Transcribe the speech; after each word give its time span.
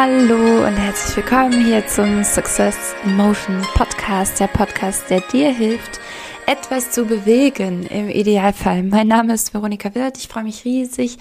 Hallo 0.00 0.64
und 0.64 0.76
herzlich 0.76 1.16
willkommen 1.16 1.64
hier 1.64 1.84
zum 1.88 2.22
Success 2.22 2.94
Motion 3.04 3.60
Podcast, 3.74 4.38
der 4.38 4.46
Podcast, 4.46 5.10
der 5.10 5.22
dir 5.22 5.52
hilft, 5.52 5.98
etwas 6.46 6.92
zu 6.92 7.04
bewegen 7.04 7.84
im 7.86 8.08
Idealfall. 8.08 8.84
Mein 8.84 9.08
Name 9.08 9.34
ist 9.34 9.52
Veronika 9.52 9.96
Wirth. 9.96 10.16
Ich 10.18 10.28
freue 10.28 10.44
mich 10.44 10.64
riesig, 10.64 11.18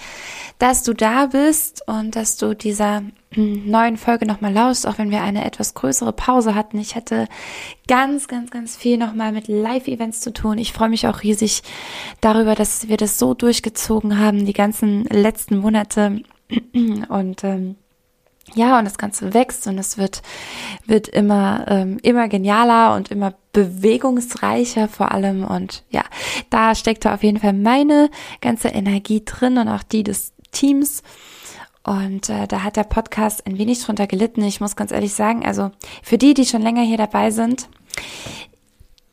dass 0.59 0.83
du 0.83 0.93
da 0.93 1.25
bist 1.25 1.87
und 1.87 2.15
dass 2.15 2.37
du 2.37 2.53
dieser 2.53 3.01
neuen 3.35 3.97
Folge 3.97 4.27
nochmal 4.27 4.53
lauscht, 4.53 4.85
auch 4.85 4.99
wenn 4.99 5.09
wir 5.09 5.23
eine 5.23 5.43
etwas 5.43 5.73
größere 5.73 6.13
Pause 6.13 6.53
hatten. 6.53 6.77
Ich 6.77 6.95
hatte 6.95 7.27
ganz, 7.87 8.27
ganz, 8.27 8.51
ganz 8.51 8.77
viel 8.77 8.99
nochmal 8.99 9.31
mit 9.31 9.47
Live-Events 9.47 10.19
zu 10.19 10.31
tun. 10.31 10.59
Ich 10.59 10.71
freue 10.71 10.89
mich 10.89 11.07
auch 11.07 11.23
riesig 11.23 11.63
darüber, 12.21 12.53
dass 12.53 12.87
wir 12.87 12.97
das 12.97 13.17
so 13.17 13.33
durchgezogen 13.33 14.19
haben, 14.19 14.45
die 14.45 14.53
ganzen 14.53 15.05
letzten 15.05 15.57
Monate 15.57 16.21
und 17.09 17.43
ähm, 17.43 17.75
ja, 18.55 18.79
und 18.79 18.85
das 18.85 18.97
Ganze 18.97 19.33
wächst 19.33 19.67
und 19.67 19.77
es 19.77 19.97
wird, 19.97 20.21
wird 20.85 21.07
immer, 21.07 21.65
ähm, 21.67 21.99
immer 22.01 22.27
genialer 22.27 22.95
und 22.95 23.11
immer 23.11 23.33
bewegungsreicher 23.53 24.87
vor 24.87 25.11
allem. 25.11 25.43
Und 25.43 25.83
ja, 25.89 26.03
da 26.49 26.75
steckt 26.75 27.05
da 27.05 27.13
auf 27.13 27.23
jeden 27.23 27.39
Fall 27.39 27.53
meine 27.53 28.09
ganze 28.41 28.69
Energie 28.69 29.23
drin 29.25 29.57
und 29.57 29.67
auch 29.67 29.83
die 29.83 30.03
des 30.03 30.33
Teams. 30.51 31.03
Und 31.83 32.29
äh, 32.29 32.47
da 32.47 32.63
hat 32.63 32.75
der 32.75 32.83
Podcast 32.83 33.45
ein 33.47 33.57
wenig 33.57 33.83
drunter 33.83 34.07
gelitten. 34.07 34.43
Ich 34.43 34.59
muss 34.59 34.75
ganz 34.75 34.91
ehrlich 34.91 35.13
sagen, 35.13 35.45
also 35.45 35.71
für 36.03 36.17
die, 36.17 36.33
die 36.33 36.45
schon 36.45 36.61
länger 36.61 36.81
hier 36.81 36.97
dabei 36.97 37.31
sind, 37.31 37.69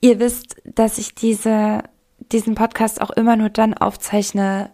ihr 0.01 0.19
wisst, 0.19 0.57
dass 0.65 0.98
ich 0.98 1.15
diese, 1.15 1.85
diesen 2.33 2.55
Podcast 2.55 3.01
auch 3.01 3.11
immer 3.11 3.37
nur 3.37 3.48
dann 3.48 3.75
aufzeichne, 3.75 4.71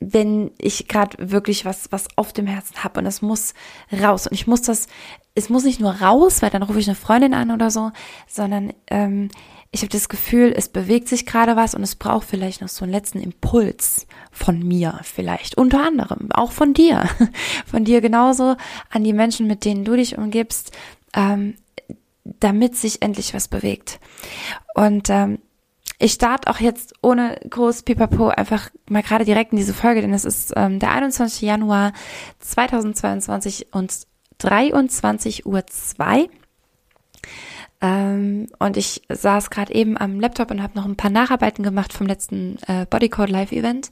wenn 0.00 0.50
ich 0.56 0.88
gerade 0.88 1.30
wirklich 1.30 1.66
was, 1.66 1.92
was 1.92 2.08
auf 2.16 2.32
dem 2.32 2.46
Herzen 2.46 2.82
habe 2.82 3.00
und 3.00 3.06
es 3.06 3.20
muss 3.20 3.52
raus. 3.92 4.26
Und 4.26 4.32
ich 4.32 4.46
muss 4.46 4.62
das, 4.62 4.88
es 5.34 5.50
muss 5.50 5.64
nicht 5.64 5.78
nur 5.78 5.92
raus, 5.92 6.40
weil 6.40 6.50
dann 6.50 6.62
rufe 6.62 6.80
ich 6.80 6.88
eine 6.88 6.96
Freundin 6.96 7.34
an 7.34 7.50
oder 7.50 7.70
so, 7.70 7.92
sondern 8.26 8.72
ähm, 8.88 9.28
ich 9.72 9.82
habe 9.82 9.90
das 9.90 10.08
Gefühl, 10.08 10.52
es 10.56 10.68
bewegt 10.68 11.06
sich 11.06 11.26
gerade 11.26 11.54
was 11.54 11.74
und 11.74 11.82
es 11.82 11.94
braucht 11.94 12.26
vielleicht 12.26 12.60
noch 12.60 12.68
so 12.68 12.84
einen 12.84 12.92
letzten 12.92 13.20
Impuls 13.20 14.06
von 14.32 14.58
mir, 14.58 14.98
vielleicht. 15.02 15.56
Unter 15.58 15.86
anderem, 15.86 16.32
auch 16.32 16.50
von 16.50 16.74
dir. 16.74 17.04
Von 17.66 17.84
dir 17.84 18.00
genauso 18.00 18.56
an 18.90 19.04
die 19.04 19.12
Menschen, 19.12 19.46
mit 19.46 19.64
denen 19.64 19.84
du 19.84 19.94
dich 19.94 20.18
umgibst, 20.18 20.72
ähm, 21.14 21.54
damit 22.24 22.74
sich 22.74 23.00
endlich 23.00 23.32
was 23.32 23.46
bewegt. 23.46 24.00
Und 24.74 25.08
ähm, 25.08 25.38
ich 26.00 26.12
starte 26.12 26.48
auch 26.50 26.58
jetzt 26.58 26.94
ohne 27.02 27.38
groß 27.48 27.82
Pipapo 27.82 28.28
einfach 28.28 28.70
mal 28.88 29.02
gerade 29.02 29.26
direkt 29.26 29.52
in 29.52 29.58
diese 29.58 29.74
Folge, 29.74 30.00
denn 30.00 30.14
es 30.14 30.24
ist 30.24 30.52
ähm, 30.56 30.78
der 30.78 30.92
21. 30.92 31.42
Januar 31.42 31.92
2022 32.38 33.68
und 33.72 34.06
23 34.38 35.44
Uhr 35.44 35.66
2. 35.66 36.30
Ähm, 37.82 38.46
und 38.58 38.76
ich 38.78 39.02
saß 39.10 39.50
gerade 39.50 39.74
eben 39.74 39.98
am 39.98 40.20
Laptop 40.20 40.50
und 40.50 40.62
habe 40.62 40.78
noch 40.78 40.86
ein 40.86 40.96
paar 40.96 41.10
Nacharbeiten 41.10 41.62
gemacht 41.62 41.92
vom 41.92 42.06
letzten 42.06 42.56
äh, 42.66 42.86
Bodycode 42.88 43.30
Live 43.30 43.52
Event 43.52 43.90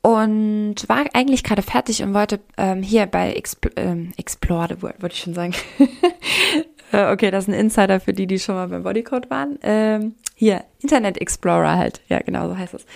und 0.00 0.76
war 0.86 1.04
eigentlich 1.12 1.44
gerade 1.44 1.62
fertig 1.62 2.02
und 2.02 2.14
wollte 2.14 2.40
ähm, 2.56 2.82
hier 2.82 3.04
bei 3.04 3.32
Expl 3.34 3.70
ähm, 3.76 4.12
Explore 4.16 4.68
the 4.70 4.82
World, 4.82 5.02
wollte 5.02 5.14
ich 5.14 5.20
schon 5.20 5.34
sagen. 5.34 5.54
Äh, 6.92 7.12
okay, 7.12 7.30
das 7.30 7.44
ist 7.44 7.48
ein 7.48 7.58
Insider 7.58 8.00
für 8.00 8.12
die, 8.12 8.26
die 8.26 8.38
schon 8.38 8.54
mal 8.54 8.68
beim 8.68 8.82
Bodycode 8.82 9.30
waren. 9.30 9.58
Ähm, 9.62 10.14
hier, 10.34 10.64
Internet 10.80 11.20
Explorer 11.20 11.76
halt, 11.76 12.00
ja 12.08 12.20
genau, 12.20 12.48
so 12.48 12.56
heißt 12.56 12.74
es, 12.74 12.86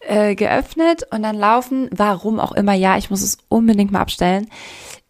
äh, 0.00 0.34
geöffnet 0.34 1.06
und 1.10 1.22
dann 1.22 1.36
laufen, 1.36 1.88
warum 1.92 2.40
auch 2.40 2.52
immer, 2.52 2.74
ja, 2.74 2.98
ich 2.98 3.10
muss 3.10 3.22
es 3.22 3.38
unbedingt 3.48 3.92
mal 3.92 4.00
abstellen, 4.00 4.48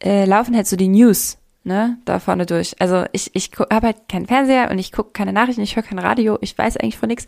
äh, 0.02 0.24
laufen 0.24 0.54
halt 0.54 0.66
so 0.66 0.76
die 0.76 0.88
News, 0.88 1.38
ne, 1.64 1.98
da 2.04 2.20
vorne 2.20 2.46
durch. 2.46 2.80
Also 2.80 3.04
ich, 3.12 3.34
ich 3.34 3.50
habe 3.58 3.86
halt 3.86 4.08
keinen 4.08 4.26
Fernseher 4.26 4.70
und 4.70 4.78
ich 4.78 4.92
gucke 4.92 5.10
keine 5.12 5.32
Nachrichten, 5.32 5.62
ich 5.62 5.76
höre 5.76 5.82
kein 5.82 5.98
Radio, 5.98 6.38
ich 6.40 6.56
weiß 6.56 6.76
eigentlich 6.76 6.98
von 6.98 7.08
nichts. 7.08 7.26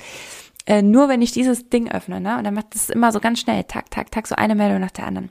Äh, 0.66 0.82
nur 0.82 1.09
wenn 1.09 1.22
ich 1.22 1.32
dieses 1.32 1.71
Ding 1.71 1.91
öffne, 1.91 2.21
ne, 2.21 2.37
und 2.37 2.44
dann 2.44 2.54
macht 2.54 2.75
es 2.75 2.91
immer 2.91 3.12
so 3.12 3.21
ganz 3.21 3.41
schnell, 3.41 3.65
tak, 3.65 3.91
tak, 3.91 4.10
tak, 4.10 4.27
so 4.27 4.34
eine 4.37 4.54
Meldung 4.54 4.81
nach 4.81 4.91
der 4.91 5.06
anderen. 5.06 5.31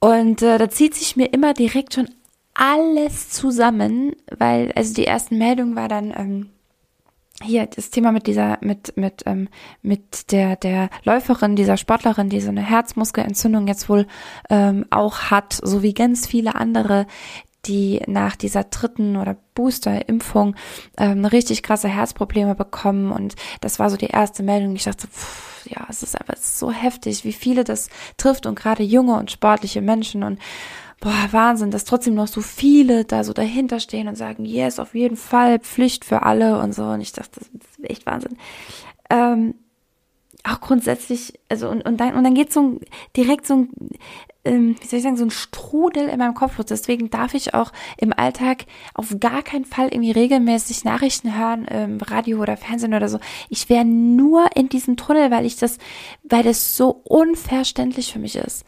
Und 0.00 0.42
äh, 0.42 0.58
da 0.58 0.68
zieht 0.68 0.94
sich 0.94 1.16
mir 1.16 1.26
immer 1.26 1.54
direkt 1.54 1.94
schon 1.94 2.08
alles 2.60 3.30
zusammen, 3.30 4.14
weil, 4.36 4.70
also 4.72 4.92
die 4.92 5.06
ersten 5.06 5.38
Meldungen 5.38 5.76
war 5.76 5.88
dann, 5.88 6.12
ähm, 6.14 6.50
hier 7.42 7.66
das 7.66 7.88
Thema 7.88 8.12
mit 8.12 8.26
dieser 8.26 8.58
mit 8.60 8.98
mit 8.98 9.22
ähm, 9.24 9.48
mit 9.80 10.30
der 10.30 10.56
der 10.56 10.90
Läuferin 11.04 11.56
dieser 11.56 11.78
Sportlerin 11.78 12.28
die 12.28 12.42
so 12.42 12.50
eine 12.50 12.60
Herzmuskelentzündung 12.60 13.66
jetzt 13.66 13.88
wohl 13.88 14.06
ähm, 14.50 14.84
auch 14.90 15.30
hat 15.30 15.58
so 15.62 15.82
wie 15.82 15.94
ganz 15.94 16.26
viele 16.26 16.54
andere 16.54 17.06
die 17.64 18.02
nach 18.06 18.36
dieser 18.36 18.64
dritten 18.64 19.16
oder 19.16 19.36
Booster-Impfung 19.54 20.54
ähm, 20.98 21.24
richtig 21.24 21.62
krasse 21.62 21.88
Herzprobleme 21.88 22.54
bekommen. 22.54 23.12
Und 23.12 23.36
das 23.60 23.78
war 23.78 23.90
so 23.90 23.96
die 23.96 24.06
erste 24.06 24.42
Meldung. 24.42 24.74
Ich 24.76 24.84
dachte 24.84 25.06
pff, 25.06 25.66
ja 25.66 25.86
es 25.88 26.02
ist 26.02 26.18
einfach 26.18 26.36
so 26.36 26.70
heftig 26.70 27.24
wie 27.24 27.32
viele 27.32 27.64
das 27.64 27.88
trifft 28.16 28.46
und 28.46 28.58
gerade 28.58 28.82
junge 28.82 29.18
und 29.18 29.30
sportliche 29.30 29.82
Menschen. 29.82 30.22
Und 30.22 30.38
boah, 31.00 31.28
Wahnsinn, 31.30 31.70
dass 31.70 31.84
trotzdem 31.84 32.14
noch 32.14 32.28
so 32.28 32.42
viele 32.42 33.04
da 33.04 33.24
so 33.24 33.32
dahinter 33.32 33.80
stehen 33.80 34.06
und 34.06 34.16
sagen, 34.16 34.44
yes, 34.44 34.78
auf 34.78 34.94
jeden 34.94 35.16
Fall, 35.16 35.58
Pflicht 35.58 36.04
für 36.04 36.22
alle 36.22 36.60
und 36.60 36.74
so. 36.74 36.84
Und 36.84 37.00
ich 37.00 37.12
dachte, 37.12 37.40
das 37.40 37.48
ist 37.48 37.90
echt 37.90 38.06
Wahnsinn. 38.06 38.36
Ähm, 39.08 39.54
auch 40.44 40.60
grundsätzlich, 40.60 41.38
also 41.48 41.68
und, 41.68 41.82
und 41.84 41.98
dann 41.98 42.14
und 42.14 42.24
dann 42.24 42.34
geht 42.34 42.52
so 42.52 42.60
ein 42.60 42.80
direkt 43.14 43.46
so 43.46 43.54
ein 43.56 43.68
ähm, 44.44 44.76
wie 44.80 44.86
soll 44.86 44.98
ich 44.98 45.02
sagen 45.02 45.18
so 45.18 45.24
ein 45.24 45.30
Strudel 45.30 46.08
in 46.08 46.18
meinem 46.18 46.34
Kopf 46.34 46.56
los. 46.56 46.66
Deswegen 46.66 47.10
darf 47.10 47.34
ich 47.34 47.52
auch 47.52 47.72
im 47.98 48.14
Alltag 48.14 48.64
auf 48.94 49.14
gar 49.20 49.42
keinen 49.42 49.66
Fall 49.66 49.88
irgendwie 49.88 50.12
regelmäßig 50.12 50.84
Nachrichten 50.84 51.38
hören, 51.38 51.66
ähm, 51.68 51.98
Radio 52.00 52.40
oder 52.40 52.56
Fernsehen 52.56 52.94
oder 52.94 53.10
so. 53.10 53.20
Ich 53.50 53.68
wäre 53.68 53.84
nur 53.84 54.48
in 54.54 54.70
diesem 54.70 54.96
Tunnel, 54.96 55.30
weil 55.30 55.44
ich 55.44 55.56
das, 55.56 55.76
weil 56.22 56.42
das 56.42 56.76
so 56.76 57.02
unverständlich 57.04 58.12
für 58.12 58.18
mich 58.18 58.36
ist 58.36 58.64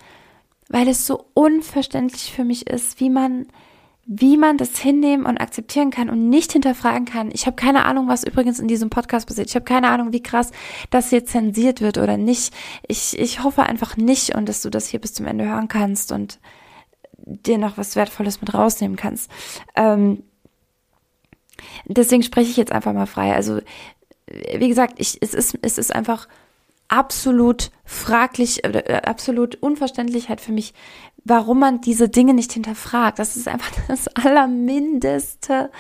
weil 0.72 0.88
es 0.88 1.06
so 1.06 1.26
unverständlich 1.34 2.32
für 2.32 2.44
mich 2.44 2.68
ist, 2.68 2.98
wie 2.98 3.10
man 3.10 3.46
wie 4.04 4.36
man 4.36 4.58
das 4.58 4.80
hinnehmen 4.80 5.26
und 5.26 5.38
akzeptieren 5.38 5.90
kann 5.92 6.10
und 6.10 6.28
nicht 6.28 6.52
hinterfragen 6.52 7.04
kann. 7.04 7.30
Ich 7.32 7.46
habe 7.46 7.54
keine 7.54 7.84
Ahnung, 7.84 8.08
was 8.08 8.24
übrigens 8.24 8.58
in 8.58 8.66
diesem 8.66 8.90
Podcast 8.90 9.28
passiert. 9.28 9.48
Ich 9.48 9.54
habe 9.54 9.64
keine 9.64 9.90
Ahnung, 9.90 10.12
wie 10.12 10.22
krass 10.22 10.50
das 10.90 11.10
hier 11.10 11.24
zensiert 11.24 11.80
wird 11.80 11.98
oder 11.98 12.16
nicht. 12.16 12.52
Ich, 12.88 13.16
ich 13.16 13.44
hoffe 13.44 13.62
einfach 13.62 13.96
nicht 13.96 14.34
und 14.34 14.48
dass 14.48 14.60
du 14.60 14.70
das 14.70 14.88
hier 14.88 15.00
bis 15.00 15.14
zum 15.14 15.26
Ende 15.26 15.46
hören 15.46 15.68
kannst 15.68 16.10
und 16.10 16.40
dir 17.16 17.58
noch 17.58 17.78
was 17.78 17.94
Wertvolles 17.94 18.40
mit 18.40 18.52
rausnehmen 18.52 18.96
kannst. 18.96 19.30
Ähm, 19.76 20.24
deswegen 21.86 22.24
spreche 22.24 22.50
ich 22.50 22.56
jetzt 22.56 22.72
einfach 22.72 22.92
mal 22.92 23.06
frei. 23.06 23.34
Also, 23.34 23.60
wie 24.26 24.68
gesagt, 24.68 24.94
ich, 24.96 25.18
es, 25.20 25.32
ist, 25.32 25.56
es 25.62 25.78
ist 25.78 25.94
einfach 25.94 26.26
absolut 26.92 27.70
fraglich, 27.84 28.64
äh, 28.64 29.00
absolut 29.04 29.56
unverständlich 29.56 30.28
halt 30.28 30.42
für 30.42 30.52
mich, 30.52 30.74
warum 31.24 31.58
man 31.58 31.80
diese 31.80 32.10
Dinge 32.10 32.34
nicht 32.34 32.52
hinterfragt. 32.52 33.18
Das 33.18 33.34
ist 33.34 33.48
einfach 33.48 33.72
das 33.88 34.08
Allermindeste. 34.08 35.70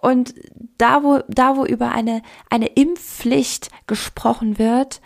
Und 0.00 0.34
da, 0.76 1.02
wo, 1.02 1.20
da, 1.28 1.56
wo 1.56 1.64
über 1.64 1.92
eine, 1.92 2.20
eine 2.50 2.66
Impfpflicht 2.66 3.70
gesprochen 3.86 4.58
wird, 4.58 5.00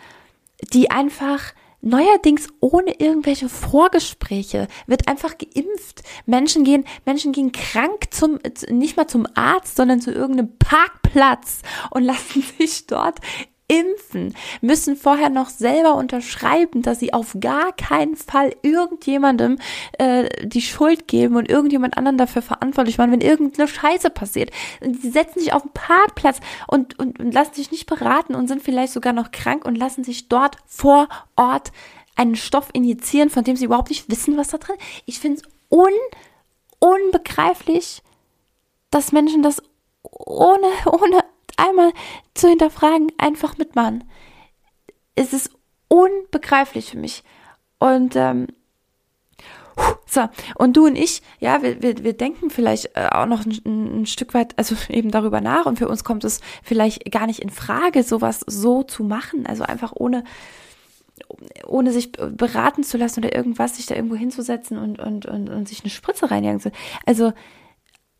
die 0.73 0.91
einfach 0.91 1.53
neuerdings 1.81 2.49
ohne 2.59 2.99
irgendwelche 2.99 3.47
Vorgespräche 3.47 4.67
wird 4.87 5.07
einfach 5.07 5.37
geimpft. 5.37 6.03
Menschen 6.25 6.65
gehen, 6.65 6.83
Menschen 7.05 7.31
gehen 7.31 7.53
krank 7.53 8.07
zum, 8.11 8.39
nicht 8.69 8.97
mal 8.97 9.07
zum 9.07 9.25
Arzt, 9.35 9.77
sondern 9.77 10.01
zu 10.01 10.11
irgendeinem 10.11 10.57
Parkplatz 10.57 11.61
und 11.91 12.03
lassen 12.03 12.43
sich 12.57 12.87
dort 12.87 13.19
impfen, 13.69 14.35
müssen 14.61 14.97
vorher 14.97 15.29
noch 15.29 15.49
selber 15.49 15.95
unterschreiben, 15.95 16.81
dass 16.81 16.99
sie 16.99 17.13
auf 17.13 17.37
gar 17.39 17.71
keinen 17.71 18.15
Fall 18.15 18.55
irgendjemandem 18.63 19.59
äh, 19.99 20.27
die 20.45 20.61
Schuld 20.61 21.07
geben 21.07 21.35
und 21.35 21.49
irgendjemand 21.49 21.95
anderen 21.95 22.17
dafür 22.17 22.41
verantwortlich 22.41 22.97
machen, 22.97 23.11
wenn 23.11 23.21
irgendeine 23.21 23.67
Scheiße 23.67 24.09
passiert. 24.09 24.49
Sie 24.81 25.11
setzen 25.11 25.39
sich 25.39 25.53
auf 25.53 25.61
den 25.61 25.71
Parkplatz 25.71 26.39
und, 26.67 26.97
und, 26.97 27.19
und 27.19 27.31
lassen 27.31 27.53
sich 27.53 27.71
nicht 27.71 27.85
beraten 27.85 28.33
und 28.33 28.47
sind 28.47 28.63
vielleicht 28.63 28.91
sogar 28.91 29.13
noch 29.13 29.31
krank 29.31 29.65
und 29.65 29.77
lassen 29.77 30.03
sich 30.03 30.27
dort 30.27 30.57
vor 30.65 31.07
Ort 31.35 31.71
einen 32.15 32.35
Stoff 32.35 32.69
injizieren, 32.73 33.29
von 33.29 33.43
dem 33.43 33.55
sie 33.55 33.65
überhaupt 33.65 33.89
nicht 33.89 34.09
wissen, 34.09 34.35
was 34.35 34.49
da 34.49 34.57
drin 34.57 34.75
ist. 34.77 35.03
Ich 35.05 35.19
finde 35.19 35.41
es 35.41 35.49
un, 35.69 35.93
unbegreiflich, 36.79 38.01
dass 38.89 39.11
Menschen 39.11 39.43
das 39.43 39.61
ohne, 40.01 40.67
ohne 40.87 41.23
einmal 41.59 41.91
zu 42.33 42.47
hinterfragen, 42.47 43.11
einfach 43.17 43.57
mitmachen. 43.57 44.03
Es 45.15 45.33
ist 45.33 45.51
unbegreiflich 45.87 46.91
für 46.91 46.97
mich. 46.97 47.23
Und 47.79 48.15
ähm, 48.15 48.47
so, 50.05 50.27
und 50.55 50.75
du 50.75 50.87
und 50.87 50.95
ich, 50.95 51.21
ja, 51.39 51.61
wir, 51.61 51.81
wir, 51.81 52.03
wir 52.03 52.13
denken 52.13 52.49
vielleicht 52.49 52.97
äh, 52.97 53.07
auch 53.11 53.25
noch 53.25 53.45
ein, 53.45 54.01
ein 54.01 54.05
Stück 54.05 54.33
weit, 54.33 54.57
also 54.57 54.75
eben 54.89 55.11
darüber 55.11 55.41
nach 55.41 55.65
und 55.65 55.77
für 55.77 55.87
uns 55.87 56.03
kommt 56.03 56.23
es 56.23 56.41
vielleicht 56.63 57.11
gar 57.11 57.27
nicht 57.27 57.39
in 57.39 57.49
Frage, 57.49 58.03
sowas 58.03 58.41
so 58.47 58.83
zu 58.83 59.03
machen, 59.03 59.45
also 59.45 59.63
einfach 59.63 59.93
ohne 59.95 60.23
ohne 61.65 61.91
sich 61.91 62.11
beraten 62.13 62.83
zu 62.83 62.97
lassen 62.97 63.19
oder 63.23 63.35
irgendwas, 63.35 63.75
sich 63.75 63.85
da 63.85 63.93
irgendwo 63.93 64.15
hinzusetzen 64.15 64.77
und, 64.77 64.99
und, 64.99 65.25
und, 65.25 65.49
und 65.49 65.67
sich 65.67 65.83
eine 65.83 65.89
Spritze 65.89 66.31
reinjagen 66.31 66.59
zu. 66.59 66.71
Also, 67.05 67.33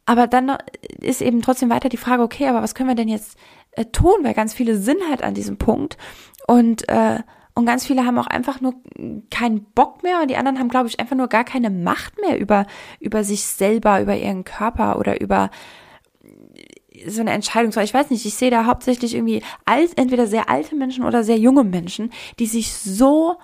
aber 0.09 0.25
dann 0.25 0.57
ist 1.01 1.21
eben 1.21 1.43
trotzdem 1.43 1.69
weiter 1.69 1.87
die 1.87 1.95
Frage, 1.95 2.23
okay, 2.23 2.47
aber 2.47 2.63
was 2.63 2.73
können 2.73 2.89
wir 2.89 2.95
denn 2.95 3.07
jetzt 3.07 3.37
äh, 3.73 3.85
tun? 3.85 4.15
Weil 4.23 4.33
ganz 4.33 4.55
viele 4.55 4.75
sind 4.75 4.97
halt 5.07 5.21
an 5.21 5.35
diesem 5.35 5.59
Punkt 5.59 5.97
und, 6.47 6.89
äh, 6.89 7.19
und 7.53 7.67
ganz 7.67 7.85
viele 7.85 8.07
haben 8.07 8.17
auch 8.17 8.25
einfach 8.25 8.59
nur 8.59 8.73
keinen 9.29 9.65
Bock 9.75 10.01
mehr 10.01 10.19
und 10.23 10.31
die 10.31 10.35
anderen 10.35 10.57
haben, 10.57 10.69
glaube 10.69 10.87
ich, 10.87 10.99
einfach 10.99 11.15
nur 11.15 11.27
gar 11.27 11.43
keine 11.43 11.69
Macht 11.69 12.19
mehr 12.19 12.39
über, 12.39 12.65
über 12.99 13.23
sich 13.23 13.43
selber, 13.43 14.01
über 14.01 14.17
ihren 14.17 14.45
Körper 14.45 14.97
oder 14.97 15.21
über 15.21 15.51
so 17.05 17.21
eine 17.21 17.29
Entscheidung. 17.29 17.71
Ich 17.83 17.93
weiß 17.93 18.09
nicht, 18.09 18.25
ich 18.25 18.33
sehe 18.33 18.49
da 18.49 18.65
hauptsächlich 18.65 19.13
irgendwie 19.13 19.43
alt, 19.65 19.95
entweder 19.95 20.25
sehr 20.25 20.49
alte 20.49 20.75
Menschen 20.75 21.05
oder 21.05 21.23
sehr 21.23 21.37
junge 21.37 21.63
Menschen, 21.63 22.11
die 22.39 22.47
sich 22.47 22.73
so 22.73 23.35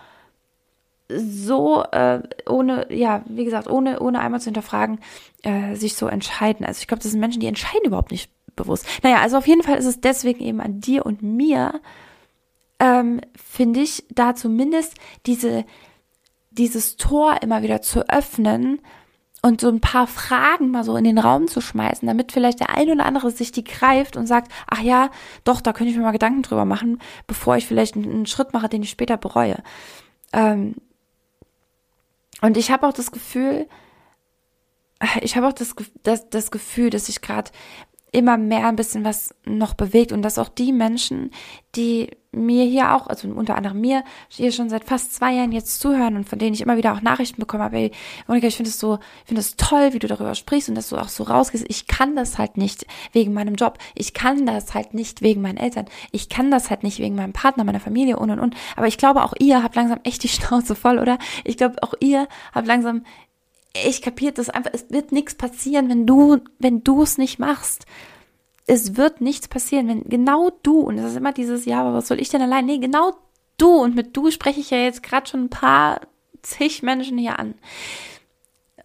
so 1.09 1.83
äh, 1.91 2.21
ohne, 2.47 2.91
ja, 2.93 3.23
wie 3.27 3.45
gesagt, 3.45 3.69
ohne, 3.69 3.99
ohne 3.99 4.19
einmal 4.19 4.41
zu 4.41 4.45
hinterfragen, 4.45 4.99
äh, 5.43 5.75
sich 5.75 5.95
so 5.95 6.07
entscheiden. 6.07 6.65
Also 6.65 6.79
ich 6.79 6.87
glaube, 6.87 7.03
das 7.03 7.11
sind 7.11 7.19
Menschen, 7.19 7.39
die 7.39 7.47
entscheiden 7.47 7.85
überhaupt 7.85 8.11
nicht 8.11 8.31
bewusst. 8.55 8.87
Naja, 9.03 9.17
also 9.21 9.37
auf 9.37 9.47
jeden 9.47 9.63
Fall 9.63 9.77
ist 9.77 9.85
es 9.85 10.01
deswegen 10.01 10.43
eben 10.43 10.61
an 10.61 10.79
dir 10.79 11.05
und 11.05 11.21
mir, 11.21 11.81
ähm, 12.79 13.21
finde 13.35 13.81
ich, 13.81 14.05
da 14.09 14.35
zumindest 14.35 14.95
diese, 15.25 15.65
dieses 16.51 16.97
Tor 16.97 17.37
immer 17.41 17.61
wieder 17.61 17.81
zu 17.81 18.09
öffnen 18.09 18.79
und 19.41 19.61
so 19.61 19.69
ein 19.69 19.81
paar 19.81 20.07
Fragen 20.07 20.71
mal 20.71 20.83
so 20.83 20.97
in 20.97 21.03
den 21.03 21.19
Raum 21.19 21.47
zu 21.47 21.61
schmeißen, 21.61 22.07
damit 22.07 22.31
vielleicht 22.31 22.61
der 22.61 22.75
ein 22.75 22.89
oder 22.89 23.05
andere 23.05 23.29
sich 23.29 23.51
die 23.51 23.63
greift 23.63 24.17
und 24.17 24.25
sagt, 24.25 24.51
ach 24.65 24.81
ja, 24.81 25.11
doch, 25.43 25.61
da 25.61 25.71
könnte 25.71 25.91
ich 25.91 25.97
mir 25.97 26.03
mal 26.03 26.11
Gedanken 26.11 26.41
drüber 26.41 26.65
machen, 26.65 26.99
bevor 27.27 27.55
ich 27.55 27.67
vielleicht 27.67 27.95
einen 27.95 28.25
Schritt 28.25 28.53
mache, 28.53 28.69
den 28.69 28.81
ich 28.81 28.89
später 28.89 29.17
bereue. 29.17 29.57
Ähm, 30.33 30.75
und 32.41 32.57
ich 32.57 32.71
habe 32.71 32.87
auch 32.87 32.93
das 32.93 33.11
Gefühl, 33.11 33.67
ich 35.21 35.35
habe 35.35 35.47
auch 35.47 35.53
das, 35.53 35.75
das, 36.03 36.29
das 36.29 36.51
Gefühl, 36.51 36.89
dass 36.89 37.09
ich 37.09 37.21
gerade 37.21 37.51
immer 38.11 38.37
mehr 38.37 38.67
ein 38.67 38.77
bisschen 38.77 39.03
was 39.03 39.35
noch 39.45 39.73
bewegt 39.73 40.11
und 40.11 40.21
dass 40.21 40.39
auch 40.39 40.49
die 40.49 40.71
Menschen, 40.71 41.31
die 41.75 42.11
mir 42.35 42.65
hier 42.65 42.93
auch, 42.93 43.07
also 43.07 43.27
unter 43.27 43.55
anderem 43.55 43.81
mir, 43.81 44.03
hier 44.29 44.51
schon 44.51 44.69
seit 44.69 44.83
fast 44.83 45.13
zwei 45.13 45.33
Jahren 45.33 45.51
jetzt 45.51 45.79
zuhören 45.79 46.15
und 46.15 46.29
von 46.29 46.39
denen 46.39 46.53
ich 46.53 46.61
immer 46.61 46.77
wieder 46.77 46.93
auch 46.93 47.01
Nachrichten 47.01 47.39
bekomme, 47.39 47.63
aber 47.63 47.77
ey, 47.77 47.91
Monika, 48.27 48.47
ich 48.47 48.55
finde 48.55 48.69
es 48.69 48.79
so, 48.79 48.99
ich 49.21 49.27
finde 49.27 49.41
es 49.41 49.55
toll, 49.55 49.93
wie 49.93 49.99
du 49.99 50.07
darüber 50.07 50.35
sprichst 50.35 50.69
und 50.69 50.75
dass 50.75 50.89
du 50.89 50.97
auch 50.97 51.09
so 51.09 51.23
rausgehst. 51.23 51.65
Ich 51.67 51.87
kann 51.87 52.15
das 52.15 52.37
halt 52.37 52.57
nicht 52.57 52.85
wegen 53.11 53.33
meinem 53.33 53.55
Job. 53.55 53.77
Ich 53.95 54.13
kann 54.13 54.45
das 54.45 54.73
halt 54.73 54.93
nicht 54.93 55.21
wegen 55.21 55.41
meinen 55.41 55.57
Eltern. 55.57 55.85
Ich 56.11 56.29
kann 56.29 56.51
das 56.51 56.69
halt 56.69 56.83
nicht 56.83 56.99
wegen 56.99 57.15
meinem 57.15 57.33
Partner, 57.33 57.63
meiner 57.63 57.79
Familie 57.79 58.17
und 58.17 58.31
und 58.31 58.39
und. 58.39 58.55
Aber 58.75 58.87
ich 58.87 58.97
glaube, 58.97 59.23
auch 59.23 59.33
ihr 59.39 59.63
habt 59.63 59.75
langsam 59.75 59.99
echt 60.03 60.23
die 60.23 60.29
Schnauze 60.29 60.75
voll, 60.75 60.99
oder? 60.99 61.17
Ich 61.43 61.57
glaube, 61.57 61.81
auch 61.81 61.93
ihr 61.99 62.27
habt 62.53 62.67
langsam 62.67 63.03
ich 63.83 64.01
kapiert 64.01 64.37
das 64.37 64.49
einfach, 64.49 64.71
es 64.73 64.89
wird 64.89 65.11
nichts 65.11 65.35
passieren, 65.35 65.89
wenn 65.89 66.05
du, 66.05 66.37
wenn 66.59 66.83
du 66.83 67.01
es 67.01 67.17
nicht 67.17 67.39
machst. 67.39 67.85
Es 68.67 68.95
wird 68.95 69.21
nichts 69.21 69.47
passieren, 69.47 69.87
wenn 69.87 70.03
genau 70.05 70.51
du, 70.63 70.79
und 70.79 70.97
das 70.97 71.11
ist 71.11 71.17
immer 71.17 71.33
dieses, 71.33 71.65
ja, 71.65 71.81
aber 71.81 71.93
was 71.93 72.07
soll 72.07 72.19
ich 72.19 72.29
denn 72.29 72.41
allein? 72.41 72.65
Nee, 72.65 72.79
genau 72.79 73.15
du, 73.57 73.69
und 73.69 73.95
mit 73.95 74.17
du 74.17 74.31
spreche 74.31 74.59
ich 74.59 74.71
ja 74.71 74.79
jetzt 74.79 75.03
gerade 75.03 75.27
schon 75.27 75.45
ein 75.45 75.49
paar 75.49 76.01
zig 76.41 76.81
Menschen 76.81 77.17
hier 77.17 77.37
an. 77.39 77.55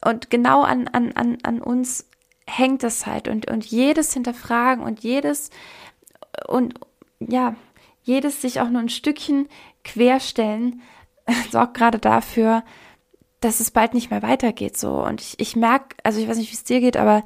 Und 0.05 0.31
genau 0.31 0.63
an, 0.63 0.89
an, 0.89 1.13
an, 1.13 1.39
an 1.43 1.63
uns 1.63 2.09
hängt 2.47 2.85
es 2.85 3.07
halt 3.07 3.29
und, 3.29 3.51
und 3.51 3.65
jedes 3.65 4.13
hinterfragen 4.13 4.85
und 4.85 5.01
jedes 5.01 5.51
und 6.47 6.75
ja, 7.21 7.55
jedes 8.03 8.41
sich 8.41 8.61
auch 8.61 8.71
nur 8.71 8.81
ein 8.81 8.89
Stückchen 8.89 9.49
querstellen 9.85 10.83
sorgt 11.51 11.75
gerade 11.75 11.99
dafür, 11.99 12.65
dass 13.41 13.61
es 13.61 13.71
bald 13.71 13.95
nicht 13.95 14.11
mehr 14.11 14.23
weitergeht 14.23 14.77
so. 14.77 15.03
Und 15.03 15.21
ich, 15.21 15.39
ich 15.39 15.57
merke, 15.57 15.97
also 16.03 16.21
ich 16.21 16.29
weiß 16.29 16.37
nicht, 16.37 16.51
wie 16.51 16.57
es 16.57 16.65
dir 16.65 16.81
geht, 16.81 16.97
aber 16.97 17.25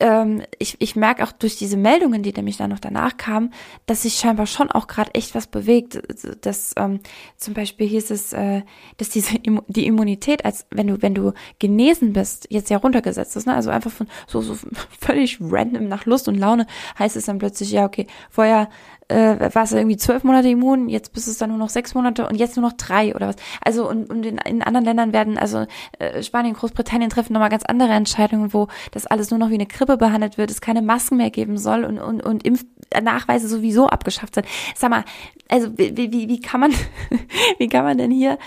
ähm, 0.00 0.42
ich, 0.58 0.76
ich 0.80 0.96
merke 0.96 1.22
auch 1.22 1.32
durch 1.32 1.56
diese 1.56 1.76
Meldungen, 1.76 2.22
die 2.22 2.32
nämlich 2.32 2.56
dann 2.56 2.70
noch 2.70 2.80
danach 2.80 3.16
kamen, 3.16 3.52
dass 3.86 4.02
sich 4.02 4.14
scheinbar 4.14 4.46
schon 4.46 4.70
auch 4.70 4.86
gerade 4.86 5.14
echt 5.14 5.34
was 5.34 5.46
bewegt. 5.46 6.00
Dass 6.40 6.74
ähm, 6.76 7.00
zum 7.36 7.54
Beispiel 7.54 7.86
hieß 7.86 8.10
es, 8.10 8.32
äh, 8.32 8.62
dass 8.96 9.10
diese 9.10 9.38
die 9.38 9.86
Immunität, 9.86 10.44
als 10.44 10.66
wenn 10.70 10.86
du, 10.86 11.02
wenn 11.02 11.14
du 11.14 11.32
genesen 11.58 12.12
bist, 12.12 12.46
jetzt 12.50 12.70
ja 12.70 12.78
runtergesetzt 12.78 13.36
ist, 13.36 13.46
ne? 13.46 13.54
Also 13.54 13.70
einfach 13.70 13.90
von 13.90 14.08
so, 14.26 14.40
so 14.40 14.56
völlig 15.00 15.38
random 15.40 15.88
nach 15.88 16.06
Lust 16.06 16.28
und 16.28 16.36
Laune 16.36 16.66
heißt 16.98 17.16
es 17.16 17.26
dann 17.26 17.38
plötzlich, 17.38 17.70
ja, 17.70 17.84
okay, 17.84 18.06
vorher 18.30 18.68
äh, 19.10 19.54
war 19.54 19.64
es 19.64 19.72
irgendwie 19.72 19.96
zwölf 19.96 20.24
Monate 20.24 20.48
immun, 20.48 20.88
jetzt 20.88 21.12
bist 21.12 21.28
es 21.28 21.38
dann 21.38 21.50
nur 21.50 21.58
noch 21.58 21.68
sechs 21.68 21.94
Monate 21.94 22.28
und 22.28 22.36
jetzt 22.36 22.56
nur 22.56 22.64
noch 22.64 22.76
drei 22.76 23.14
oder 23.14 23.28
was. 23.28 23.36
Also 23.64 23.88
und, 23.88 24.08
und 24.08 24.24
in, 24.24 24.38
in 24.38 24.62
anderen 24.62 24.84
Ländern 24.84 25.12
werden, 25.12 25.36
also 25.36 25.66
äh, 25.98 26.22
Spanien, 26.22 26.54
Großbritannien 26.54 27.10
treffen 27.10 27.32
nochmal 27.32 27.50
ganz 27.50 27.64
andere 27.64 27.90
Entscheidungen, 27.90 28.52
wo 28.52 28.68
das 28.92 29.06
alles 29.06 29.30
nur 29.30 29.38
noch 29.38 29.50
wie 29.50 29.54
eine 29.54 29.66
Grippe 29.66 29.96
behandelt 29.96 30.38
wird, 30.38 30.50
es 30.50 30.60
keine 30.60 30.82
Masken 30.82 31.16
mehr 31.16 31.30
geben 31.30 31.58
soll 31.58 31.84
und, 31.84 31.98
und, 31.98 32.24
und 32.24 32.44
Impfnachweise 32.44 33.48
sowieso 33.48 33.88
abgeschafft 33.88 34.34
sind. 34.34 34.46
Sag 34.76 34.90
mal, 34.90 35.04
also 35.48 35.76
wie, 35.76 35.96
wie, 35.96 36.28
wie 36.28 36.40
kann 36.40 36.60
man, 36.60 36.72
wie 37.58 37.68
kann 37.68 37.84
man 37.84 37.98
denn 37.98 38.10
hier 38.10 38.38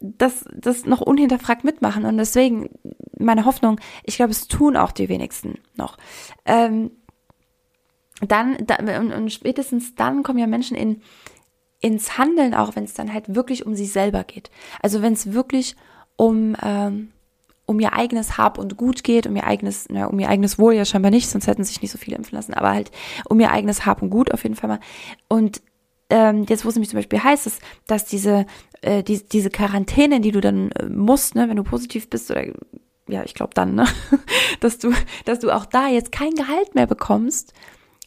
das, 0.00 0.44
das 0.54 0.84
noch 0.84 1.00
unhinterfragt 1.00 1.64
mitmachen? 1.64 2.04
Und 2.04 2.18
deswegen 2.18 2.70
meine 3.18 3.44
Hoffnung, 3.44 3.80
ich 4.04 4.16
glaube, 4.16 4.32
es 4.32 4.48
tun 4.48 4.76
auch 4.76 4.92
die 4.92 5.08
wenigsten 5.08 5.58
noch. 5.76 5.96
Ähm, 6.44 6.90
dann, 8.26 8.56
da, 8.66 8.76
und, 8.98 9.12
und 9.12 9.32
spätestens 9.32 9.94
dann 9.94 10.22
kommen 10.22 10.38
ja 10.38 10.46
Menschen 10.46 10.76
in, 10.76 11.02
ins 11.80 12.18
Handeln, 12.18 12.54
auch 12.54 12.76
wenn 12.76 12.84
es 12.84 12.94
dann 12.94 13.12
halt 13.12 13.34
wirklich 13.34 13.66
um 13.66 13.74
sie 13.74 13.86
selber 13.86 14.24
geht. 14.24 14.50
Also 14.82 15.02
wenn 15.02 15.14
es 15.14 15.32
wirklich 15.32 15.76
um, 16.16 16.54
ähm, 16.62 17.10
um 17.64 17.80
ihr 17.80 17.94
eigenes 17.94 18.36
Hab 18.36 18.58
und 18.58 18.76
Gut 18.76 19.02
geht, 19.02 19.26
um 19.26 19.36
ihr 19.36 19.46
eigenes, 19.46 19.86
na, 19.88 20.06
um 20.06 20.18
ihr 20.18 20.28
eigenes 20.28 20.58
Wohl 20.58 20.74
ja 20.74 20.84
scheinbar 20.84 21.10
nicht, 21.10 21.30
sonst 21.30 21.46
hätten 21.46 21.64
sich 21.64 21.80
nicht 21.80 21.90
so 21.90 21.98
viele 21.98 22.16
impfen 22.16 22.36
lassen, 22.36 22.54
aber 22.54 22.70
halt 22.70 22.90
um 23.28 23.40
ihr 23.40 23.50
eigenes 23.50 23.86
Hab 23.86 24.02
und 24.02 24.10
Gut 24.10 24.32
auf 24.32 24.42
jeden 24.42 24.56
Fall 24.56 24.68
mal. 24.68 24.80
Und 25.28 25.62
ähm, 26.10 26.44
jetzt, 26.48 26.64
wo 26.64 26.68
es 26.68 26.74
nämlich 26.74 26.90
zum 26.90 26.98
Beispiel 26.98 27.22
heißt, 27.22 27.46
ist, 27.46 27.62
dass 27.86 28.04
diese, 28.04 28.44
äh, 28.82 29.02
die, 29.02 29.26
diese 29.26 29.48
Quarantäne, 29.48 30.20
die 30.20 30.32
du 30.32 30.40
dann 30.40 30.72
äh, 30.72 30.86
musst, 30.86 31.34
ne, 31.36 31.48
wenn 31.48 31.56
du 31.56 31.62
positiv 31.62 32.10
bist 32.10 32.30
oder 32.30 32.44
ja, 33.08 33.24
ich 33.24 33.34
glaube 33.34 33.54
dann, 33.54 33.74
ne, 33.74 33.86
dass 34.60 34.78
du, 34.78 34.92
dass 35.24 35.38
du 35.38 35.50
auch 35.50 35.64
da 35.64 35.88
jetzt 35.88 36.12
kein 36.12 36.34
Gehalt 36.34 36.74
mehr 36.74 36.86
bekommst, 36.86 37.54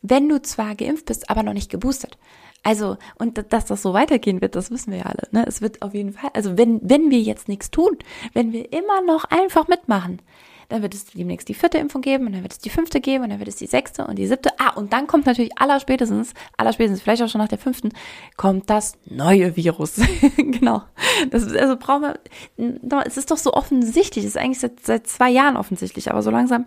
wenn 0.04 0.30
du 0.30 0.42
zwar 0.42 0.76
geimpft 0.76 1.06
bist, 1.08 1.30
aber 1.30 1.42
noch 1.42 1.54
nicht 1.54 1.72
geboostert. 1.72 2.20
Also, 2.62 2.98
und 3.18 3.44
dass 3.52 3.66
das 3.66 3.82
so 3.82 3.94
weitergehen 3.94 4.42
wird, 4.42 4.56
das 4.56 4.72
wissen 4.72 4.92
wir 4.92 5.00
ja 5.00 5.06
alle. 5.06 5.28
Ne? 5.32 5.46
Es 5.46 5.62
wird 5.62 5.82
auf 5.82 5.94
jeden 5.94 6.14
Fall, 6.14 6.30
also 6.34 6.58
wenn, 6.58 6.80
wenn 6.82 7.10
wir 7.10 7.20
jetzt 7.20 7.50
nichts 7.50 7.72
tun, 7.72 7.98
wenn 8.34 8.54
wir 8.54 8.72
immer 8.72 9.02
noch 9.02 9.26
einfach 9.26 9.68
mitmachen, 9.68 10.22
dann 10.70 10.82
wird 10.82 10.94
es 10.94 11.06
demnächst 11.06 11.50
die 11.50 11.54
vierte 11.54 11.78
Impfung 11.78 12.02
geben 12.02 12.26
und 12.26 12.34
dann 12.34 12.42
wird 12.42 12.54
es 12.54 12.60
die 12.60 12.70
fünfte 12.70 13.02
geben 13.02 13.26
und 13.26 13.30
dann 13.32 13.40
wird 13.40 13.50
es 13.50 13.58
die 13.58 13.68
sechste 13.68 14.08
und 14.08 14.18
die 14.18 14.28
siebte. 14.28 14.50
Ah, 14.58 14.72
und 14.72 14.94
dann 14.94 15.08
kommt 15.08 15.26
natürlich 15.26 15.58
allerspätestens, 15.58 16.34
allerspätestens, 16.58 17.02
vielleicht 17.02 17.22
auch 17.22 17.28
schon 17.28 17.42
nach 17.42 17.50
der 17.50 17.58
fünften, 17.58 17.90
kommt 18.38 18.70
das 18.70 18.98
neue 19.06 19.56
Virus. 19.58 20.02
genau. 20.38 20.84
Das 21.30 21.46
also 21.54 21.76
brauchen 21.78 22.14
wir, 22.58 23.06
es 23.06 23.18
ist 23.18 23.30
doch 23.30 23.38
so 23.38 23.54
offensichtlich, 23.54 24.24
es 24.24 24.32
ist 24.32 24.38
eigentlich 24.38 24.60
seit, 24.60 24.80
seit 24.80 25.08
zwei 25.08 25.30
Jahren 25.30 25.58
offensichtlich, 25.58 26.10
aber 26.10 26.24
so 26.24 26.32
langsam 26.32 26.66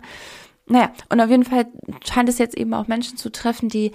naja, 0.67 0.91
und 1.09 1.21
auf 1.21 1.29
jeden 1.29 1.45
Fall 1.45 1.67
scheint 2.05 2.29
es 2.29 2.37
jetzt 2.37 2.57
eben 2.57 2.73
auch 2.73 2.87
Menschen 2.87 3.17
zu 3.17 3.31
treffen, 3.31 3.69
die 3.69 3.91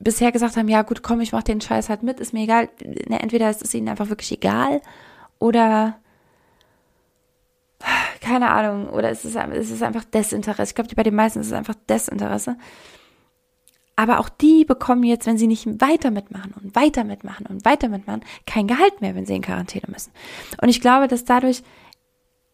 bisher 0.00 0.32
gesagt 0.32 0.56
haben, 0.56 0.68
ja 0.68 0.82
gut, 0.82 1.02
komm, 1.02 1.20
ich 1.20 1.32
mach 1.32 1.42
den 1.42 1.60
Scheiß 1.60 1.88
halt 1.88 2.02
mit, 2.02 2.20
ist 2.20 2.32
mir 2.32 2.42
egal. 2.42 2.68
Entweder 3.08 3.50
ist 3.50 3.62
es 3.62 3.74
ihnen 3.74 3.88
einfach 3.88 4.08
wirklich 4.08 4.32
egal 4.32 4.80
oder 5.38 5.98
keine 8.20 8.50
Ahnung, 8.50 8.88
oder 8.90 9.10
es 9.10 9.24
ist, 9.24 9.36
es 9.36 9.70
ist 9.70 9.82
einfach 9.82 10.04
Desinteresse. 10.04 10.70
Ich 10.70 10.74
glaube, 10.74 10.94
bei 10.94 11.02
den 11.02 11.14
meisten 11.14 11.40
ist 11.40 11.46
es 11.46 11.52
einfach 11.52 11.76
Desinteresse. 11.88 12.56
Aber 13.96 14.20
auch 14.20 14.28
die 14.28 14.64
bekommen 14.64 15.02
jetzt, 15.02 15.26
wenn 15.26 15.38
sie 15.38 15.46
nicht 15.46 15.66
weiter 15.80 16.10
mitmachen 16.10 16.52
und 16.60 16.74
weiter 16.76 17.04
mitmachen 17.04 17.46
und 17.46 17.64
weiter 17.64 17.88
mitmachen, 17.88 18.24
kein 18.46 18.68
Gehalt 18.68 19.00
mehr, 19.00 19.14
wenn 19.14 19.26
sie 19.26 19.34
in 19.34 19.42
Quarantäne 19.42 19.86
müssen. 19.88 20.12
Und 20.60 20.68
ich 20.68 20.80
glaube, 20.80 21.08
dass 21.08 21.24
dadurch 21.24 21.62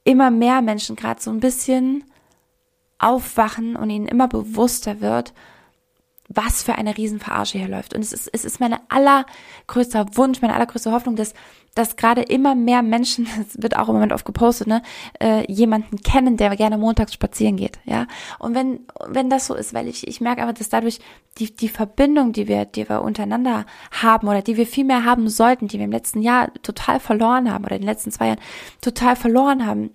immer 0.05 0.31
mehr 0.31 0.63
Menschen 0.63 0.97
gerade 0.97 1.21
so 1.21 1.31
ein 1.31 1.41
bisschen 1.41 2.05
aufwachen 3.05 3.77
und 3.77 3.91
ihnen 3.91 4.07
immer 4.07 4.29
bewusster 4.29 5.01
wird, 5.01 5.35
was 6.29 6.63
für 6.63 6.77
eine 6.77 6.97
Riesenverarsche 6.97 7.59
hier 7.59 7.69
läuft. 7.69 7.95
Und 7.95 8.01
es 8.01 8.13
ist, 8.13 8.31
es 8.33 8.45
ist 8.45 8.59
mein 8.59 8.75
allergrößter 8.89 10.17
Wunsch, 10.17 10.41
meine 10.41 10.55
allergrößte 10.55 10.91
Hoffnung, 10.91 11.17
dass, 11.17 11.35
dass 11.75 11.97
gerade 11.97 12.23
immer 12.23 12.55
mehr 12.55 12.83
Menschen, 12.83 13.29
es 13.41 13.61
wird 13.63 13.77
auch 13.77 13.89
im 13.89 13.95
Moment 13.95 14.13
oft 14.13 14.25
gepostet, 14.25 14.67
ne, 14.67 14.83
äh, 15.21 15.51
jemanden 15.53 15.99
kennen, 15.99 16.39
der 16.39 16.57
gerne 16.57 16.79
montags 16.79 17.13
spazieren 17.13 17.57
geht, 17.57 17.79
ja. 17.85 18.07
Und 18.39 18.55
wenn, 18.55 18.81
wenn 19.07 19.29
das 19.29 19.47
so 19.47 19.55
ist, 19.55 19.75
weil 19.75 19.87
ich, 19.87 20.09
ich 20.09 20.23
merke 20.23 20.43
aber, 20.43 20.55
dass 20.55 20.71
dadurch 20.71 20.99
die, 21.39 21.55
die 21.55 21.69
Verbindung, 21.69 22.33
die 22.33 22.49
wir, 22.49 22.65
die 22.65 22.89
wir 22.89 23.03
untereinander 23.03 23.67
haben 23.91 24.27
oder 24.27 24.41
die 24.41 24.57
wir 24.57 24.67
viel 24.67 24.85
mehr 24.85 25.05
haben 25.05 25.29
sollten, 25.29 25.69
die 25.69 25.79
wir 25.79 25.85
im 25.85 25.93
letzten 25.93 26.23
Jahr 26.23 26.53
total 26.63 27.01
verloren 27.01 27.53
haben 27.53 27.65
oder 27.65 27.77
in 27.77 27.83
den 27.83 27.89
letzten 27.89 28.13
zwei 28.13 28.29
Jahren 28.29 28.41
total 28.81 29.15
verloren 29.15 29.67
haben, 29.67 29.91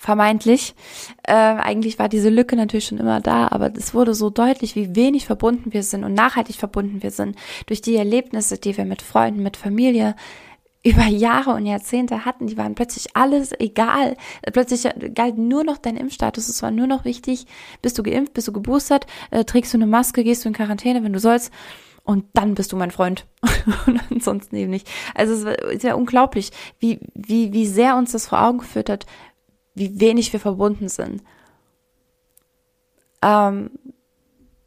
vermeintlich. 0.00 0.74
Äh, 1.24 1.34
eigentlich 1.34 1.98
war 1.98 2.08
diese 2.08 2.30
Lücke 2.30 2.56
natürlich 2.56 2.86
schon 2.86 2.96
immer 2.96 3.20
da, 3.20 3.48
aber 3.48 3.70
es 3.76 3.92
wurde 3.92 4.14
so 4.14 4.30
deutlich, 4.30 4.74
wie 4.74 4.96
wenig 4.96 5.26
verbunden 5.26 5.74
wir 5.74 5.82
sind 5.82 6.04
und 6.04 6.14
nachhaltig 6.14 6.56
verbunden 6.56 7.02
wir 7.02 7.10
sind 7.10 7.36
durch 7.66 7.82
die 7.82 7.96
Erlebnisse, 7.96 8.56
die 8.56 8.76
wir 8.78 8.86
mit 8.86 9.02
Freunden, 9.02 9.42
mit 9.42 9.58
Familie 9.58 10.16
über 10.82 11.04
Jahre 11.04 11.50
und 11.50 11.66
Jahrzehnte 11.66 12.24
hatten, 12.24 12.46
die 12.46 12.56
waren 12.56 12.74
plötzlich 12.74 13.14
alles 13.14 13.52
egal. 13.60 14.16
Plötzlich 14.50 14.88
galt 15.14 15.36
nur 15.36 15.64
noch 15.64 15.76
dein 15.76 15.98
Impfstatus. 15.98 16.48
Es 16.48 16.62
war 16.62 16.70
nur 16.70 16.86
noch 16.86 17.04
wichtig, 17.04 17.44
bist 17.82 17.98
du 17.98 18.02
geimpft, 18.02 18.32
bist 18.32 18.48
du 18.48 18.52
geboostert, 18.52 19.06
äh, 19.30 19.44
trägst 19.44 19.74
du 19.74 19.76
eine 19.76 19.86
Maske, 19.86 20.24
gehst 20.24 20.46
du 20.46 20.48
in 20.48 20.54
Quarantäne, 20.54 21.04
wenn 21.04 21.12
du 21.12 21.20
sollst. 21.20 21.52
Und 22.02 22.24
dann 22.32 22.54
bist 22.54 22.72
du 22.72 22.76
mein 22.78 22.90
Freund. 22.90 23.26
und 23.86 24.00
ansonsten 24.10 24.56
eben 24.56 24.70
nicht. 24.70 24.90
Also 25.14 25.50
es 25.50 25.74
ist 25.74 25.84
ja 25.84 25.94
unglaublich, 25.94 26.50
wie, 26.78 26.98
wie, 27.14 27.52
wie 27.52 27.66
sehr 27.66 27.96
uns 27.96 28.12
das 28.12 28.26
vor 28.26 28.40
Augen 28.40 28.58
geführt 28.58 28.88
hat, 28.88 29.04
wie 29.74 30.00
wenig 30.00 30.32
wir 30.32 30.40
verbunden 30.40 30.88
sind. 30.88 31.22
Ähm, 33.22 33.70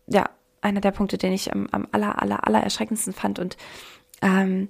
ja, 0.07 0.29
einer 0.61 0.81
der 0.81 0.91
Punkte, 0.91 1.17
den 1.17 1.33
ich 1.33 1.51
am, 1.51 1.67
am 1.71 1.87
aller, 1.91 2.21
aller, 2.21 2.47
aller 2.47 2.61
erschreckendsten 2.61 3.13
fand. 3.13 3.39
Und 3.39 3.57
ähm, 4.21 4.69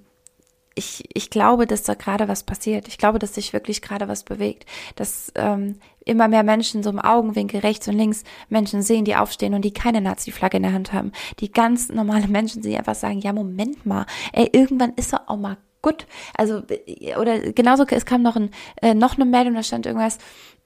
ich, 0.76 1.04
ich 1.14 1.30
glaube, 1.30 1.68
dass 1.68 1.84
da 1.84 1.94
gerade 1.94 2.28
was 2.28 2.44
passiert. 2.44 2.88
Ich 2.88 2.98
glaube, 2.98 3.20
dass 3.20 3.36
sich 3.36 3.54
wirklich 3.54 3.82
gerade 3.82 4.08
was 4.08 4.24
bewegt. 4.24 4.66
Dass 4.96 5.32
ähm, 5.36 5.80
immer 6.06 6.28
mehr 6.28 6.44
Menschen 6.44 6.84
so 6.84 6.90
im 6.90 7.00
Augenwinkel 7.00 7.60
rechts 7.60 7.88
und 7.88 7.96
links 7.96 8.24
Menschen 8.50 8.82
sehen, 8.82 9.06
die 9.06 9.16
aufstehen 9.16 9.54
und 9.54 9.64
die 9.64 9.74
keine 9.74 10.02
Nazi-Flagge 10.02 10.58
in 10.58 10.64
der 10.64 10.74
Hand 10.74 10.94
haben. 10.94 11.12
Die 11.40 11.52
ganz 11.52 11.90
normale 11.90 12.28
Menschen, 12.28 12.62
die 12.62 12.78
einfach 12.78 12.96
sagen, 12.96 13.20
ja, 13.20 13.34
Moment 13.34 13.86
mal, 13.86 14.06
ey, 14.32 14.50
irgendwann 14.52 14.94
ist 14.96 15.14
er 15.14 15.30
auch 15.30 15.38
mal 15.38 15.58
gut. 15.84 16.08
Also, 16.36 16.64
oder 17.20 17.40
genauso, 17.52 17.86
es 17.86 18.06
kam 18.06 18.24
noch, 18.24 18.36
ein, 18.36 18.50
äh, 18.82 18.96
noch 18.96 19.16
eine 19.16 19.26
Meldung, 19.26 19.54
da 19.54 19.62
stand 19.62 19.86
irgendwas, 19.86 20.18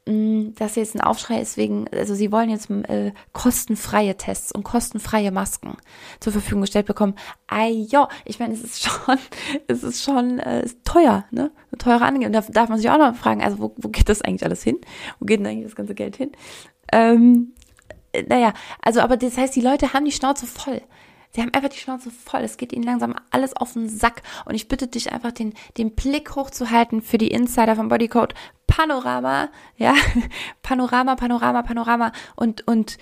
Mm, 0.07 0.53
dass 0.55 0.75
jetzt 0.75 0.95
ein 0.95 1.01
Aufschrei 1.01 1.41
ist 1.41 1.57
wegen, 1.57 1.85
also 1.89 2.15
sie 2.15 2.31
wollen 2.31 2.49
jetzt 2.49 2.69
äh, 2.69 3.11
kostenfreie 3.33 4.15
Tests 4.15 4.53
und 4.53 4.63
kostenfreie 4.63 5.31
Masken 5.31 5.75
zur 6.21 6.31
Verfügung 6.31 6.61
gestellt 6.61 6.85
bekommen. 6.85 7.15
Ei, 7.47 7.85
ja, 7.89 8.07
ich 8.23 8.39
meine, 8.39 8.53
es 8.53 8.63
ist 8.63 8.83
schon, 8.83 9.17
es 9.67 9.83
ist 9.83 10.03
schon 10.03 10.39
äh, 10.39 10.63
ist 10.63 10.85
teuer, 10.85 11.25
ne? 11.31 11.51
Eine 11.71 11.77
teure 11.77 12.05
Angelegenheit. 12.05 12.47
Und 12.47 12.55
da 12.55 12.61
darf 12.61 12.69
man 12.69 12.77
sich 12.77 12.89
auch 12.89 12.97
noch 12.97 13.15
fragen, 13.15 13.43
also 13.43 13.59
wo, 13.59 13.73
wo 13.75 13.89
geht 13.89 14.07
das 14.07 14.21
eigentlich 14.21 14.45
alles 14.45 14.63
hin? 14.63 14.77
Wo 15.19 15.25
geht 15.25 15.41
denn 15.41 15.47
eigentlich 15.47 15.65
das 15.65 15.75
ganze 15.75 15.95
Geld 15.95 16.15
hin? 16.15 16.31
Ähm, 16.93 17.53
äh, 18.13 18.23
naja, 18.23 18.53
also 18.81 19.01
aber 19.01 19.17
das 19.17 19.37
heißt, 19.37 19.57
die 19.57 19.61
Leute 19.61 19.91
haben 19.91 20.05
die 20.05 20.13
Schnauze 20.13 20.47
voll. 20.47 20.81
Sie 21.37 21.43
haben 21.43 21.53
einfach 21.53 21.69
die 21.69 21.77
Schnauze 21.77 22.09
voll. 22.09 22.41
Es 22.41 22.57
geht 22.57 22.73
ihnen 22.73 22.81
langsam 22.81 23.13
alles 23.29 23.55
auf 23.55 23.73
den 23.73 23.87
Sack. 23.87 24.23
Und 24.45 24.55
ich 24.55 24.67
bitte 24.67 24.87
dich 24.87 25.13
einfach, 25.13 25.31
den, 25.31 25.53
den 25.77 25.93
Blick 25.93 26.35
hochzuhalten 26.35 27.03
für 27.03 27.19
die 27.19 27.27
Insider 27.27 27.75
von 27.75 27.89
Bodycode 27.89 28.33
Panorama. 28.65 29.49
Ja, 29.75 29.93
Panorama, 30.63 31.15
Panorama, 31.15 31.61
Panorama. 31.61 32.11
Und, 32.35 32.67
und, 32.67 32.97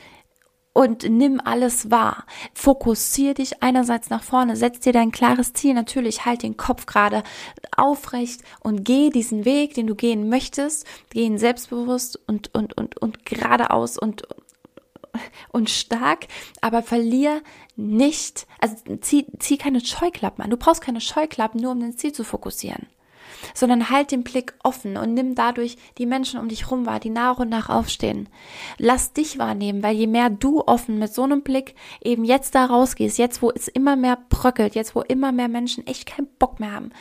und 0.74 1.10
nimm 1.10 1.40
alles 1.46 1.92
wahr. 1.92 2.26
Fokussier 2.54 3.36
dich 3.36 3.64
einerseits 3.64 4.10
nach 4.10 4.22
vorne, 4.22 4.58
setz 4.58 4.82
dir 4.82 4.92
dein 4.92 5.14
klares 5.14 5.54
Ziel. 5.54 5.74
Natürlich 5.74 6.26
halt 6.26 6.44
den 6.44 6.58
Kopf 6.58 6.88
gerade 6.88 7.24
aufrecht 7.78 8.42
und 8.60 8.84
geh 8.84 9.12
diesen 9.12 9.46
Weg, 9.46 9.76
den 9.76 9.88
du 9.88 9.96
gehen 9.96 10.28
möchtest. 10.28 10.86
Geh 11.10 11.24
ihn 11.24 11.38
selbstbewusst 11.38 12.20
und, 12.28 12.54
und, 12.54 12.76
und, 12.76 13.02
und 13.02 13.26
geradeaus 13.26 13.98
und, 13.98 14.24
und 15.52 15.70
stark, 15.70 16.28
aber 16.62 16.84
verlier 16.84 17.42
nicht, 17.76 18.48
also 18.60 18.76
zieh, 19.02 19.28
zieh 19.40 19.58
keine 19.58 19.84
Scheuklappen 19.84 20.44
an. 20.44 20.50
Du 20.50 20.58
brauchst 20.58 20.82
keine 20.82 21.02
Scheuklappen, 21.02 21.62
nur 21.62 21.72
um 21.72 21.80
dein 21.80 21.98
Ziel 21.98 22.14
zu 22.14 22.24
fokussieren. 22.24 22.88
Sondern 23.54 23.90
halt 23.90 24.12
den 24.12 24.24
Blick 24.24 24.54
offen 24.64 24.98
und 24.98 25.14
nimm 25.14 25.36
dadurch 25.36 25.78
die 25.98 26.06
Menschen 26.06 26.40
um 26.40 26.48
dich 26.48 26.72
rum 26.72 26.86
wahr, 26.86 27.00
die 27.00 27.10
nach 27.10 27.38
und 27.38 27.50
nach 27.50 27.70
aufstehen. 27.70 28.30
Lass 28.78 29.14
dich 29.14 29.38
wahrnehmen, 29.38 29.84
weil 29.84 29.96
je 29.96 30.08
mehr 30.08 30.30
du 30.30 30.64
offen 30.66 31.00
mit 31.00 31.14
so 31.14 31.24
einem 31.24 31.42
Blick 31.42 31.76
eben 32.02 32.24
jetzt 32.24 32.56
da 32.56 32.66
rausgehst, 32.66 33.18
jetzt 33.18 33.42
wo 33.42 33.52
es 33.52 33.68
immer 33.68 33.96
mehr 33.96 34.18
bröckelt, 34.30 34.74
jetzt 34.74 34.96
wo 34.96 35.02
immer 35.02 35.32
mehr 35.32 35.50
Menschen 35.50 35.86
echt 35.86 36.06
keinen 36.08 36.28
Bock 36.40 36.60
mehr 36.60 36.72
haben, 36.72 36.92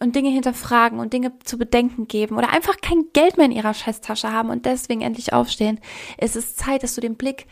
und 0.00 0.14
Dinge 0.14 0.30
hinterfragen 0.30 1.00
und 1.00 1.12
Dinge 1.12 1.32
zu 1.44 1.58
bedenken 1.58 2.06
geben 2.06 2.36
oder 2.36 2.50
einfach 2.50 2.76
kein 2.80 3.06
Geld 3.12 3.36
mehr 3.36 3.46
in 3.46 3.52
ihrer 3.52 3.74
Scheißtasche 3.74 4.32
haben 4.32 4.50
und 4.50 4.66
deswegen 4.66 5.00
endlich 5.00 5.32
aufstehen. 5.32 5.80
Es 6.16 6.36
ist 6.36 6.58
Zeit, 6.58 6.82
dass 6.82 6.94
du 6.94 7.00
den 7.00 7.16
Blick, 7.16 7.46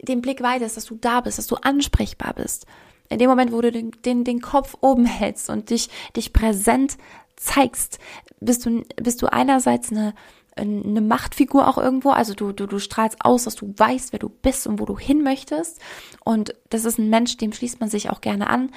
den 0.00 0.20
Blick 0.20 0.42
weitest, 0.42 0.76
dass 0.76 0.84
du 0.84 0.96
da 0.96 1.20
bist, 1.20 1.38
dass 1.38 1.46
du 1.46 1.56
ansprechbar 1.56 2.34
bist. 2.34 2.66
In 3.08 3.18
dem 3.18 3.30
Moment, 3.30 3.52
wo 3.52 3.60
du 3.60 3.72
den, 3.72 3.90
den, 4.04 4.24
den 4.24 4.40
Kopf 4.40 4.76
oben 4.80 5.06
hältst 5.06 5.50
und 5.50 5.70
dich, 5.70 5.88
dich 6.14 6.32
präsent 6.32 6.98
zeigst, 7.36 7.98
bist 8.40 8.66
du, 8.66 8.84
bist 8.96 9.22
du 9.22 9.32
einerseits 9.32 9.90
eine, 9.90 10.14
eine 10.56 11.00
Machtfigur 11.00 11.66
auch 11.68 11.78
irgendwo, 11.78 12.10
also 12.10 12.34
du, 12.34 12.52
du, 12.52 12.66
du 12.66 12.78
strahlst 12.78 13.16
aus, 13.20 13.44
dass 13.44 13.54
du 13.54 13.72
weißt, 13.76 14.12
wer 14.12 14.18
du 14.18 14.28
bist 14.28 14.66
und 14.66 14.78
wo 14.78 14.84
du 14.84 14.98
hin 14.98 15.22
möchtest. 15.22 15.80
Und 16.24 16.54
das 16.70 16.84
ist 16.84 16.98
ein 16.98 17.10
Mensch, 17.10 17.36
dem 17.36 17.52
schließt 17.52 17.80
man 17.80 17.88
sich 17.88 18.10
auch 18.10 18.20
gerne 18.20 18.48
an. 18.48 18.70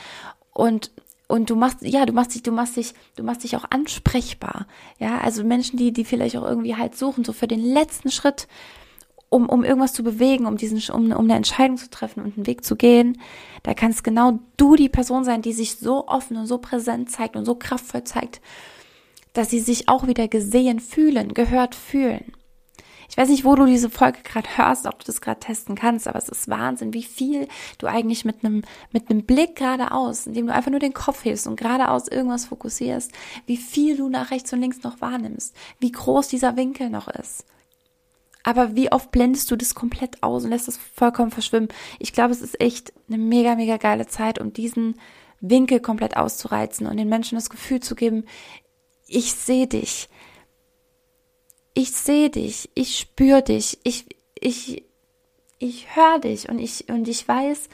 Und 0.53 0.91
und 1.31 1.50
du 1.50 1.55
machst, 1.55 1.77
ja, 1.81 2.05
du 2.05 2.11
machst 2.11 2.35
dich, 2.35 2.43
du 2.43 2.51
machst 2.51 2.75
dich, 2.75 2.93
du 3.15 3.23
machst 3.23 3.43
dich 3.43 3.55
auch 3.55 3.63
ansprechbar. 3.69 4.67
Ja, 5.00 5.19
also 5.19 5.45
Menschen, 5.45 5.77
die, 5.77 5.93
die 5.93 6.03
vielleicht 6.03 6.35
auch 6.35 6.43
irgendwie 6.43 6.75
halt 6.75 6.97
suchen, 6.97 7.23
so 7.23 7.31
für 7.31 7.47
den 7.47 7.61
letzten 7.61 8.11
Schritt, 8.11 8.50
um, 9.29 9.47
um 9.47 9.63
irgendwas 9.63 9.93
zu 9.93 10.03
bewegen, 10.03 10.45
um 10.45 10.57
diesen, 10.57 10.81
um, 10.93 11.11
um 11.13 11.23
eine 11.23 11.35
Entscheidung 11.35 11.77
zu 11.77 11.89
treffen 11.89 12.21
und 12.21 12.35
einen 12.35 12.47
Weg 12.47 12.65
zu 12.65 12.75
gehen, 12.75 13.21
da 13.63 13.73
kannst 13.73 14.03
genau 14.03 14.39
du 14.57 14.75
die 14.75 14.89
Person 14.89 15.23
sein, 15.23 15.41
die 15.41 15.53
sich 15.53 15.77
so 15.77 16.05
offen 16.07 16.35
und 16.35 16.47
so 16.47 16.57
präsent 16.57 17.09
zeigt 17.09 17.38
und 17.38 17.45
so 17.45 17.55
kraftvoll 17.55 18.03
zeigt, 18.03 18.41
dass 19.31 19.50
sie 19.50 19.61
sich 19.61 19.88
auch 19.88 20.07
wieder 20.07 20.27
gesehen 20.27 20.81
fühlen, 20.81 21.33
gehört 21.33 21.75
fühlen. 21.75 22.33
Ich 23.11 23.17
weiß 23.17 23.27
nicht, 23.27 23.43
wo 23.43 23.55
du 23.55 23.65
diese 23.65 23.89
Folge 23.89 24.19
gerade 24.23 24.47
hörst, 24.55 24.85
ob 24.85 24.99
du 24.99 25.05
das 25.05 25.19
gerade 25.19 25.41
testen 25.41 25.75
kannst, 25.75 26.07
aber 26.07 26.17
es 26.17 26.29
ist 26.29 26.47
Wahnsinn, 26.47 26.93
wie 26.93 27.03
viel 27.03 27.49
du 27.77 27.87
eigentlich 27.87 28.23
mit 28.23 28.45
einem 28.45 28.63
mit 28.93 29.09
einem 29.09 29.25
Blick 29.25 29.57
geradeaus, 29.57 30.27
indem 30.27 30.47
du 30.47 30.53
einfach 30.53 30.71
nur 30.71 30.79
den 30.79 30.93
Kopf 30.93 31.25
hebst 31.25 31.45
und 31.45 31.59
geradeaus 31.59 32.07
irgendwas 32.07 32.45
fokussierst, 32.45 33.11
wie 33.47 33.57
viel 33.57 33.97
du 33.97 34.07
nach 34.07 34.31
rechts 34.31 34.53
und 34.53 34.61
links 34.61 34.83
noch 34.83 35.01
wahrnimmst, 35.01 35.53
wie 35.79 35.91
groß 35.91 36.29
dieser 36.29 36.55
Winkel 36.55 36.89
noch 36.89 37.09
ist. 37.09 37.43
Aber 38.43 38.77
wie 38.77 38.93
oft 38.93 39.11
blendest 39.11 39.51
du 39.51 39.57
das 39.57 39.75
komplett 39.75 40.23
aus 40.23 40.45
und 40.45 40.51
lässt 40.51 40.69
es 40.69 40.79
vollkommen 40.95 41.31
verschwimmen? 41.31 41.67
Ich 41.99 42.13
glaube, 42.13 42.31
es 42.31 42.41
ist 42.41 42.61
echt 42.61 42.93
eine 43.09 43.17
mega, 43.17 43.55
mega 43.55 43.75
geile 43.75 44.07
Zeit, 44.07 44.39
um 44.39 44.53
diesen 44.53 44.95
Winkel 45.41 45.81
komplett 45.81 46.15
auszureizen 46.15 46.87
und 46.87 46.95
den 46.95 47.09
Menschen 47.09 47.35
das 47.35 47.49
Gefühl 47.49 47.81
zu 47.81 47.93
geben, 47.93 48.23
ich 49.05 49.33
sehe 49.33 49.67
dich 49.67 50.07
ich 51.73 51.91
sehe 51.91 52.29
dich, 52.29 52.69
ich 52.75 52.97
spüre 52.97 53.41
dich, 53.41 53.79
ich, 53.83 54.05
ich, 54.39 54.83
ich 55.59 55.95
höre 55.95 56.19
dich 56.19 56.49
und 56.49 56.59
ich, 56.59 56.89
und 56.89 57.07
ich 57.07 57.27
weiß, 57.27 57.69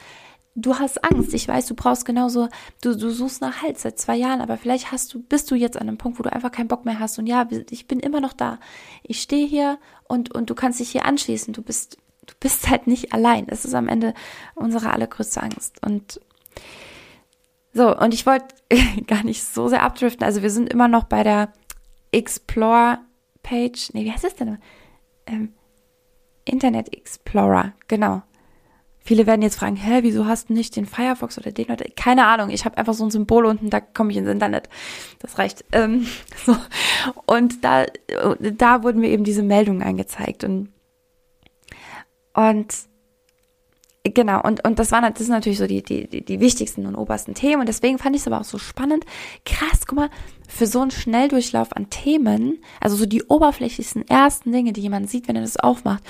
du 0.62 0.78
hast 0.78 1.04
Angst. 1.04 1.34
Ich 1.34 1.48
weiß, 1.48 1.66
du 1.66 1.74
brauchst 1.74 2.04
genauso, 2.04 2.48
du, 2.82 2.96
du 2.96 3.10
suchst 3.10 3.40
nach 3.40 3.62
Halt 3.62 3.78
seit 3.78 3.98
zwei 3.98 4.16
Jahren, 4.16 4.40
aber 4.40 4.56
vielleicht 4.56 4.92
hast 4.92 5.14
du, 5.14 5.22
bist 5.22 5.50
du 5.50 5.54
jetzt 5.54 5.76
an 5.76 5.88
einem 5.88 5.98
Punkt, 5.98 6.18
wo 6.18 6.22
du 6.22 6.32
einfach 6.32 6.52
keinen 6.52 6.68
Bock 6.68 6.84
mehr 6.84 6.98
hast. 6.98 7.18
Und 7.18 7.26
ja, 7.26 7.48
ich 7.70 7.86
bin 7.86 8.00
immer 8.00 8.20
noch 8.20 8.32
da. 8.32 8.58
Ich 9.02 9.22
stehe 9.22 9.46
hier 9.46 9.78
und, 10.04 10.34
und 10.34 10.50
du 10.50 10.54
kannst 10.54 10.80
dich 10.80 10.90
hier 10.90 11.04
anschließen. 11.04 11.52
Du 11.54 11.62
bist, 11.62 11.98
du 12.26 12.34
bist 12.40 12.68
halt 12.68 12.86
nicht 12.86 13.12
allein. 13.12 13.46
Das 13.46 13.64
ist 13.64 13.74
am 13.74 13.88
Ende 13.88 14.14
unsere 14.54 14.90
allergrößte 14.90 15.42
Angst. 15.42 15.82
Und 15.84 16.20
so, 17.72 17.96
und 17.96 18.12
ich 18.14 18.26
wollte 18.26 18.54
gar 19.06 19.24
nicht 19.24 19.44
so 19.44 19.68
sehr 19.68 19.82
abdriften. 19.82 20.24
Also 20.24 20.42
wir 20.42 20.50
sind 20.50 20.72
immer 20.72 20.88
noch 20.88 21.04
bei 21.04 21.22
der 21.22 21.52
Explore 22.10 22.98
Page, 23.48 23.90
nee, 23.94 24.04
wie 24.04 24.12
heißt 24.12 24.24
das 24.24 24.34
denn? 24.34 24.58
Ähm, 25.26 25.54
Internet 26.44 26.92
Explorer, 26.92 27.72
genau. 27.86 28.22
Viele 29.00 29.26
werden 29.26 29.40
jetzt 29.40 29.56
fragen, 29.56 29.76
hä, 29.76 30.00
wieso 30.02 30.26
hast 30.26 30.50
du 30.50 30.52
nicht 30.52 30.76
den 30.76 30.84
Firefox 30.84 31.38
oder 31.38 31.50
den 31.50 31.70
oder 31.70 31.86
keine 31.96 32.26
Ahnung, 32.26 32.50
ich 32.50 32.66
habe 32.66 32.76
einfach 32.76 32.92
so 32.92 33.04
ein 33.04 33.10
Symbol 33.10 33.46
unten, 33.46 33.70
da 33.70 33.80
komme 33.80 34.10
ich 34.10 34.18
ins 34.18 34.28
Internet. 34.28 34.68
Das 35.20 35.38
reicht. 35.38 35.64
Ähm, 35.72 36.06
so. 36.44 36.54
Und 37.24 37.64
da, 37.64 37.86
da 38.38 38.82
wurden 38.82 39.00
mir 39.00 39.08
eben 39.08 39.24
diese 39.24 39.42
Meldungen 39.42 39.82
angezeigt 39.82 40.44
und 40.44 40.70
und 42.34 42.74
Genau, 44.14 44.42
und, 44.42 44.64
und 44.66 44.78
das 44.78 44.92
waren 44.92 45.02
das 45.12 45.18
sind 45.18 45.30
natürlich 45.30 45.58
so 45.58 45.66
die, 45.66 45.82
die, 45.82 46.24
die 46.24 46.40
wichtigsten 46.40 46.86
und 46.86 46.94
obersten 46.94 47.34
Themen. 47.34 47.60
Und 47.60 47.68
deswegen 47.68 47.98
fand 47.98 48.14
ich 48.16 48.22
es 48.22 48.26
aber 48.26 48.40
auch 48.40 48.44
so 48.44 48.58
spannend. 48.58 49.04
Krass, 49.44 49.86
guck 49.86 49.96
mal, 49.96 50.10
für 50.48 50.66
so 50.66 50.80
einen 50.80 50.90
Schnelldurchlauf 50.90 51.74
an 51.76 51.90
Themen, 51.90 52.58
also 52.80 52.96
so 52.96 53.06
die 53.06 53.24
oberflächlichsten 53.24 54.06
ersten 54.08 54.52
Dinge, 54.52 54.72
die 54.72 54.80
jemand 54.80 55.10
sieht, 55.10 55.28
wenn 55.28 55.36
er 55.36 55.42
das 55.42 55.58
aufmacht, 55.58 56.02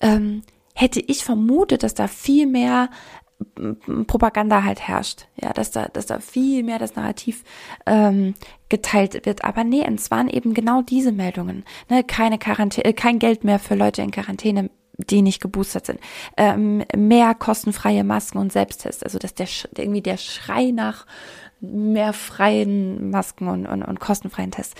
ähm, 0.00 0.42
hätte 0.74 1.00
ich 1.00 1.24
vermutet, 1.24 1.82
dass 1.82 1.94
da 1.94 2.08
viel 2.08 2.46
mehr 2.46 2.88
Propaganda 4.06 4.62
halt 4.62 4.80
herrscht, 4.80 5.26
ja, 5.40 5.52
dass 5.52 5.70
da, 5.70 5.88
dass 5.88 6.06
da 6.06 6.20
viel 6.20 6.62
mehr 6.62 6.78
das 6.78 6.94
Narrativ 6.94 7.42
ähm, 7.84 8.34
geteilt 8.68 9.26
wird. 9.26 9.44
Aber 9.44 9.64
nee, 9.64 9.84
es 9.94 10.10
waren 10.10 10.28
eben 10.28 10.54
genau 10.54 10.82
diese 10.82 11.12
Meldungen. 11.12 11.64
Ne? 11.88 12.04
Keine 12.04 12.38
Quarantäne, 12.38 12.94
kein 12.94 13.18
Geld 13.18 13.44
mehr 13.44 13.58
für 13.58 13.74
Leute 13.74 14.02
in 14.02 14.12
Quarantäne 14.12 14.70
die 14.96 15.22
nicht 15.22 15.40
geboostert 15.40 15.86
sind. 15.86 16.00
Ähm, 16.36 16.84
mehr 16.96 17.34
kostenfreie 17.34 18.04
Masken 18.04 18.38
und 18.38 18.52
Selbsttests. 18.52 19.02
Also 19.02 19.18
dass 19.18 19.34
der 19.34 19.48
irgendwie 19.76 20.02
der 20.02 20.16
Schrei 20.16 20.70
nach 20.70 21.06
mehr 21.60 22.12
freien 22.12 23.10
Masken 23.10 23.48
und, 23.48 23.66
und, 23.66 23.82
und 23.82 24.00
kostenfreien 24.00 24.50
Tests. 24.50 24.74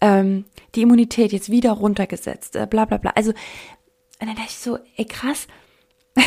Ähm, 0.00 0.44
die 0.74 0.82
Immunität 0.82 1.32
jetzt 1.32 1.50
wieder 1.50 1.72
runtergesetzt, 1.72 2.56
äh, 2.56 2.66
bla 2.68 2.84
bla 2.84 2.98
bla. 2.98 3.12
Also, 3.14 3.30
und 3.30 4.28
dann 4.28 4.36
dachte 4.36 4.48
ich 4.50 4.58
so, 4.58 4.78
ey 4.96 5.04
krass, 5.04 5.46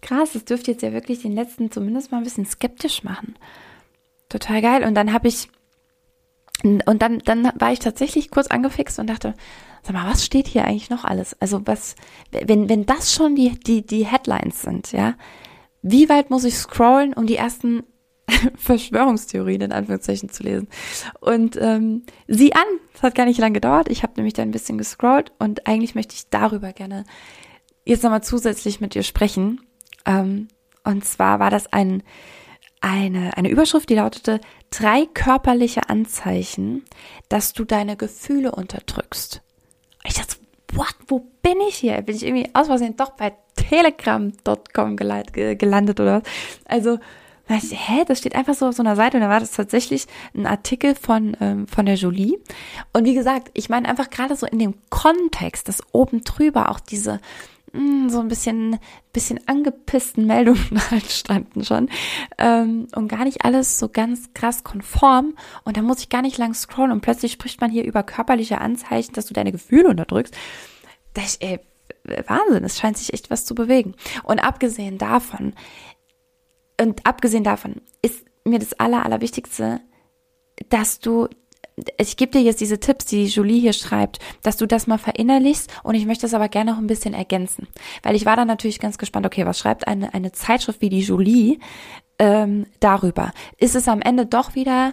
krass, 0.00 0.32
das 0.32 0.44
dürfte 0.44 0.72
jetzt 0.72 0.82
ja 0.82 0.92
wirklich 0.92 1.22
den 1.22 1.34
letzten 1.34 1.70
zumindest 1.70 2.10
mal 2.10 2.18
ein 2.18 2.24
bisschen 2.24 2.46
skeptisch 2.46 3.04
machen. 3.04 3.36
Total 4.28 4.62
geil. 4.62 4.84
Und 4.84 4.94
dann 4.94 5.12
habe 5.12 5.28
ich 5.28 5.48
und 6.64 7.02
dann, 7.02 7.18
dann 7.18 7.50
war 7.56 7.72
ich 7.72 7.80
tatsächlich 7.80 8.30
kurz 8.30 8.46
angefixt 8.46 8.98
und 8.98 9.08
dachte, 9.08 9.34
sag 9.82 9.94
mal, 9.94 10.10
was 10.10 10.24
steht 10.24 10.46
hier 10.46 10.64
eigentlich 10.64 10.90
noch 10.90 11.04
alles? 11.04 11.36
Also 11.40 11.60
was, 11.66 11.96
wenn, 12.30 12.68
wenn 12.68 12.86
das 12.86 13.12
schon 13.12 13.34
die, 13.34 13.50
die, 13.58 13.84
die 13.84 14.06
Headlines 14.06 14.62
sind, 14.62 14.92
ja, 14.92 15.14
wie 15.82 16.08
weit 16.08 16.30
muss 16.30 16.44
ich 16.44 16.54
scrollen, 16.54 17.12
um 17.12 17.26
die 17.26 17.36
ersten 17.36 17.82
Verschwörungstheorien 18.56 19.60
in 19.60 19.72
Anführungszeichen 19.72 20.28
zu 20.28 20.44
lesen. 20.44 20.68
Und 21.20 21.58
ähm, 21.60 22.04
sieh 22.28 22.52
an, 22.52 22.64
es 22.94 23.02
hat 23.02 23.14
gar 23.14 23.26
nicht 23.26 23.40
lange 23.40 23.54
gedauert. 23.54 23.88
Ich 23.90 24.02
habe 24.02 24.14
nämlich 24.16 24.34
da 24.34 24.42
ein 24.42 24.52
bisschen 24.52 24.78
gescrollt 24.78 25.32
und 25.38 25.66
eigentlich 25.66 25.94
möchte 25.94 26.14
ich 26.14 26.30
darüber 26.30 26.72
gerne 26.72 27.04
jetzt 27.84 28.04
nochmal 28.04 28.22
zusätzlich 28.22 28.80
mit 28.80 28.94
dir 28.94 29.02
sprechen. 29.02 29.60
Ähm, 30.06 30.48
und 30.84 31.04
zwar 31.04 31.40
war 31.40 31.50
das 31.50 31.72
ein, 31.72 32.04
eine, 32.80 33.36
eine 33.36 33.50
Überschrift, 33.50 33.88
die 33.88 33.96
lautete 33.96 34.40
drei 34.70 35.06
körperliche 35.06 35.88
Anzeichen, 35.88 36.84
dass 37.28 37.52
du 37.52 37.64
deine 37.64 37.96
Gefühle 37.96 38.52
unterdrückst. 38.52 39.42
Ich 40.04 40.14
dachte, 40.14 40.36
what, 40.72 40.94
wo 41.06 41.26
bin 41.42 41.60
ich 41.68 41.76
hier? 41.76 42.00
Bin 42.02 42.16
ich 42.16 42.24
irgendwie 42.24 42.50
aus 42.54 42.66
Versehen 42.66 42.96
doch 42.96 43.10
bei 43.10 43.32
telegram.com 43.56 44.96
gelandet 44.96 46.00
oder 46.00 46.22
was? 46.22 46.22
Also, 46.66 46.98
ich, 47.48 47.88
hä, 47.88 48.04
das 48.06 48.18
steht 48.18 48.34
einfach 48.34 48.54
so 48.54 48.66
auf 48.66 48.74
so 48.74 48.82
einer 48.82 48.96
Seite 48.96 49.16
und 49.16 49.22
da 49.22 49.28
war 49.28 49.40
das 49.40 49.52
tatsächlich 49.52 50.06
ein 50.34 50.46
Artikel 50.46 50.94
von, 50.94 51.36
ähm, 51.40 51.66
von 51.66 51.86
der 51.86 51.96
Jolie. 51.96 52.38
Und 52.92 53.04
wie 53.04 53.14
gesagt, 53.14 53.50
ich 53.52 53.68
meine 53.68 53.88
einfach 53.88 54.10
gerade 54.10 54.36
so 54.36 54.46
in 54.46 54.58
dem 54.58 54.74
Kontext, 54.90 55.68
dass 55.68 55.82
oben 55.92 56.22
drüber 56.24 56.70
auch 56.70 56.80
diese, 56.80 57.20
so 58.08 58.20
ein 58.20 58.28
bisschen, 58.28 58.78
bisschen 59.12 59.40
angepissten 59.48 60.26
Meldungen 60.26 60.80
halt 60.90 61.10
standen 61.10 61.64
schon 61.64 61.88
ähm, 62.38 62.86
und 62.94 63.08
gar 63.08 63.24
nicht 63.24 63.44
alles 63.44 63.78
so 63.78 63.88
ganz 63.88 64.34
krass 64.34 64.62
konform 64.62 65.34
und 65.64 65.76
da 65.76 65.82
muss 65.82 66.00
ich 66.00 66.10
gar 66.10 66.22
nicht 66.22 66.36
lang 66.36 66.52
scrollen 66.52 66.92
und 66.92 67.00
plötzlich 67.00 67.32
spricht 67.32 67.60
man 67.60 67.70
hier 67.70 67.84
über 67.84 68.02
körperliche 68.02 68.60
Anzeichen, 68.60 69.14
dass 69.14 69.26
du 69.26 69.34
deine 69.34 69.52
Gefühle 69.52 69.88
unterdrückst. 69.88 70.36
Das, 71.14 71.36
ey, 71.36 71.60
Wahnsinn, 72.04 72.64
es 72.64 72.78
scheint 72.78 72.98
sich 72.98 73.12
echt 73.12 73.30
was 73.30 73.44
zu 73.44 73.54
bewegen. 73.54 73.94
Und 74.24 74.40
abgesehen 74.40 74.98
davon, 74.98 75.54
und 76.80 77.06
abgesehen 77.06 77.44
davon 77.44 77.76
ist 78.02 78.24
mir 78.44 78.58
das 78.58 78.72
Aller, 78.74 79.04
Allerwichtigste, 79.04 79.80
dass 80.68 81.00
du 81.00 81.28
ich 81.96 82.16
gebe 82.16 82.32
dir 82.32 82.42
jetzt 82.42 82.60
diese 82.60 82.80
Tipps, 82.80 83.06
die 83.06 83.26
Julie 83.26 83.60
hier 83.60 83.72
schreibt, 83.72 84.18
dass 84.42 84.56
du 84.56 84.66
das 84.66 84.86
mal 84.86 84.98
verinnerlichst 84.98 85.70
und 85.82 85.94
ich 85.94 86.06
möchte 86.06 86.22
das 86.22 86.34
aber 86.34 86.48
gerne 86.48 86.72
noch 86.72 86.78
ein 86.78 86.86
bisschen 86.86 87.14
ergänzen, 87.14 87.68
weil 88.02 88.14
ich 88.14 88.26
war 88.26 88.36
dann 88.36 88.48
natürlich 88.48 88.80
ganz 88.80 88.98
gespannt, 88.98 89.26
okay, 89.26 89.46
was 89.46 89.58
schreibt 89.58 89.86
eine, 89.86 90.12
eine 90.14 90.32
Zeitschrift 90.32 90.80
wie 90.80 90.90
die 90.90 91.00
Julie 91.00 91.58
ähm, 92.18 92.66
darüber? 92.80 93.32
Ist 93.58 93.74
es 93.74 93.88
am 93.88 94.02
Ende 94.02 94.26
doch 94.26 94.54
wieder, 94.54 94.92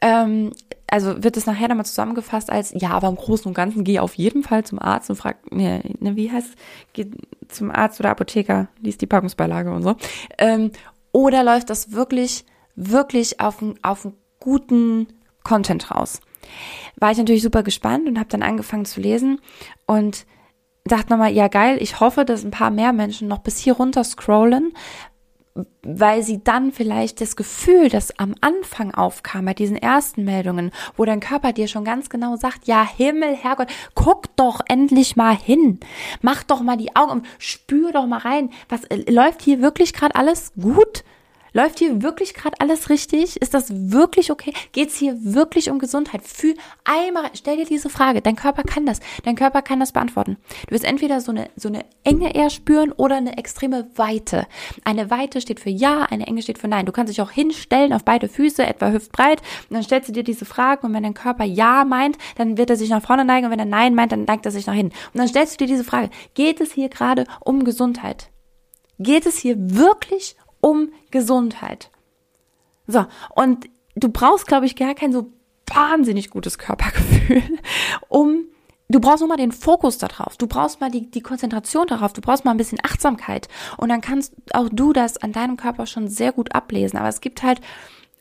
ähm, 0.00 0.52
also 0.86 1.24
wird 1.24 1.36
es 1.36 1.46
nachher 1.46 1.68
nochmal 1.68 1.86
zusammengefasst 1.86 2.50
als, 2.50 2.72
ja, 2.76 2.90
aber 2.90 3.08
im 3.08 3.16
Großen 3.16 3.48
und 3.48 3.54
Ganzen 3.54 3.82
geh 3.82 3.98
auf 3.98 4.14
jeden 4.14 4.42
Fall 4.44 4.64
zum 4.64 4.78
Arzt 4.78 5.10
und 5.10 5.16
frag, 5.16 5.50
ne, 5.52 5.82
ne 5.98 6.14
wie 6.14 6.30
heißt, 6.30 6.54
geh 6.92 7.10
zum 7.48 7.70
Arzt 7.70 7.98
oder 7.98 8.10
Apotheker, 8.10 8.68
liest 8.80 9.00
die 9.00 9.06
Packungsbeilage 9.06 9.72
und 9.72 9.82
so. 9.82 9.96
Ähm, 10.38 10.70
oder 11.10 11.42
läuft 11.42 11.70
das 11.70 11.92
wirklich, 11.92 12.44
wirklich 12.76 13.40
auf, 13.40 13.64
auf 13.82 14.04
einen 14.04 14.14
guten 14.40 15.08
Content 15.44 15.90
raus. 15.90 16.20
War 16.96 17.12
ich 17.12 17.18
natürlich 17.18 17.42
super 17.42 17.62
gespannt 17.62 18.08
und 18.08 18.18
habe 18.18 18.28
dann 18.28 18.42
angefangen 18.42 18.84
zu 18.84 19.00
lesen 19.00 19.40
und 19.86 20.26
dachte 20.84 21.10
nochmal, 21.10 21.32
ja 21.32 21.48
geil, 21.48 21.78
ich 21.80 22.00
hoffe, 22.00 22.24
dass 22.24 22.44
ein 22.44 22.50
paar 22.50 22.70
mehr 22.70 22.92
Menschen 22.92 23.28
noch 23.28 23.38
bis 23.38 23.58
hier 23.58 23.74
runter 23.74 24.04
scrollen, 24.04 24.74
weil 25.82 26.22
sie 26.22 26.42
dann 26.42 26.72
vielleicht 26.72 27.20
das 27.20 27.36
Gefühl, 27.36 27.88
das 27.88 28.18
am 28.18 28.34
Anfang 28.40 28.92
aufkam 28.92 29.44
bei 29.44 29.54
diesen 29.54 29.76
ersten 29.76 30.24
Meldungen, 30.24 30.72
wo 30.96 31.04
dein 31.04 31.20
Körper 31.20 31.52
dir 31.52 31.68
schon 31.68 31.84
ganz 31.84 32.10
genau 32.10 32.36
sagt, 32.36 32.66
ja 32.66 32.84
Himmel, 32.84 33.36
Herrgott, 33.36 33.68
guck 33.94 34.34
doch 34.36 34.60
endlich 34.68 35.14
mal 35.14 35.36
hin, 35.36 35.78
mach 36.22 36.42
doch 36.42 36.60
mal 36.60 36.76
die 36.76 36.96
Augen 36.96 37.22
spür 37.38 37.92
doch 37.92 38.06
mal 38.06 38.18
rein, 38.18 38.50
was 38.68 38.84
äh, 38.84 39.10
läuft 39.10 39.42
hier 39.42 39.62
wirklich 39.62 39.92
gerade 39.92 40.16
alles 40.16 40.52
gut? 40.60 41.04
Läuft 41.56 41.78
hier 41.78 42.02
wirklich 42.02 42.34
gerade 42.34 42.60
alles 42.60 42.90
richtig? 42.90 43.40
Ist 43.40 43.54
das 43.54 43.68
wirklich 43.70 44.32
okay? 44.32 44.52
Geht 44.72 44.88
es 44.88 44.96
hier 44.96 45.16
wirklich 45.22 45.70
um 45.70 45.78
Gesundheit? 45.78 46.22
Fühl 46.24 46.56
einmal, 46.82 47.30
stell 47.34 47.58
dir 47.58 47.64
diese 47.64 47.88
Frage. 47.88 48.20
Dein 48.20 48.34
Körper 48.34 48.64
kann 48.64 48.86
das. 48.86 48.98
Dein 49.22 49.36
Körper 49.36 49.62
kann 49.62 49.78
das 49.78 49.92
beantworten. 49.92 50.36
Du 50.66 50.74
wirst 50.74 50.84
entweder 50.84 51.20
so 51.20 51.30
eine, 51.30 51.48
so 51.54 51.68
eine 51.68 51.84
Enge 52.02 52.34
eher 52.34 52.50
spüren 52.50 52.90
oder 52.90 53.18
eine 53.18 53.38
extreme 53.38 53.88
Weite. 53.94 54.48
Eine 54.84 55.12
Weite 55.12 55.40
steht 55.40 55.60
für 55.60 55.70
Ja, 55.70 56.02
eine 56.02 56.26
Enge 56.26 56.42
steht 56.42 56.58
für 56.58 56.66
Nein. 56.66 56.86
Du 56.86 56.92
kannst 56.92 57.12
dich 57.12 57.22
auch 57.22 57.30
hinstellen 57.30 57.92
auf 57.92 58.04
beide 58.04 58.28
Füße, 58.28 58.66
etwa 58.66 58.90
hüftbreit, 58.90 59.40
und 59.70 59.74
dann 59.74 59.84
stellst 59.84 60.08
du 60.08 60.12
dir 60.12 60.24
diese 60.24 60.46
Frage 60.46 60.84
und 60.84 60.92
wenn 60.92 61.04
dein 61.04 61.14
Körper 61.14 61.44
Ja 61.44 61.84
meint, 61.84 62.18
dann 62.34 62.58
wird 62.58 62.70
er 62.70 62.76
sich 62.76 62.90
nach 62.90 63.02
vorne 63.02 63.24
neigen 63.24 63.46
und 63.46 63.52
wenn 63.52 63.60
er 63.60 63.64
Nein 63.64 63.94
meint, 63.94 64.10
dann 64.10 64.24
neigt 64.24 64.44
er 64.44 64.50
sich 64.50 64.66
nach 64.66 64.74
hinten. 64.74 64.96
Und 65.12 65.18
dann 65.20 65.28
stellst 65.28 65.54
du 65.54 65.64
dir 65.64 65.72
diese 65.72 65.84
Frage, 65.84 66.10
geht 66.34 66.60
es 66.60 66.72
hier 66.72 66.88
gerade 66.88 67.26
um 67.44 67.62
Gesundheit? 67.62 68.30
Geht 68.98 69.26
es 69.26 69.38
hier 69.38 69.56
wirklich 69.58 70.36
um 70.64 70.88
Gesundheit. 71.10 71.90
So, 72.86 73.04
und 73.34 73.68
du 73.96 74.08
brauchst, 74.08 74.46
glaube 74.46 74.64
ich, 74.64 74.76
gar 74.76 74.94
kein 74.94 75.12
so 75.12 75.30
wahnsinnig 75.66 76.30
gutes 76.30 76.56
Körpergefühl, 76.56 77.42
um 78.08 78.46
Du 78.86 79.00
brauchst 79.00 79.20
nur 79.20 79.28
mal 79.28 79.38
den 79.38 79.50
Fokus 79.50 79.96
darauf. 79.96 80.36
Du 80.36 80.46
brauchst 80.46 80.78
mal 80.78 80.90
die, 80.90 81.10
die 81.10 81.22
Konzentration 81.22 81.86
darauf. 81.86 82.12
Du 82.12 82.20
brauchst 82.20 82.44
mal 82.44 82.50
ein 82.50 82.58
bisschen 82.58 82.78
Achtsamkeit. 82.82 83.48
Und 83.78 83.88
dann 83.88 84.02
kannst 84.02 84.34
auch 84.52 84.68
du 84.70 84.92
das 84.92 85.16
an 85.16 85.32
deinem 85.32 85.56
Körper 85.56 85.86
schon 85.86 86.06
sehr 86.06 86.32
gut 86.32 86.54
ablesen. 86.54 86.98
Aber 86.98 87.08
es 87.08 87.22
gibt 87.22 87.42
halt, 87.42 87.62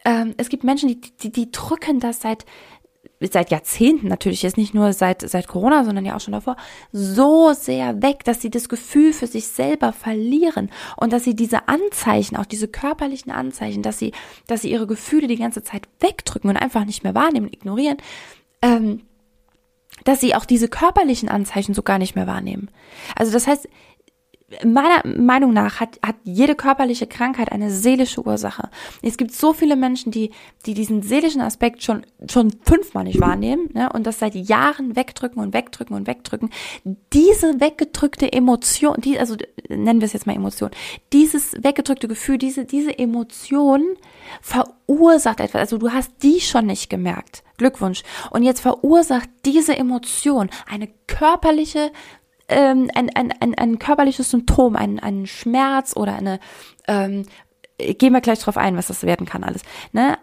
ähm, 0.06 0.34
es 0.38 0.48
gibt 0.48 0.64
Menschen, 0.64 0.88
die, 0.88 1.02
die, 1.02 1.34
die 1.34 1.52
drücken 1.52 2.00
das 2.00 2.22
seit, 2.22 2.46
seit 3.32 3.52
Jahrzehnten 3.52 4.08
natürlich, 4.08 4.44
jetzt 4.44 4.58
nicht 4.58 4.74
nur 4.74 4.94
seit, 4.94 5.28
seit 5.28 5.48
Corona, 5.48 5.86
sondern 5.86 6.06
ja 6.06 6.16
auch 6.16 6.20
schon 6.20 6.34
davor, 6.34 6.58
so 6.92 7.54
sehr 7.54 8.02
weg, 8.02 8.24
dass 8.24 8.42
sie 8.42 8.50
das 8.50 8.70
Gefühl 8.70 9.14
für 9.14 9.28
sich 9.28 9.48
selber 9.48 9.94
verlieren 9.94 10.70
und 10.98 11.14
dass 11.14 11.24
sie 11.24 11.36
diese 11.36 11.68
Anzeichen, 11.68 12.36
auch 12.36 12.46
diese 12.46 12.68
körperlichen 12.68 13.32
Anzeichen, 13.32 13.84
dass 13.84 14.00
sie, 14.00 14.12
dass 14.48 14.62
sie 14.62 14.72
ihre 14.72 14.88
Gefühle 14.88 15.28
die 15.28 15.38
ganze 15.38 15.64
Zeit 15.64 15.88
wegdrücken 16.00 16.50
und 16.50 16.58
einfach 16.58 16.86
nicht 16.86 17.04
mehr 17.04 17.16
wahrnehmen, 17.16 17.48
ignorieren, 17.48 17.98
ähm, 18.62 19.02
dass 20.04 20.20
sie 20.20 20.36
auch 20.36 20.46
diese 20.46 20.68
körperlichen 20.68 21.30
Anzeichen 21.30 21.74
so 21.74 21.84
gar 21.84 22.00
nicht 22.00 22.16
mehr 22.16 22.28
wahrnehmen. 22.28 22.70
Also 23.16 23.32
das 23.32 23.48
heißt, 23.48 23.68
meiner 24.64 25.06
Meinung 25.06 25.54
nach 25.54 25.80
hat, 25.80 26.00
hat 26.06 26.16
jede 26.24 26.56
körperliche 26.56 27.08
Krankheit 27.08 27.52
eine 27.52 27.72
seelische 27.72 28.26
Ursache. 28.26 28.70
Es 29.02 29.18
gibt 29.18 29.32
so 29.32 29.54
viele 29.54 29.76
Menschen, 29.76 30.12
die, 30.12 30.32
die 30.66 30.74
diesen 30.74 31.02
seelischen 31.02 31.42
Aspekt 31.42 31.84
schon, 31.84 32.06
schon 32.30 32.52
fünfmal 32.64 33.04
nicht 33.04 33.20
wahrnehmen 33.20 33.70
ne, 33.74 33.92
und 33.92 34.06
das 34.06 34.20
seit 34.20 34.36
Jahren 34.36 34.96
wegdrücken 34.96 35.42
und 35.42 35.54
wegdrücken 35.54 35.96
und 35.96 36.08
wegdrücken. 36.08 36.50
Diese 37.14 37.60
weggedrückte 37.60 38.32
Emotion, 38.32 38.96
die, 39.00 39.20
also 39.20 39.36
nennen 39.70 40.02
wir 40.02 40.06
es 40.06 40.14
jetzt 40.14 40.28
mal 40.28 40.36
Emotion, 40.36 40.72
dieses 41.12 41.54
weggedrückte 41.62 42.08
Gefühl, 42.08 42.38
diese, 42.38 42.66
diese 42.66 42.98
Emotion 42.98 43.84
verursacht 44.42 45.40
etwas. 45.40 45.62
Also 45.62 45.78
du 45.78 45.92
hast 45.92 46.12
die 46.22 46.42
schon 46.42 46.66
nicht 46.66 46.90
gemerkt. 46.90 47.44
Glückwunsch. 47.58 48.04
Und 48.32 48.44
jetzt 48.44 48.62
verursacht 48.62 49.30
diese 49.46 49.78
Emotion 49.78 50.50
eine 50.68 50.90
körperliche 51.08 51.92
ähm, 52.54 52.90
ein, 52.96 53.10
ein, 53.16 53.34
ein, 53.40 53.56
ein 53.56 53.80
körperliches 53.80 54.32
Symptom, 54.32 54.76
ein, 54.76 55.00
ein 55.00 55.26
Schmerz 55.26 55.96
oder 55.96 56.16
eine, 56.16 56.40
ähm, 56.88 57.26
gehen 57.78 58.14
wir 58.14 58.22
gleich 58.22 58.40
drauf 58.40 58.58
ein, 58.58 58.78
was 58.78 58.88
das 58.88 59.04
werden 59.04 59.26
kann 59.26 59.44
alles. 59.44 59.64
Ne? 59.92 60.18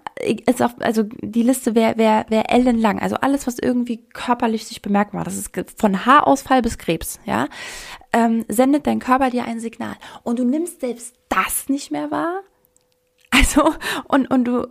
Ist 0.47 0.63
auch, 0.63 0.71
also 0.81 1.03
die 1.21 1.43
Liste 1.43 1.75
wäre 1.75 1.99
wär, 1.99 2.27
wär 2.29 2.51
ellenlang. 2.51 3.01
Also 3.01 3.17
alles, 3.17 3.47
was 3.47 3.59
irgendwie 3.59 4.07
körperlich 4.13 4.67
sich 4.67 4.83
bemerkbar, 4.83 5.25
das 5.25 5.37
ist 5.37 5.51
von 5.77 6.07
Haarausfall 6.07 6.63
bis 6.63 6.79
Krebs, 6.79 7.21
ja, 7.25 7.49
ähm, 8.13 8.45
sendet 8.49 8.87
dein 8.87 8.99
Körper 8.99 9.31
dir 9.31 9.45
ein 9.45 9.61
Signal. 9.61 9.97
Und 10.23 10.39
du 10.39 10.45
nimmst 10.45 10.81
selbst 10.81 11.15
das 11.29 11.69
nicht 11.69 11.91
mehr 11.91 12.11
wahr. 12.11 12.41
Also, 13.33 13.75
und, 14.09 14.29
und 14.31 14.45
du 14.45 14.67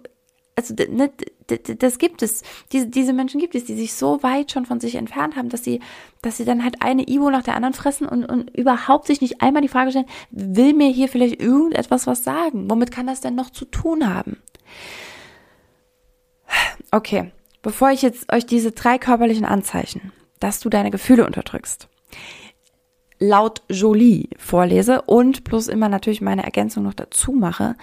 also 0.60 0.74
ne, 0.90 1.12
das 1.48 1.98
gibt 1.98 2.22
es. 2.22 2.44
Diese, 2.72 2.88
diese 2.88 3.14
Menschen 3.14 3.40
gibt 3.40 3.56
es, 3.56 3.66
die 3.66 3.76
sich 3.76 3.94
so 3.94 4.22
weit 4.24 4.52
schon 4.52 4.66
von 4.66 4.80
sich 4.80 4.96
entfernt 4.96 5.36
haben, 5.36 5.50
dass 5.50 5.64
sie, 5.64 5.80
dass 6.22 6.38
sie 6.38 6.46
dann 6.46 6.64
halt 6.64 6.82
eine 6.82 7.08
Ivo 7.08 7.30
nach 7.30 7.44
der 7.44 7.56
anderen 7.56 7.74
fressen 7.74 8.08
und, 8.08 8.26
und 8.26 8.50
überhaupt 8.56 9.08
sich 9.08 9.22
nicht 9.22 9.42
einmal 9.42 9.62
die 9.62 9.68
Frage 9.68 9.92
stellen, 9.92 10.06
will 10.32 10.74
mir 10.74 10.90
hier 10.90 11.08
vielleicht 11.08 11.42
irgendetwas 11.42 12.08
was 12.08 12.24
sagen? 12.24 12.70
Womit 12.70 12.92
kann 12.92 13.08
das 13.08 13.22
denn 13.22 13.36
noch 13.36 13.50
zu 13.50 13.66
tun 13.66 14.14
haben? 14.14 14.38
Okay, 16.92 17.32
bevor 17.62 17.92
ich 17.92 18.02
jetzt 18.02 18.32
euch 18.32 18.46
diese 18.46 18.72
drei 18.72 18.98
körperlichen 18.98 19.46
Anzeichen, 19.46 20.12
dass 20.40 20.60
du 20.60 20.70
deine 20.70 20.92
Gefühle 20.92 21.26
unterdrückst, 21.26 21.88
laut 23.20 23.62
Jolie 23.70 24.30
vorlese 24.38 25.02
und 25.04 25.44
plus 25.44 25.68
immer 25.68 25.90
natürlich 25.90 26.22
meine 26.22 26.44
Ergänzung 26.44 26.84
noch 26.84 26.94
dazu 26.94 27.34
mache, 27.34 27.76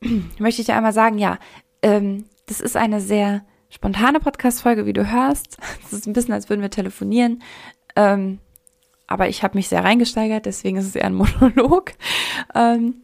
möchte 0.38 0.60
ich 0.60 0.66
dir 0.66 0.76
einmal 0.76 0.92
sagen, 0.92 1.18
ja, 1.18 1.38
ähm, 1.84 2.24
das 2.46 2.60
ist 2.60 2.76
eine 2.76 3.00
sehr 3.00 3.44
spontane 3.68 4.18
Podcast-Folge, 4.18 4.86
wie 4.86 4.92
du 4.92 5.10
hörst. 5.10 5.58
Es 5.84 5.92
ist 5.92 6.06
ein 6.06 6.14
bisschen, 6.14 6.32
als 6.32 6.48
würden 6.48 6.62
wir 6.62 6.70
telefonieren. 6.70 7.42
Ähm, 7.94 8.38
aber 9.06 9.28
ich 9.28 9.42
habe 9.42 9.56
mich 9.58 9.68
sehr 9.68 9.84
reingesteigert, 9.84 10.46
deswegen 10.46 10.78
ist 10.78 10.86
es 10.86 10.96
eher 10.96 11.06
ein 11.06 11.14
Monolog. 11.40 11.92
Ähm, 12.54 13.02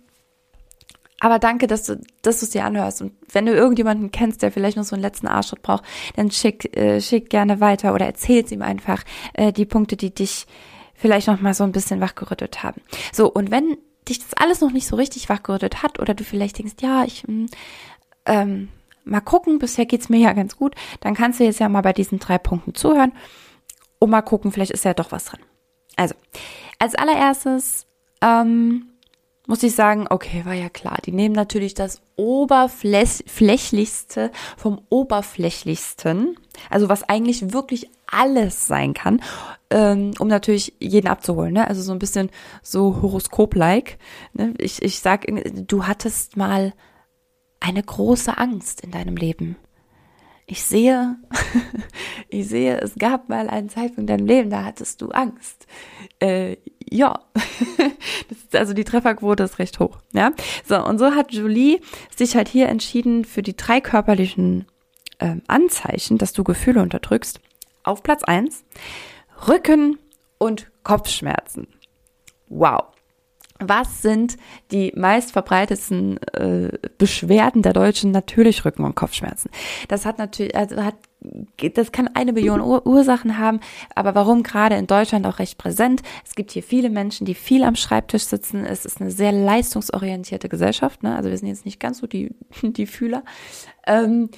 Aber 1.20 1.38
danke, 1.38 1.66
dass 1.66 1.84
du, 1.84 2.00
dass 2.22 2.40
du 2.40 2.46
es 2.46 2.50
dir 2.50 2.64
anhörst. 2.64 3.02
Und 3.02 3.12
wenn 3.30 3.44
du 3.44 3.52
irgendjemanden 3.52 4.10
kennst, 4.10 4.40
der 4.40 4.50
vielleicht 4.50 4.78
noch 4.78 4.84
so 4.84 4.96
einen 4.96 5.02
letzten 5.02 5.26
Arschschritt 5.26 5.60
braucht, 5.60 5.84
dann 6.16 6.30
schick, 6.30 6.74
äh, 6.74 7.02
schick 7.02 7.28
gerne 7.28 7.60
weiter 7.60 7.92
oder 7.92 8.06
erzähl's 8.06 8.50
ihm 8.50 8.62
einfach 8.62 9.04
äh, 9.34 9.52
die 9.52 9.66
Punkte, 9.66 9.98
die 9.98 10.14
dich 10.14 10.46
vielleicht 10.94 11.26
noch 11.26 11.40
mal 11.42 11.52
so 11.52 11.64
ein 11.64 11.72
bisschen 11.72 12.00
wachgerüttelt 12.00 12.62
haben. 12.62 12.80
So, 13.12 13.30
und 13.30 13.50
wenn 13.50 13.76
dich 14.08 14.20
das 14.20 14.32
alles 14.34 14.62
noch 14.62 14.72
nicht 14.72 14.86
so 14.86 14.96
richtig 14.96 15.28
wachgerüttelt 15.28 15.82
hat 15.82 16.00
oder 16.00 16.14
du 16.14 16.24
vielleicht 16.24 16.58
denkst, 16.58 16.76
ja, 16.80 17.04
ich 17.04 17.24
hm, 17.24 17.46
ähm, 18.30 18.68
mal 19.04 19.20
gucken, 19.20 19.58
bisher 19.58 19.84
geht's 19.86 20.08
mir 20.08 20.20
ja 20.20 20.32
ganz 20.32 20.56
gut, 20.56 20.76
dann 21.00 21.14
kannst 21.14 21.40
du 21.40 21.44
jetzt 21.44 21.58
ja 21.58 21.68
mal 21.68 21.82
bei 21.82 21.92
diesen 21.92 22.20
drei 22.20 22.38
Punkten 22.38 22.74
zuhören 22.74 23.12
und 23.98 24.08
mal 24.08 24.22
gucken, 24.22 24.52
vielleicht 24.52 24.70
ist 24.70 24.84
ja 24.84 24.94
doch 24.94 25.10
was 25.10 25.24
dran. 25.26 25.40
Also, 25.96 26.14
als 26.78 26.94
allererstes 26.94 27.88
ähm, 28.22 28.86
muss 29.46 29.62
ich 29.64 29.74
sagen, 29.74 30.06
okay, 30.08 30.44
war 30.44 30.54
ja 30.54 30.68
klar. 30.68 30.98
Die 31.04 31.10
nehmen 31.10 31.34
natürlich 31.34 31.74
das 31.74 32.00
Oberflächlichste 32.14 34.30
vom 34.56 34.80
Oberflächlichsten, 34.90 36.36
also 36.70 36.88
was 36.88 37.08
eigentlich 37.08 37.52
wirklich 37.52 37.90
alles 38.06 38.68
sein 38.68 38.94
kann, 38.94 39.20
ähm, 39.70 40.12
um 40.20 40.28
natürlich 40.28 40.74
jeden 40.78 41.08
abzuholen. 41.08 41.54
Ne? 41.54 41.66
Also 41.66 41.82
so 41.82 41.90
ein 41.90 41.98
bisschen 41.98 42.30
so 42.62 43.02
Horoskop-like. 43.02 43.98
Ne? 44.34 44.54
Ich, 44.58 44.80
ich 44.82 45.00
sag, 45.00 45.26
du 45.66 45.88
hattest 45.88 46.36
mal 46.36 46.72
eine 47.60 47.82
große 47.82 48.36
Angst 48.38 48.80
in 48.80 48.90
deinem 48.90 49.16
Leben. 49.16 49.56
Ich 50.46 50.64
sehe, 50.64 51.16
ich 52.28 52.48
sehe, 52.48 52.80
es 52.80 52.96
gab 52.96 53.28
mal 53.28 53.48
einen 53.48 53.68
Zeitpunkt 53.68 54.00
in 54.00 54.06
deinem 54.08 54.26
Leben, 54.26 54.50
da 54.50 54.64
hattest 54.64 55.00
du 55.00 55.10
Angst. 55.10 55.66
Äh, 56.18 56.56
ja, 56.90 57.20
also 58.52 58.72
die 58.72 58.82
Trefferquote 58.82 59.44
ist 59.44 59.60
recht 59.60 59.78
hoch. 59.78 59.98
Ja, 60.12 60.32
so 60.66 60.84
und 60.84 60.98
so 60.98 61.14
hat 61.14 61.32
Julie 61.32 61.80
sich 62.14 62.34
halt 62.34 62.48
hier 62.48 62.68
entschieden 62.68 63.24
für 63.24 63.42
die 63.42 63.56
drei 63.56 63.80
körperlichen 63.80 64.66
äh, 65.18 65.36
Anzeichen, 65.46 66.18
dass 66.18 66.32
du 66.32 66.42
Gefühle 66.42 66.82
unterdrückst. 66.82 67.40
Auf 67.84 68.02
Platz 68.02 68.24
eins 68.24 68.64
Rücken 69.46 69.98
und 70.38 70.70
Kopfschmerzen. 70.82 71.68
Wow. 72.48 72.86
Was 73.60 74.02
sind 74.02 74.36
die 74.70 74.92
meist 74.96 75.32
verbreitetsten 75.32 76.18
äh, 76.32 76.70
Beschwerden 76.98 77.62
der 77.62 77.72
Deutschen? 77.72 78.10
Natürlich 78.10 78.64
Rücken- 78.64 78.84
und 78.84 78.94
Kopfschmerzen. 78.94 79.50
Das 79.88 80.06
hat 80.06 80.18
natürlich, 80.18 80.56
also 80.56 80.82
hat, 80.82 80.94
das 81.74 81.92
kann 81.92 82.08
eine 82.14 82.32
Billion 82.32 82.60
Ur 82.60 82.86
Ursachen 82.86 83.38
haben, 83.38 83.60
aber 83.94 84.14
warum 84.14 84.42
gerade 84.42 84.76
in 84.76 84.86
Deutschland 84.86 85.26
auch 85.26 85.38
recht 85.38 85.58
präsent? 85.58 86.02
Es 86.24 86.34
gibt 86.34 86.50
hier 86.52 86.62
viele 86.62 86.88
Menschen, 86.88 87.26
die 87.26 87.34
viel 87.34 87.62
am 87.62 87.76
Schreibtisch 87.76 88.24
sitzen. 88.24 88.64
Es 88.64 88.86
ist 88.86 89.00
eine 89.00 89.10
sehr 89.10 89.32
leistungsorientierte 89.32 90.48
Gesellschaft. 90.48 91.02
Ne? 91.02 91.14
Also 91.14 91.28
wir 91.28 91.36
sind 91.36 91.48
jetzt 91.48 91.66
nicht 91.66 91.80
ganz 91.80 91.98
so 91.98 92.06
die, 92.06 92.34
die 92.62 92.86
Fühler. 92.86 93.22
Ähm, 93.86 94.30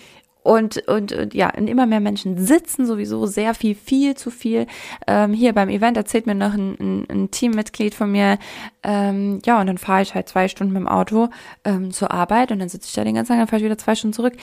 und, 0.42 0.88
und, 0.88 1.12
und 1.12 1.34
ja, 1.34 1.52
und 1.56 1.68
immer 1.68 1.86
mehr 1.86 2.00
Menschen 2.00 2.38
sitzen 2.38 2.86
sowieso 2.86 3.26
sehr 3.26 3.54
viel, 3.54 3.74
viel 3.74 4.16
zu 4.16 4.30
viel. 4.30 4.66
Ähm, 5.06 5.32
hier 5.32 5.52
beim 5.52 5.68
Event 5.68 5.96
erzählt 5.96 6.26
mir 6.26 6.34
noch 6.34 6.54
ein, 6.54 6.76
ein, 6.80 7.06
ein 7.08 7.30
Teammitglied 7.30 7.94
von 7.94 8.10
mir, 8.10 8.38
ähm, 8.82 9.38
ja, 9.44 9.60
und 9.60 9.66
dann 9.68 9.78
fahre 9.78 10.02
ich 10.02 10.14
halt 10.14 10.28
zwei 10.28 10.48
Stunden 10.48 10.72
mit 10.72 10.80
dem 10.80 10.88
Auto 10.88 11.28
ähm, 11.64 11.92
zur 11.92 12.10
Arbeit 12.10 12.50
und 12.50 12.58
dann 12.58 12.68
sitze 12.68 12.88
ich 12.88 12.94
da 12.94 13.04
den 13.04 13.14
ganzen 13.14 13.32
Tag, 13.32 13.38
dann 13.38 13.46
fahre 13.46 13.60
ich 13.60 13.64
wieder 13.64 13.78
zwei 13.78 13.94
Stunden 13.94 14.14
zurück. 14.14 14.34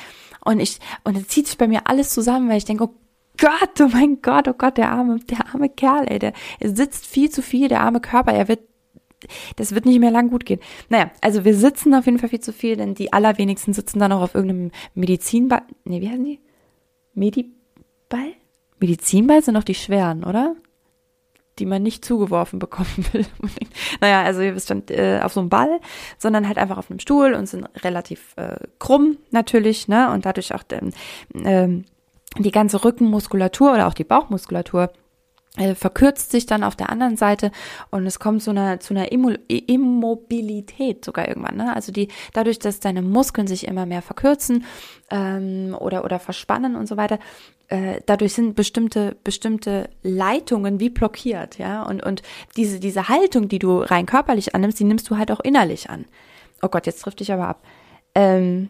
Und 0.44 0.60
ich, 0.60 0.80
und 1.04 1.18
dann 1.18 1.28
zieht 1.28 1.48
sich 1.48 1.58
bei 1.58 1.68
mir 1.68 1.82
alles 1.86 2.14
zusammen, 2.14 2.50
weil 2.50 2.58
ich 2.58 2.66
denke, 2.66 2.86
oh 2.86 2.94
Gott, 3.38 3.82
oh 3.82 3.90
mein 3.92 4.22
Gott, 4.22 4.48
oh 4.48 4.54
Gott, 4.54 4.78
der 4.78 4.92
arme, 4.92 5.20
der 5.30 5.54
arme 5.54 5.70
Kerl, 5.70 6.06
ey, 6.08 6.20
der 6.20 6.34
er 6.60 6.76
sitzt 6.76 7.06
viel 7.06 7.30
zu 7.30 7.42
viel, 7.42 7.68
der 7.68 7.82
arme 7.82 8.00
Körper, 8.00 8.34
er 8.34 8.48
wird 8.48 8.69
das 9.56 9.74
wird 9.74 9.86
nicht 9.86 10.00
mehr 10.00 10.12
lang 10.12 10.30
gut 10.30 10.46
gehen. 10.46 10.60
Naja, 10.90 11.12
also 11.22 11.46
wir 11.46 11.56
sitzen 11.56 11.94
auf 11.94 12.06
jeden 12.06 12.20
Fall 12.20 12.30
viel 12.30 12.40
zu 12.40 12.54
viel, 12.54 12.76
denn 12.76 12.96
die 12.96 13.14
allerwenigsten 13.14 13.74
sitzen 13.74 14.00
dann 14.00 14.12
auch 14.12 14.22
auf 14.22 14.36
irgendeinem 14.36 14.72
Medizinball. 14.96 15.64
Nee, 15.84 16.02
wie 16.02 16.10
heißen 16.10 16.24
die? 16.24 16.40
Mediball? 17.14 18.34
Medizinball 18.80 19.42
sind 19.42 19.56
doch 19.56 19.64
die 19.64 19.76
schweren, 19.76 20.24
oder? 20.24 20.56
Die 21.58 21.66
man 21.66 21.84
nicht 21.84 22.06
zugeworfen 22.06 22.60
bekommen 22.60 22.88
will. 23.12 23.26
naja, 24.00 24.24
also 24.24 24.42
ihr 24.42 24.56
wisst 24.56 24.70
schon, 24.70 24.84
äh, 24.90 25.20
auf 25.22 25.34
so 25.34 25.42
einem 25.42 25.50
Ball, 25.50 25.80
sondern 26.18 26.48
halt 26.48 26.58
einfach 26.58 26.78
auf 26.78 26.90
einem 26.90 27.00
Stuhl 27.00 27.34
und 27.34 27.48
sind 27.48 27.68
relativ 27.84 28.34
äh, 28.38 28.56
krumm 28.80 29.18
natürlich, 29.32 29.88
ne? 29.88 30.12
Und 30.12 30.26
dadurch 30.26 30.54
auch 30.54 30.64
ähm, 30.72 30.92
ähm, 31.44 31.86
die 32.38 32.52
ganze 32.52 32.86
Rückenmuskulatur 32.86 33.74
oder 33.74 33.88
auch 33.88 33.94
die 33.94 34.04
Bauchmuskulatur 34.04 34.92
verkürzt 35.76 36.32
sich 36.32 36.46
dann 36.46 36.64
auf 36.64 36.76
der 36.76 36.90
anderen 36.90 37.18
Seite 37.18 37.52
und 37.92 38.06
es 38.06 38.20
kommt 38.20 38.42
zu 38.42 38.52
einer 38.52 38.80
zu 38.80 38.94
einer 38.94 39.12
Immobilität 39.12 41.04
sogar 41.04 41.28
irgendwann. 41.28 41.58
Ne? 41.58 41.76
Also 41.76 41.92
die 41.92 42.08
dadurch, 42.34 42.60
dass 42.60 42.80
deine 42.80 43.02
Muskeln 43.02 43.48
sich 43.48 43.68
immer 43.68 43.86
mehr 43.86 44.02
verkürzen 44.02 44.66
ähm, 45.12 45.76
oder 45.78 46.04
oder 46.04 46.20
verspannen 46.20 46.76
und 46.76 46.88
so 46.88 46.98
weiter, 46.98 47.20
äh, 47.68 48.02
dadurch 48.06 48.34
sind 48.34 48.56
bestimmte 48.56 49.18
bestimmte 49.24 49.90
Leitungen 50.02 50.80
wie 50.80 50.90
blockiert, 50.90 51.58
ja 51.58 51.84
und 51.84 52.04
und 52.06 52.22
diese 52.56 52.80
diese 52.80 53.10
Haltung, 53.10 53.50
die 53.50 53.60
du 53.60 53.80
rein 53.80 54.06
körperlich 54.06 54.56
annimmst, 54.56 54.80
die 54.80 54.86
nimmst 54.86 55.10
du 55.10 55.18
halt 55.18 55.32
auch 55.32 55.42
innerlich 55.42 55.90
an. 55.90 56.06
Oh 56.62 56.68
Gott, 56.68 56.86
jetzt 56.86 57.02
trifft 57.02 57.20
dich 57.20 57.32
aber 57.32 57.48
ab. 57.48 57.64
Ähm, 58.16 58.70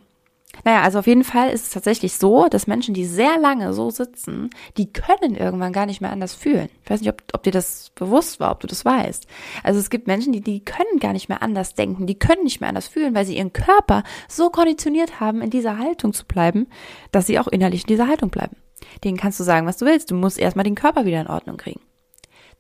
naja, 0.64 0.82
also 0.82 1.00
auf 1.00 1.08
jeden 1.08 1.24
Fall 1.24 1.52
ist 1.52 1.68
es 1.68 1.70
tatsächlich 1.70 2.14
so, 2.14 2.48
dass 2.50 2.68
Menschen, 2.68 2.94
die 2.94 3.06
sehr 3.06 3.38
lange 3.38 3.74
so 3.74 3.90
sitzen, 3.90 4.50
die 4.78 4.92
können 4.92 5.36
irgendwann 5.36 5.74
gar 5.74 5.86
nicht 5.86 6.02
mehr 6.02 6.12
anders 6.12 6.34
fühlen. 6.34 6.70
Ich 6.84 6.90
weiß 6.90 7.02
nicht, 7.02 7.10
ob, 7.10 7.24
ob 7.34 7.44
dir 7.44 7.52
das 7.52 7.92
bewusst 7.96 8.40
war, 8.40 8.52
ob 8.52 8.60
du 8.60 8.68
das 8.68 8.84
weißt. 8.84 9.28
Also 9.64 9.80
es 9.80 9.90
gibt 9.90 10.08
Menschen, 10.08 10.34
die, 10.34 10.42
die 10.42 10.64
können 10.64 11.00
gar 11.00 11.14
nicht 11.14 11.30
mehr 11.30 11.42
anders 11.42 11.76
denken, 11.76 12.08
die 12.08 12.20
können 12.20 12.44
nicht 12.44 12.60
mehr 12.60 12.70
anders 12.70 12.88
fühlen, 12.88 13.16
weil 13.16 13.26
sie 13.26 13.38
ihren 13.38 13.54
Körper 13.54 14.04
so 14.28 14.50
konditioniert 14.50 15.20
haben, 15.20 15.42
in 15.42 15.50
dieser 15.50 15.78
Haltung 15.78 16.14
zu 16.14 16.26
bleiben, 16.26 16.68
dass 17.12 17.28
sie 17.28 17.40
auch 17.40 17.48
innerlich 17.48 17.84
in 17.84 17.88
dieser 17.88 18.08
Haltung 18.08 18.30
bleiben. 18.30 18.58
Denen 19.04 19.18
kannst 19.18 19.40
du 19.40 19.44
sagen, 19.44 19.68
was 19.68 19.78
du 19.78 19.86
willst. 19.86 20.12
Du 20.12 20.16
musst 20.16 20.40
erstmal 20.40 20.64
den 20.64 20.76
Körper 20.76 21.06
wieder 21.06 21.22
in 21.22 21.28
Ordnung 21.28 21.58
kriegen 21.58 21.82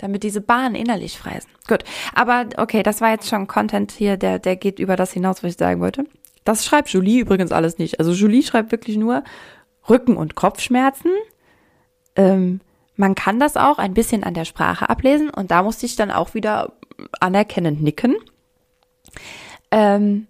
damit 0.01 0.23
diese 0.23 0.39
Bahnen 0.39 0.75
innerlich 0.75 1.17
frei 1.17 1.41
sind. 1.41 1.67
Gut, 1.67 1.83
aber 2.15 2.45
okay, 2.55 2.83
das 2.83 3.01
war 3.01 3.11
jetzt 3.11 3.27
schon 3.27 3.47
Content 3.47 3.91
hier, 3.91 4.15
der, 4.15 4.39
der 4.39 4.55
geht 4.55 4.79
über 4.79 4.95
das 4.95 5.11
hinaus, 5.11 5.43
was 5.43 5.51
ich 5.51 5.57
sagen 5.57 5.81
wollte. 5.81 6.05
Das 6.49 6.65
schreibt 6.65 6.89
Julie 6.89 7.21
übrigens 7.21 7.51
alles 7.51 7.77
nicht. 7.77 7.99
Also 7.99 8.11
Julie 8.11 8.41
schreibt 8.41 8.71
wirklich 8.71 8.97
nur 8.97 9.23
Rücken- 9.87 10.17
und 10.17 10.33
Kopfschmerzen. 10.33 11.11
Ähm, 12.15 12.61
man 12.95 13.13
kann 13.13 13.39
das 13.39 13.55
auch 13.55 13.77
ein 13.77 13.93
bisschen 13.93 14.23
an 14.23 14.33
der 14.33 14.45
Sprache 14.45 14.89
ablesen 14.89 15.29
und 15.29 15.51
da 15.51 15.61
musste 15.61 15.85
ich 15.85 15.95
dann 15.95 16.09
auch 16.09 16.33
wieder 16.33 16.73
anerkennend 17.19 17.83
nicken. 17.83 18.15
Ähm, 19.69 20.25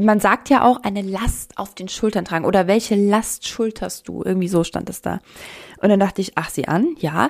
man 0.00 0.18
sagt 0.18 0.48
ja 0.48 0.64
auch 0.64 0.82
eine 0.82 1.02
Last 1.02 1.58
auf 1.58 1.74
den 1.74 1.88
Schultern 1.88 2.24
tragen 2.24 2.46
oder 2.46 2.66
welche 2.66 2.94
Last 2.94 3.46
schulterst 3.46 4.08
du? 4.08 4.22
Irgendwie 4.24 4.48
so 4.48 4.64
stand 4.64 4.88
es 4.88 5.02
da. 5.02 5.20
Und 5.82 5.90
dann 5.90 6.00
dachte 6.00 6.22
ich, 6.22 6.32
ach 6.36 6.48
sie 6.48 6.68
an, 6.68 6.96
ja. 7.00 7.28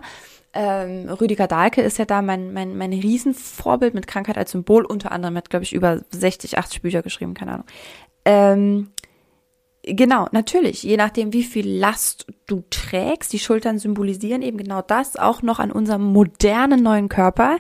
Ähm, 0.55 1.09
Rüdiger 1.09 1.47
Dahlke 1.47 1.83
ist 1.83 1.99
ja 1.99 2.05
da 2.05 2.23
mein, 2.23 2.53
mein, 2.53 2.77
mein 2.77 2.93
Riesenvorbild 2.93 3.95
mit 3.95 4.07
Krankheit 4.07 4.39
als 4.39 4.53
Symbol. 4.53 4.85
Unter 4.85 5.13
anderem 5.13 5.37
hat, 5.37 5.51
glaube 5.51 5.65
ich, 5.65 5.73
über 5.73 6.01
60, 6.11 6.59
80 6.59 6.83
Bücher 6.83 7.03
geschrieben, 7.03 7.35
keine 7.35 7.53
Ahnung. 7.53 7.67
Ähm, 8.25 8.91
genau, 9.83 10.27
natürlich, 10.33 10.83
je 10.83 10.97
nachdem, 10.97 11.33
wie 11.33 11.43
viel 11.43 11.69
Last 11.69 12.27
du 12.47 12.63
trägst, 12.71 13.33
die 13.33 13.39
Schultern 13.39 13.79
symbolisieren 13.79 14.43
eben 14.43 14.57
genau 14.57 14.83
das, 14.83 15.17
auch 15.17 15.43
noch 15.43 15.59
an 15.59 15.71
unserem 15.71 16.03
modernen 16.03 16.83
neuen 16.83 17.09
Körper. 17.09 17.59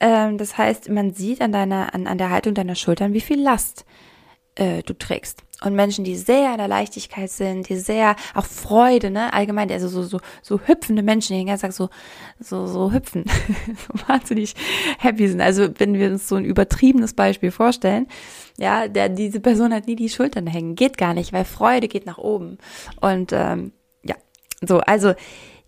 Ähm, 0.00 0.38
das 0.38 0.58
heißt, 0.58 0.88
man 0.88 1.14
sieht 1.14 1.40
an 1.40 1.52
deiner, 1.52 1.94
an, 1.94 2.06
an 2.06 2.18
der 2.18 2.30
Haltung 2.30 2.54
deiner 2.54 2.74
Schultern, 2.74 3.12
wie 3.12 3.20
viel 3.20 3.40
Last 3.40 3.82
äh, 3.82 4.13
du 4.56 4.94
trägst. 4.98 5.42
Und 5.64 5.74
Menschen, 5.74 6.04
die 6.04 6.16
sehr 6.16 6.52
in 6.52 6.58
der 6.58 6.68
Leichtigkeit 6.68 7.30
sind, 7.30 7.68
die 7.68 7.76
sehr 7.76 8.16
auch 8.34 8.44
Freude, 8.44 9.10
ne, 9.10 9.32
allgemein, 9.32 9.70
also 9.70 9.88
so, 9.88 10.02
so, 10.02 10.20
so 10.42 10.60
hüpfende 10.60 11.02
Menschen, 11.02 11.32
die 11.32 11.40
den 11.40 11.46
ganzen 11.46 11.62
Tag 11.62 11.72
so, 11.72 11.88
so, 12.38 12.66
so 12.66 12.92
hüpfen, 12.92 13.24
so 13.66 14.08
wahnsinnig 14.08 14.54
happy 14.98 15.28
sind. 15.28 15.40
Also, 15.40 15.68
wenn 15.78 15.94
wir 15.94 16.10
uns 16.10 16.28
so 16.28 16.36
ein 16.36 16.44
übertriebenes 16.44 17.14
Beispiel 17.14 17.50
vorstellen, 17.50 18.06
ja, 18.58 18.88
der, 18.88 19.08
diese 19.08 19.40
Person 19.40 19.72
hat 19.72 19.86
nie 19.86 19.96
die 19.96 20.08
Schultern 20.08 20.46
hängen. 20.46 20.74
Geht 20.74 20.98
gar 20.98 21.14
nicht, 21.14 21.32
weil 21.32 21.44
Freude 21.44 21.88
geht 21.88 22.04
nach 22.04 22.18
oben. 22.18 22.58
Und, 23.00 23.32
ähm, 23.32 23.72
ja, 24.02 24.16
so, 24.60 24.80
also, 24.80 25.14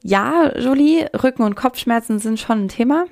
ja, 0.03 0.57
Jolie, 0.59 1.07
Rücken- 1.23 1.43
und 1.43 1.57
Kopfschmerzen 1.57 2.19
sind 2.19 2.39
schon 2.39 2.65
ein 2.65 2.69
Thema 2.69 3.07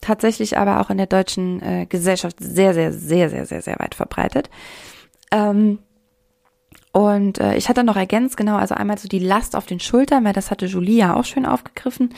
tatsächlich 0.00 0.56
aber 0.56 0.80
auch 0.80 0.90
in 0.90 0.96
der 0.96 1.06
deutschen 1.06 1.60
äh, 1.60 1.86
Gesellschaft 1.88 2.36
sehr, 2.38 2.72
sehr, 2.72 2.92
sehr, 2.92 3.30
sehr, 3.30 3.46
sehr, 3.46 3.62
sehr 3.62 3.76
weit 3.80 3.96
verbreitet. 3.96 4.48
Ähm, 5.30 5.78
und 6.92 7.38
äh, 7.38 7.56
ich 7.56 7.68
hatte 7.68 7.84
noch 7.84 7.96
ergänzt, 7.96 8.36
genau, 8.36 8.56
also 8.56 8.74
einmal 8.74 8.98
so 8.98 9.08
die 9.08 9.18
Last 9.18 9.54
auf 9.54 9.66
den 9.66 9.78
Schultern, 9.78 10.24
weil 10.24 10.32
das 10.32 10.50
hatte 10.50 10.66
Julia 10.66 11.14
auch 11.14 11.24
schön 11.24 11.46
aufgegriffen, 11.46 12.14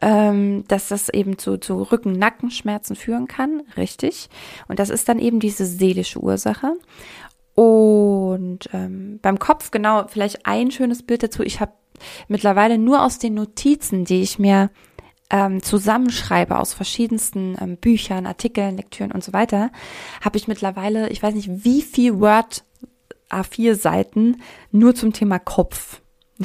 ähm, 0.00 0.64
dass 0.68 0.88
das 0.88 1.08
eben 1.08 1.38
zu, 1.38 1.56
zu 1.58 1.82
Rücken-Nackenschmerzen 1.82 2.94
führen 2.94 3.26
kann, 3.26 3.62
richtig. 3.76 4.28
Und 4.68 4.78
das 4.78 4.90
ist 4.90 5.08
dann 5.08 5.18
eben 5.18 5.40
diese 5.40 5.64
seelische 5.64 6.20
Ursache. 6.20 6.74
Und 7.54 8.68
ähm, 8.72 9.18
beim 9.22 9.38
Kopf, 9.38 9.70
genau, 9.70 10.06
vielleicht 10.08 10.46
ein 10.46 10.70
schönes 10.70 11.02
Bild 11.02 11.22
dazu. 11.22 11.42
Ich 11.42 11.60
habe 11.60 11.72
mittlerweile 12.28 12.78
nur 12.78 13.02
aus 13.02 13.18
den 13.18 13.34
Notizen, 13.34 14.04
die 14.04 14.22
ich 14.22 14.38
mir 14.38 14.70
ähm, 15.32 15.62
zusammenschreibe 15.62 16.58
aus 16.58 16.74
verschiedensten 16.74 17.56
ähm, 17.60 17.76
Büchern, 17.78 18.26
Artikeln, 18.26 18.76
Lektüren 18.76 19.10
und 19.10 19.24
so 19.24 19.32
weiter, 19.32 19.72
habe 20.20 20.36
ich 20.36 20.46
mittlerweile, 20.46 21.08
ich 21.08 21.22
weiß 21.22 21.34
nicht, 21.34 21.64
wie 21.64 21.82
viel 21.82 22.20
Word 22.20 22.64
A4 23.30 23.74
Seiten 23.74 24.42
nur 24.70 24.94
zum 24.94 25.12
Thema 25.12 25.38
Kopf. 25.38 26.02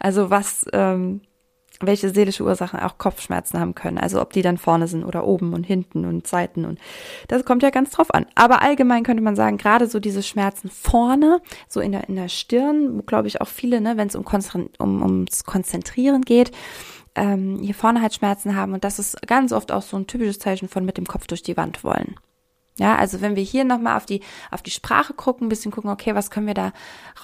also 0.00 0.30
was 0.30 0.66
ähm, 0.72 1.20
welche 1.80 2.10
seelische 2.10 2.44
Ursachen 2.44 2.80
auch 2.80 2.98
Kopfschmerzen 2.98 3.60
haben 3.60 3.74
können. 3.74 3.98
Also 3.98 4.20
ob 4.20 4.32
die 4.32 4.42
dann 4.42 4.56
vorne 4.56 4.88
sind 4.88 5.04
oder 5.04 5.26
oben 5.26 5.52
und 5.52 5.64
hinten 5.64 6.06
und 6.06 6.26
Seiten 6.26 6.64
und 6.64 6.78
das 7.28 7.44
kommt 7.44 7.62
ja 7.62 7.70
ganz 7.70 7.90
drauf 7.90 8.14
an. 8.14 8.26
Aber 8.34 8.62
allgemein 8.62 9.02
könnte 9.02 9.22
man 9.22 9.36
sagen, 9.36 9.58
gerade 9.58 9.86
so 9.86 10.00
diese 10.00 10.22
Schmerzen 10.22 10.70
vorne, 10.70 11.40
so 11.68 11.80
in 11.80 11.92
der, 11.92 12.08
in 12.08 12.16
der 12.16 12.28
Stirn, 12.28 13.04
glaube 13.04 13.28
ich 13.28 13.40
auch 13.40 13.48
viele, 13.48 13.80
ne, 13.80 13.96
wenn 13.96 14.08
es 14.08 14.16
um, 14.16 14.24
um, 14.78 15.02
ums 15.02 15.44
Konzentrieren 15.44 16.22
geht, 16.22 16.50
ähm, 17.16 17.58
hier 17.60 17.74
vorne 17.74 18.00
halt 18.00 18.14
Schmerzen 18.14 18.54
haben 18.54 18.72
und 18.72 18.84
das 18.84 18.98
ist 18.98 19.20
ganz 19.26 19.52
oft 19.52 19.72
auch 19.72 19.82
so 19.82 19.96
ein 19.96 20.06
typisches 20.06 20.38
Zeichen 20.38 20.68
von 20.68 20.84
mit 20.84 20.96
dem 20.96 21.06
Kopf 21.06 21.26
durch 21.26 21.42
die 21.42 21.56
Wand 21.56 21.82
wollen. 21.82 22.16
Ja, 22.78 22.96
also 22.96 23.22
wenn 23.22 23.36
wir 23.36 23.42
hier 23.42 23.64
nochmal 23.64 23.96
auf 23.96 24.04
die, 24.04 24.20
auf 24.50 24.60
die 24.60 24.70
Sprache 24.70 25.14
gucken, 25.14 25.46
ein 25.46 25.48
bisschen 25.48 25.72
gucken, 25.72 25.90
okay, 25.90 26.14
was 26.14 26.30
können 26.30 26.46
wir 26.46 26.54
da 26.54 26.72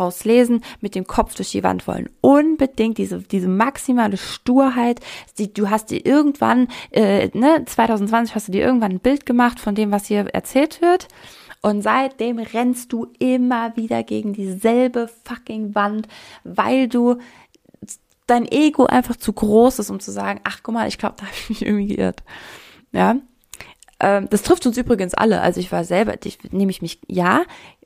rauslesen, 0.01 0.65
mit 0.81 0.95
dem 0.95 1.07
Kopf 1.07 1.35
durch 1.35 1.51
die 1.51 1.63
Wand 1.63 1.87
wollen. 1.87 2.09
Unbedingt 2.23 2.97
diese, 2.97 3.19
diese 3.19 3.49
maximale 3.49 4.17
Sturheit. 4.17 5.01
Die, 5.37 5.53
du 5.53 5.69
hast 5.69 5.91
dir 5.91 6.07
irgendwann, 6.07 6.69
äh, 6.91 7.29
ne, 7.37 7.65
2020 7.67 8.35
hast 8.35 8.49
du 8.49 8.53
dir 8.53 8.65
irgendwann 8.65 8.93
ein 8.93 9.01
Bild 9.01 9.27
gemacht 9.27 9.61
von 9.61 9.75
dem, 9.75 9.91
was 9.93 10.07
hier 10.07 10.27
erzählt 10.33 10.81
wird. 10.81 11.09
Und 11.61 11.83
seitdem 11.83 12.39
rennst 12.39 12.93
du 12.93 13.09
immer 13.19 13.77
wieder 13.77 14.03
gegen 14.03 14.33
dieselbe 14.33 15.09
fucking 15.25 15.75
Wand, 15.75 16.09
weil 16.45 16.89
du 16.89 17.19
dein 18.33 18.51
Ego 18.51 18.87
einfach 18.87 19.17
zu 19.17 19.33
groß 19.33 19.79
ist, 19.79 19.91
um 19.91 20.01
zu 20.01 20.11
sagen, 20.11 20.41
ach 20.45 20.61
guck 20.63 20.75
mal, 20.75 20.89
ich 20.89 20.99
glaube, 20.99 21.17
da 21.19 21.27
habe 21.27 21.35
ich 21.35 21.49
mich 21.51 21.67
irgendwie 21.67 21.95
geirrt. 21.95 22.23
Ja, 22.93 23.17
ähm, 24.01 24.29
das 24.31 24.43
trifft 24.43 24.67
uns 24.67 24.77
übrigens 24.77 25.15
alle. 25.15 25.41
Also 25.41 25.61
ich 25.61 25.71
war 25.71 25.85
selber, 25.85 26.15
ich, 26.25 26.39
nehme 26.51 26.71
ich 26.71 26.83
mich, 26.83 27.01
ja, 27.07 27.43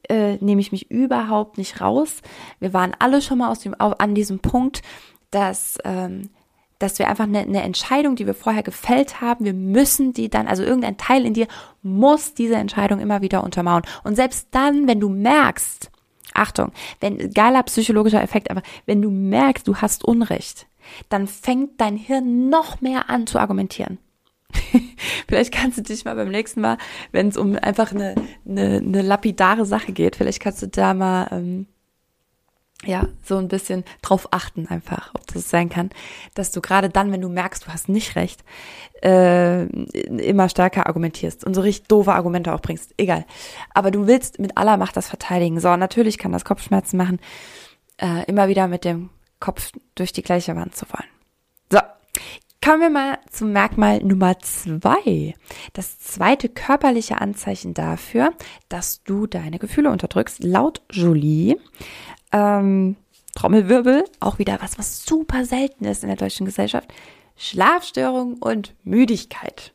äh, 0.08 0.36
nehme 0.36 0.60
ich 0.60 0.72
mich 0.72 0.90
überhaupt 0.90 1.58
nicht 1.58 1.80
raus. 1.80 2.22
Wir 2.60 2.72
waren 2.72 2.94
alle 2.98 3.20
schon 3.20 3.38
mal 3.38 3.50
aus 3.50 3.60
dem, 3.60 3.74
an 3.78 4.14
diesem 4.14 4.38
Punkt, 4.38 4.82
dass, 5.30 5.78
ähm, 5.84 6.30
dass 6.78 6.98
wir 6.98 7.08
einfach 7.08 7.24
eine, 7.24 7.40
eine 7.40 7.62
Entscheidung, 7.62 8.16
die 8.16 8.26
wir 8.26 8.34
vorher 8.34 8.62
gefällt 8.62 9.20
haben, 9.20 9.44
wir 9.44 9.54
müssen 9.54 10.12
die 10.12 10.28
dann, 10.28 10.46
also 10.46 10.62
irgendein 10.62 10.96
Teil 10.96 11.26
in 11.26 11.34
dir 11.34 11.48
muss 11.82 12.34
diese 12.34 12.56
Entscheidung 12.56 13.00
immer 13.00 13.20
wieder 13.20 13.42
untermauern. 13.42 13.82
Und 14.04 14.14
selbst 14.14 14.48
dann, 14.52 14.86
wenn 14.86 15.00
du 15.00 15.08
merkst, 15.08 15.90
Achtung, 16.38 16.72
wenn, 17.00 17.32
geiler 17.32 17.62
psychologischer 17.64 18.22
Effekt, 18.22 18.50
aber 18.50 18.62
wenn 18.86 19.02
du 19.02 19.10
merkst, 19.10 19.66
du 19.66 19.76
hast 19.76 20.04
Unrecht, 20.04 20.66
dann 21.08 21.26
fängt 21.26 21.80
dein 21.80 21.96
Hirn 21.96 22.48
noch 22.48 22.80
mehr 22.80 23.10
an 23.10 23.26
zu 23.26 23.38
argumentieren. 23.38 23.98
vielleicht 25.28 25.52
kannst 25.52 25.78
du 25.78 25.82
dich 25.82 26.04
mal 26.04 26.14
beim 26.14 26.30
nächsten 26.30 26.60
Mal, 26.60 26.78
wenn 27.12 27.28
es 27.28 27.36
um 27.36 27.56
einfach 27.56 27.92
eine, 27.92 28.14
eine, 28.48 28.76
eine 28.76 29.02
lapidare 29.02 29.66
Sache 29.66 29.92
geht, 29.92 30.16
vielleicht 30.16 30.40
kannst 30.40 30.62
du 30.62 30.68
da 30.68 30.94
mal 30.94 31.28
ähm, 31.32 31.66
ja 32.84 33.06
so 33.24 33.38
ein 33.38 33.48
bisschen 33.48 33.84
drauf 34.02 34.28
achten 34.32 34.66
einfach, 34.66 35.14
ob 35.14 35.26
das 35.28 35.48
sein 35.48 35.68
kann, 35.68 35.90
dass 36.34 36.52
du 36.52 36.60
gerade 36.60 36.88
dann, 36.88 37.10
wenn 37.10 37.20
du 37.20 37.28
merkst, 37.28 37.66
du 37.66 37.68
hast 37.72 37.88
nicht 37.88 38.16
recht, 38.16 38.44
äh, 39.02 39.64
immer 39.64 40.48
stärker 40.48 40.86
argumentierst 40.86 41.44
und 41.44 41.54
so 41.54 41.62
richtig 41.62 41.88
doofe 41.88 42.12
Argumente 42.12 42.52
auch 42.52 42.60
bringst. 42.60 42.94
Egal. 42.98 43.24
Aber 43.72 43.90
du 43.90 44.06
willst 44.06 44.38
mit 44.38 44.56
aller 44.56 44.76
Macht 44.76 44.96
das 44.96 45.08
verteidigen. 45.08 45.60
So, 45.60 45.74
natürlich 45.76 46.18
kann 46.18 46.32
das 46.32 46.44
Kopfschmerzen 46.44 46.96
machen, 46.96 47.18
äh, 47.98 48.24
immer 48.26 48.48
wieder 48.48 48.68
mit 48.68 48.84
dem 48.84 49.10
Kopf 49.40 49.72
durch 49.94 50.12
die 50.12 50.22
gleiche 50.22 50.54
Wand 50.56 50.76
zu 50.76 50.86
wollen. 50.90 51.08
So, 51.70 51.80
Kommen 52.66 52.80
wir 52.80 52.90
mal 52.90 53.18
zum 53.30 53.52
Merkmal 53.52 54.02
Nummer 54.02 54.40
zwei. 54.40 55.34
Das 55.72 56.00
zweite 56.00 56.48
körperliche 56.48 57.20
Anzeichen 57.20 57.74
dafür, 57.74 58.32
dass 58.68 59.04
du 59.04 59.28
deine 59.28 59.60
Gefühle 59.60 59.88
unterdrückst, 59.92 60.42
laut 60.42 60.82
Julie. 60.90 61.60
Ähm, 62.32 62.96
Trommelwirbel, 63.34 64.04
auch 64.20 64.38
wieder 64.38 64.58
was, 64.60 64.78
was 64.78 65.04
super 65.04 65.44
selten 65.44 65.84
ist 65.84 66.02
in 66.02 66.08
der 66.08 66.16
deutschen 66.16 66.46
Gesellschaft. 66.46 66.92
Schlafstörung 67.36 68.34
und 68.34 68.74
Müdigkeit. 68.82 69.74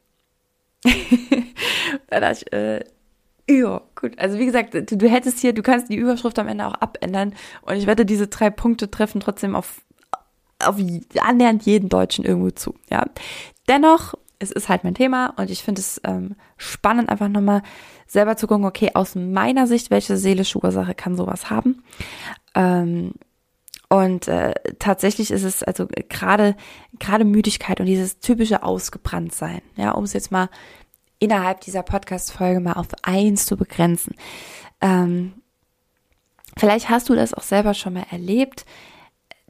da 2.09 2.19
dachte 2.19 2.45
ich, 2.45 2.53
äh, 2.53 2.83
ja, 3.49 3.81
gut. 3.95 4.17
Also 4.17 4.39
wie 4.39 4.45
gesagt, 4.45 4.73
du, 4.73 4.83
du 4.83 5.09
hättest 5.09 5.39
hier, 5.39 5.53
du 5.53 5.61
kannst 5.61 5.89
die 5.89 5.95
Überschrift 5.95 6.39
am 6.39 6.47
Ende 6.47 6.65
auch 6.65 6.75
abändern 6.75 7.35
und 7.61 7.75
ich 7.75 7.85
wette, 7.85 8.05
diese 8.05 8.27
drei 8.27 8.49
Punkte 8.49 8.89
treffen 8.89 9.19
trotzdem 9.19 9.55
auf 9.55 9.81
auf 10.63 10.75
annähernd 11.19 11.63
jeden 11.63 11.89
Deutschen 11.89 12.23
irgendwo 12.23 12.51
zu. 12.51 12.75
Ja, 12.91 13.05
dennoch 13.67 14.13
es 14.41 14.51
ist 14.51 14.69
halt 14.69 14.83
mein 14.83 14.95
Thema 14.95 15.33
und 15.37 15.51
ich 15.51 15.63
finde 15.63 15.81
es 15.81 16.01
ähm, 16.03 16.35
spannend, 16.57 17.09
einfach 17.09 17.27
nochmal 17.27 17.61
selber 18.07 18.35
zu 18.37 18.47
gucken, 18.47 18.65
okay, 18.65 18.89
aus 18.95 19.15
meiner 19.15 19.67
Sicht, 19.67 19.91
welche 19.91 20.17
seelische 20.17 20.61
Ursache 20.61 20.95
kann 20.95 21.15
sowas 21.15 21.49
haben? 21.49 21.83
Ähm, 22.55 23.13
und 23.89 24.29
äh, 24.29 24.53
tatsächlich 24.79 25.31
ist 25.31 25.43
es 25.43 25.63
also 25.63 25.85
gerade 26.07 26.55
gerade 26.97 27.25
Müdigkeit 27.25 27.81
und 27.81 27.87
dieses 27.87 28.19
typische 28.19 28.63
Ausgebranntsein, 28.63 29.61
ja, 29.75 29.91
um 29.91 30.05
es 30.05 30.13
jetzt 30.13 30.31
mal 30.31 30.49
innerhalb 31.19 31.61
dieser 31.61 31.83
Podcast-Folge 31.83 32.61
mal 32.61 32.73
auf 32.73 32.87
eins 33.03 33.45
zu 33.45 33.57
begrenzen. 33.57 34.15
Ähm, 34.79 35.33
vielleicht 36.57 36.89
hast 36.89 37.09
du 37.09 37.15
das 37.15 37.33
auch 37.33 37.43
selber 37.43 37.73
schon 37.73 37.93
mal 37.93 38.05
erlebt, 38.09 38.65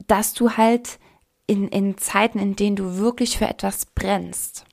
dass 0.08 0.34
du 0.34 0.52
halt 0.58 1.00
in, 1.48 1.68
in 1.68 1.98
Zeiten, 1.98 2.40
in 2.40 2.56
denen 2.56 2.76
du 2.76 2.98
wirklich 2.98 3.38
für 3.38 3.48
etwas 3.48 3.86
brennst, 3.86 4.66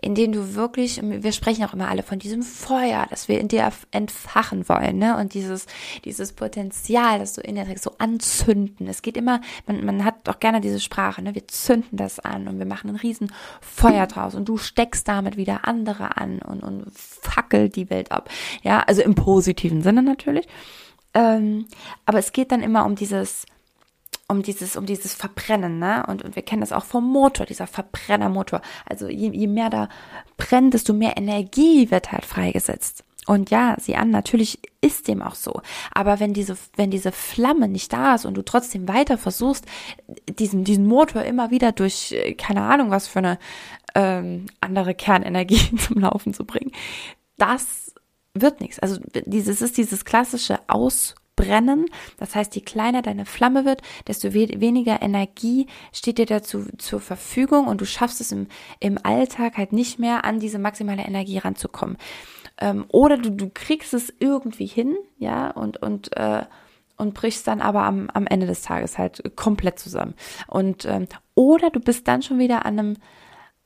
in 0.00 0.14
denen 0.14 0.32
du 0.32 0.54
wirklich, 0.54 1.00
wir 1.02 1.32
sprechen 1.32 1.64
auch 1.64 1.72
immer 1.72 1.88
alle 1.88 2.02
von 2.02 2.18
diesem 2.18 2.42
Feuer, 2.42 3.06
das 3.10 3.28
wir 3.28 3.40
in 3.40 3.48
dir 3.48 3.70
entfachen 3.90 4.68
wollen, 4.68 4.98
ne? 4.98 5.16
Und 5.16 5.34
dieses, 5.34 5.66
dieses 6.04 6.32
Potenzial, 6.32 7.18
das 7.18 7.34
du 7.34 7.40
in 7.40 7.54
dir 7.54 7.64
trägst, 7.64 7.84
so 7.84 7.92
anzünden. 7.98 8.86
Es 8.88 9.02
geht 9.02 9.16
immer, 9.16 9.40
man, 9.66 9.84
man 9.84 10.04
hat 10.04 10.16
doch 10.24 10.40
gerne 10.40 10.60
diese 10.60 10.80
Sprache, 10.80 11.22
ne? 11.22 11.34
Wir 11.34 11.46
zünden 11.48 11.96
das 11.96 12.20
an 12.20 12.48
und 12.48 12.58
wir 12.58 12.66
machen 12.66 12.90
ein 12.90 12.96
riesen 12.96 13.32
Feuer 13.60 14.06
draus 14.06 14.34
und 14.34 14.48
du 14.48 14.56
steckst 14.56 15.08
damit 15.08 15.36
wieder 15.36 15.66
andere 15.66 16.16
an 16.16 16.40
und, 16.40 16.62
und 16.62 16.86
fackelt 16.94 17.76
die 17.76 17.90
Welt 17.90 18.12
ab. 18.12 18.30
Ja, 18.62 18.80
also 18.80 19.02
im 19.02 19.14
positiven 19.14 19.82
Sinne 19.82 20.02
natürlich. 20.02 20.46
Ähm, 21.14 21.66
aber 22.06 22.18
es 22.18 22.32
geht 22.32 22.50
dann 22.50 22.62
immer 22.62 22.84
um 22.84 22.96
dieses, 22.96 23.46
um 24.28 24.42
dieses, 24.42 24.76
um 24.76 24.86
dieses 24.86 25.14
Verbrennen, 25.14 25.78
ne? 25.78 26.04
Und, 26.06 26.24
und 26.24 26.36
wir 26.36 26.42
kennen 26.42 26.60
das 26.60 26.72
auch 26.72 26.84
vom 26.84 27.04
Motor, 27.04 27.46
dieser 27.46 27.66
Verbrennermotor. 27.66 28.62
Also 28.86 29.08
je, 29.08 29.30
je 29.30 29.46
mehr 29.46 29.70
da 29.70 29.88
brennt, 30.36 30.74
desto 30.74 30.92
mehr 30.92 31.16
Energie 31.16 31.90
wird 31.90 32.12
halt 32.12 32.24
freigesetzt. 32.24 33.04
Und 33.26 33.50
ja, 33.50 33.76
sieh 33.80 33.96
an, 33.96 34.10
natürlich 34.10 34.58
ist 34.80 35.08
dem 35.08 35.22
auch 35.22 35.34
so. 35.34 35.62
Aber 35.92 36.20
wenn 36.20 36.34
diese, 36.34 36.56
wenn 36.76 36.90
diese 36.90 37.10
Flamme 37.10 37.68
nicht 37.68 37.92
da 37.92 38.14
ist 38.14 38.26
und 38.26 38.34
du 38.34 38.42
trotzdem 38.42 38.86
weiter 38.86 39.16
versuchst, 39.16 39.64
diesen, 40.38 40.64
diesen 40.64 40.86
Motor 40.86 41.22
immer 41.22 41.50
wieder 41.50 41.72
durch, 41.72 42.12
äh, 42.12 42.34
keine 42.34 42.62
Ahnung, 42.62 42.90
was 42.90 43.08
für 43.08 43.20
eine 43.20 43.38
ähm, 43.94 44.46
andere 44.60 44.94
Kernenergie 44.94 45.76
zum 45.78 46.00
Laufen 46.00 46.34
zu 46.34 46.44
bringen, 46.44 46.72
das 47.38 47.94
wird 48.34 48.60
nichts. 48.60 48.78
Also 48.78 49.00
dieses 49.26 49.62
ist 49.62 49.78
dieses 49.78 50.04
klassische 50.04 50.58
Aus 50.66 51.14
brennen. 51.36 51.86
Das 52.18 52.34
heißt, 52.34 52.54
je 52.54 52.62
kleiner 52.62 53.02
deine 53.02 53.26
Flamme 53.26 53.64
wird, 53.64 53.82
desto 54.06 54.34
we 54.34 54.48
weniger 54.60 55.02
Energie 55.02 55.66
steht 55.92 56.18
dir 56.18 56.26
dazu 56.26 56.66
zur 56.78 57.00
Verfügung 57.00 57.66
und 57.66 57.80
du 57.80 57.86
schaffst 57.86 58.20
es 58.20 58.32
im, 58.32 58.48
im 58.80 58.98
Alltag 59.02 59.56
halt 59.56 59.72
nicht 59.72 59.98
mehr 59.98 60.24
an 60.24 60.40
diese 60.40 60.58
maximale 60.58 61.02
Energie 61.02 61.38
ranzukommen. 61.38 61.96
Ähm, 62.60 62.84
oder 62.88 63.18
du, 63.18 63.30
du 63.30 63.50
kriegst 63.52 63.94
es 63.94 64.12
irgendwie 64.20 64.66
hin, 64.66 64.96
ja, 65.18 65.50
und, 65.50 65.82
und, 65.82 66.16
äh, 66.16 66.44
und 66.96 67.14
brichst 67.14 67.46
dann 67.46 67.60
aber 67.60 67.82
am, 67.82 68.08
am 68.12 68.26
Ende 68.26 68.46
des 68.46 68.62
Tages 68.62 68.98
halt 68.98 69.36
komplett 69.36 69.78
zusammen. 69.78 70.14
Und 70.46 70.84
ähm, 70.84 71.08
oder 71.34 71.70
du 71.70 71.80
bist 71.80 72.06
dann 72.06 72.22
schon 72.22 72.38
wieder 72.38 72.64
an 72.64 72.78
einem 72.78 72.96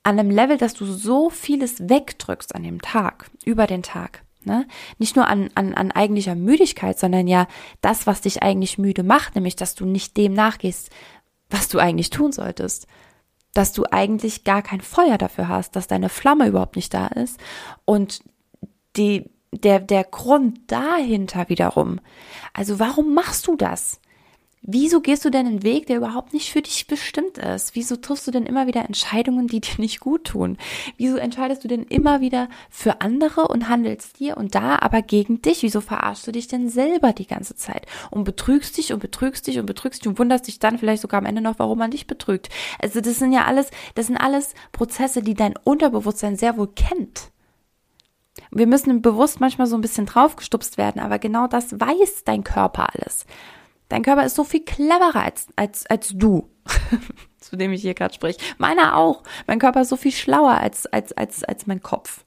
an 0.04 0.18
einem 0.18 0.30
Level, 0.30 0.56
dass 0.56 0.72
du 0.72 0.86
so 0.86 1.28
vieles 1.28 1.88
wegdrückst 1.88 2.54
an 2.54 2.62
dem 2.62 2.80
Tag, 2.80 3.26
über 3.44 3.66
den 3.66 3.82
Tag, 3.82 4.22
Ne? 4.48 4.66
Nicht 4.96 5.14
nur 5.14 5.28
an, 5.28 5.50
an, 5.54 5.74
an 5.74 5.92
eigentlicher 5.92 6.34
Müdigkeit, 6.34 6.98
sondern 6.98 7.28
ja 7.28 7.46
das, 7.82 8.06
was 8.06 8.22
dich 8.22 8.42
eigentlich 8.42 8.78
müde 8.78 9.02
macht, 9.02 9.34
nämlich 9.34 9.56
dass 9.56 9.74
du 9.74 9.84
nicht 9.84 10.16
dem 10.16 10.32
nachgehst, 10.32 10.88
was 11.50 11.68
du 11.68 11.78
eigentlich 11.78 12.08
tun 12.08 12.32
solltest. 12.32 12.86
Dass 13.52 13.74
du 13.74 13.84
eigentlich 13.90 14.44
gar 14.44 14.62
kein 14.62 14.80
Feuer 14.80 15.18
dafür 15.18 15.48
hast, 15.48 15.76
dass 15.76 15.86
deine 15.86 16.08
Flamme 16.08 16.48
überhaupt 16.48 16.76
nicht 16.76 16.94
da 16.94 17.08
ist. 17.08 17.38
Und 17.84 18.22
die, 18.96 19.30
der, 19.52 19.80
der 19.80 20.04
Grund 20.04 20.72
dahinter 20.72 21.50
wiederum, 21.50 22.00
also 22.54 22.78
warum 22.78 23.12
machst 23.12 23.46
du 23.46 23.56
das? 23.56 24.00
Wieso 24.70 25.00
gehst 25.00 25.24
du 25.24 25.30
denn 25.30 25.46
einen 25.46 25.62
Weg, 25.62 25.86
der 25.86 25.96
überhaupt 25.96 26.34
nicht 26.34 26.52
für 26.52 26.60
dich 26.60 26.86
bestimmt 26.86 27.38
ist? 27.38 27.74
Wieso 27.74 27.96
triffst 27.96 28.26
du 28.26 28.30
denn 28.30 28.44
immer 28.44 28.66
wieder 28.66 28.84
Entscheidungen, 28.84 29.46
die 29.46 29.60
dir 29.62 29.76
nicht 29.78 29.98
gut 29.98 30.24
tun? 30.24 30.58
Wieso 30.98 31.16
entscheidest 31.16 31.64
du 31.64 31.68
denn 31.68 31.84
immer 31.84 32.20
wieder 32.20 32.50
für 32.68 33.00
andere 33.00 33.48
und 33.48 33.70
handelst 33.70 34.18
hier 34.18 34.36
und 34.36 34.54
da, 34.54 34.78
aber 34.80 35.00
gegen 35.00 35.40
dich? 35.40 35.62
Wieso 35.62 35.80
verarschst 35.80 36.26
du 36.26 36.32
dich 36.32 36.48
denn 36.48 36.68
selber 36.68 37.14
die 37.14 37.26
ganze 37.26 37.56
Zeit 37.56 37.86
und 38.10 38.24
betrügst 38.24 38.76
dich 38.76 38.92
und 38.92 38.98
betrügst 38.98 39.46
dich 39.46 39.58
und 39.58 39.64
betrügst 39.64 40.02
dich 40.02 40.08
und 40.08 40.18
wunderst 40.18 40.46
dich 40.46 40.58
dann 40.58 40.78
vielleicht 40.78 41.00
sogar 41.00 41.16
am 41.16 41.26
Ende 41.26 41.40
noch, 41.40 41.58
warum 41.58 41.78
man 41.78 41.90
dich 41.90 42.06
betrügt? 42.06 42.50
Also 42.78 43.00
das 43.00 43.18
sind 43.18 43.32
ja 43.32 43.46
alles, 43.46 43.70
das 43.94 44.08
sind 44.08 44.18
alles 44.18 44.52
Prozesse, 44.72 45.22
die 45.22 45.32
dein 45.32 45.54
Unterbewusstsein 45.64 46.36
sehr 46.36 46.58
wohl 46.58 46.68
kennt. 46.74 47.30
Wir 48.50 48.66
müssen 48.66 49.00
bewusst 49.00 49.40
manchmal 49.40 49.66
so 49.66 49.76
ein 49.76 49.80
bisschen 49.80 50.04
draufgestupst 50.04 50.76
werden, 50.76 51.00
aber 51.00 51.18
genau 51.18 51.46
das 51.46 51.80
weiß 51.80 52.24
dein 52.26 52.44
Körper 52.44 52.88
alles. 52.94 53.24
Dein 53.88 54.02
Körper 54.02 54.24
ist 54.24 54.36
so 54.36 54.44
viel 54.44 54.64
cleverer 54.64 55.22
als, 55.22 55.46
als, 55.56 55.86
als 55.86 56.12
du, 56.14 56.48
zu 57.38 57.56
dem 57.56 57.72
ich 57.72 57.82
hier 57.82 57.94
gerade 57.94 58.14
spreche. 58.14 58.38
Meiner 58.58 58.96
auch. 58.96 59.22
Mein 59.46 59.58
Körper 59.58 59.80
ist 59.80 59.88
so 59.88 59.96
viel 59.96 60.12
schlauer 60.12 60.52
als, 60.52 60.86
als, 60.86 61.12
als, 61.12 61.44
als 61.44 61.66
mein 61.66 61.80
Kopf. 61.80 62.24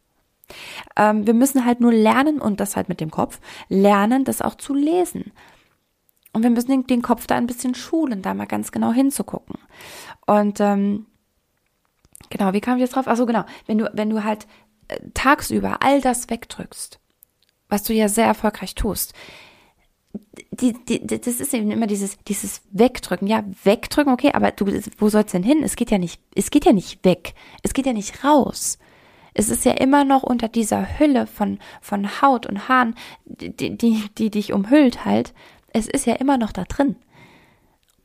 Ähm, 0.96 1.26
wir 1.28 1.34
müssen 1.34 1.66
halt 1.66 1.80
nur 1.80 1.94
lernen, 1.94 2.42
und 2.42 2.60
das 2.60 2.76
halt 2.76 2.90
mit 2.90 3.00
dem 3.00 3.12
Kopf, 3.12 3.40
lernen, 3.70 4.26
das 4.26 4.42
auch 4.42 4.56
zu 4.56 4.74
lesen. 4.74 5.32
Und 6.34 6.44
wir 6.44 6.50
müssen 6.50 6.72
den, 6.72 6.88
den 6.88 7.02
Kopf 7.02 7.28
da 7.28 7.36
ein 7.36 7.48
bisschen 7.48 7.76
schulen, 7.76 8.22
da 8.22 8.34
mal 8.34 8.48
ganz 8.48 8.72
genau 8.72 8.92
hinzugucken. 8.92 9.56
Und 10.26 10.60
ähm, 10.60 11.06
genau, 12.30 12.54
wie 12.54 12.62
kam 12.62 12.78
ich 12.78 12.82
jetzt 12.82 12.96
drauf? 12.96 13.08
Ach 13.08 13.18
genau. 13.18 13.46
Wenn 13.66 13.78
du, 13.78 13.92
wenn 13.94 14.10
du 14.10 14.24
halt 14.24 14.48
äh, 14.88 15.00
tagsüber 15.14 15.82
all 15.82 16.02
das 16.02 16.30
wegdrückst, 16.30 17.00
was 17.70 17.84
du 17.84 17.94
ja 17.94 18.08
sehr 18.08 18.26
erfolgreich 18.26 18.76
tust, 18.76 19.14
die, 20.52 20.74
die, 20.74 21.06
das 21.06 21.40
ist 21.40 21.54
eben 21.54 21.72
immer 21.72 21.88
dieses, 21.88 22.18
dieses 22.28 22.62
Wegdrücken. 22.72 23.28
Ja, 23.28 23.44
wegdrücken, 23.64 24.14
okay, 24.14 24.32
aber 24.34 24.52
du, 24.52 24.66
wo 24.98 25.10
soll's 25.10 25.32
denn 25.32 25.44
hin? 25.44 25.64
Es 25.64 25.76
geht 25.76 25.92
ja 25.92 25.98
nicht, 25.98 26.22
es 26.36 26.52
geht 26.52 26.66
ja 26.66 26.74
nicht 26.74 27.04
weg. 27.06 27.34
Es 27.64 27.74
geht 27.74 27.86
ja 27.86 27.94
nicht 27.94 28.24
raus. 28.24 28.78
Es 29.34 29.50
ist 29.50 29.64
ja 29.64 29.72
immer 29.74 30.04
noch 30.04 30.24
unter 30.24 30.50
dieser 30.50 31.00
Hülle 31.00 31.26
von, 31.26 31.60
von 31.80 32.22
Haut 32.22 32.46
und 32.46 32.68
Haaren, 32.68 32.96
die, 33.26 33.78
die, 33.78 34.04
die 34.18 34.30
dich 34.30 34.52
umhüllt 34.52 35.06
halt. 35.06 35.34
Es 35.74 35.88
ist 35.88 36.06
ja 36.06 36.16
immer 36.16 36.38
noch 36.38 36.52
da 36.52 36.66
drin. 36.66 36.98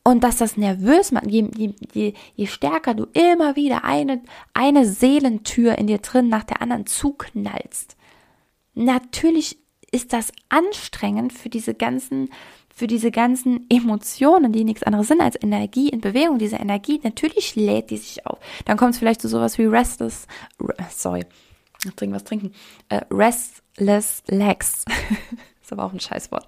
Und 0.05 0.23
dass 0.23 0.37
das 0.37 0.57
nervös 0.57 1.11
macht, 1.11 1.27
je, 1.27 1.51
je, 1.93 2.13
je 2.37 2.47
stärker 2.47 2.95
du 2.95 3.07
immer 3.13 3.57
wieder 3.57 3.83
eine, 3.83 4.23
eine 4.55 4.87
Seelentür 4.87 5.77
in 5.79 5.89
dir 5.89 5.99
drin 5.99 6.29
nach 6.29 6.45
der 6.45 6.63
anderen 6.63 6.87
zuknallst. 6.87 7.97
Natürlich 8.75 9.59
ist 9.93 10.13
das 10.13 10.33
anstrengend 10.49 11.33
für 11.33 11.49
diese 11.49 11.75
ganzen, 11.75 12.31
für 12.75 12.87
diese 12.87 13.11
ganzen 13.11 13.67
Emotionen, 13.71 14.53
die 14.53 14.65
nichts 14.65 14.83
anderes 14.83 15.09
sind 15.09 15.21
als 15.21 15.41
Energie 15.41 15.89
in 15.89 16.01
Bewegung. 16.01 16.39
Diese 16.39 16.57
Energie, 16.57 17.01
natürlich 17.03 17.57
lädt 17.57 17.91
die 17.91 17.97
sich 17.97 18.27
auf. 18.27 18.39
Dann 18.65 18.77
kommt 18.77 18.93
es 18.93 18.99
vielleicht 18.99 19.23
zu 19.23 19.29
sowas 19.29 19.59
wie 19.59 19.65
restless, 19.65 20.27
sorry, 20.91 21.25
trinken 21.97 22.15
was 22.15 22.25
trinken, 22.25 22.53
äh, 22.89 23.03
restless 23.11 24.23
legs. 24.29 24.85
ist 25.63 25.73
aber 25.73 25.85
auch 25.85 25.93
ein 25.93 26.01
Scheißwort. 26.01 26.47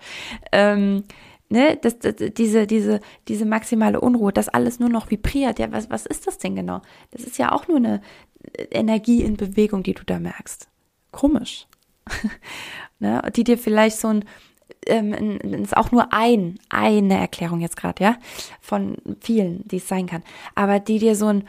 Ähm, 0.53 1.05
ne, 1.49 1.79
das, 1.81 1.99
das, 1.99 2.15
diese, 2.17 2.67
diese, 2.67 3.01
diese 3.27 3.47
maximale 3.47 4.01
Unruhe, 4.01 4.33
das 4.33 4.49
alles 4.49 4.79
nur 4.81 4.89
noch 4.89 5.11
vibriert. 5.11 5.59
Ja, 5.59 5.73
was, 5.73 5.91
was 5.91 6.07
ist 6.07 6.27
das 6.27 6.39
denn 6.39 6.55
genau? 6.55 6.83
Das 7.11 7.25
ist 7.25 7.39
ja 7.39 7.53
auch 7.53 7.69
nur 7.69 7.79
eine 7.79 8.01
Energie 8.71 9.23
in 9.23 9.37
Bewegung, 9.37 9.83
die 9.83 9.95
du 9.95 10.05
da 10.05 10.19
merkst. 10.19 10.69
Komisch. 11.11 11.67
ne, 12.99 13.23
die 13.35 13.45
dir 13.45 13.59
vielleicht 13.59 13.99
so 13.99 14.09
ein, 14.09 14.25
ähm, 14.87 15.39
ist 15.63 15.77
auch 15.77 15.91
nur 15.91 16.13
ein, 16.13 16.59
eine 16.69 17.19
Erklärung 17.19 17.61
jetzt 17.61 17.77
gerade, 17.77 18.03
ja, 18.03 18.17
von 18.61 18.97
vielen, 19.21 19.67
die 19.69 19.79
es 19.79 19.89
sein 19.89 20.07
kann, 20.07 20.23
aber 20.55 20.81
die 20.81 20.99
dir 20.99 21.17
so 21.17 21.27
ein, 21.27 21.45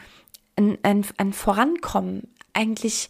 ein, 0.56 0.78
ein, 0.84 1.06
ein 1.18 1.34
Vorankommen 1.34 2.28
eigentlich 2.54 3.10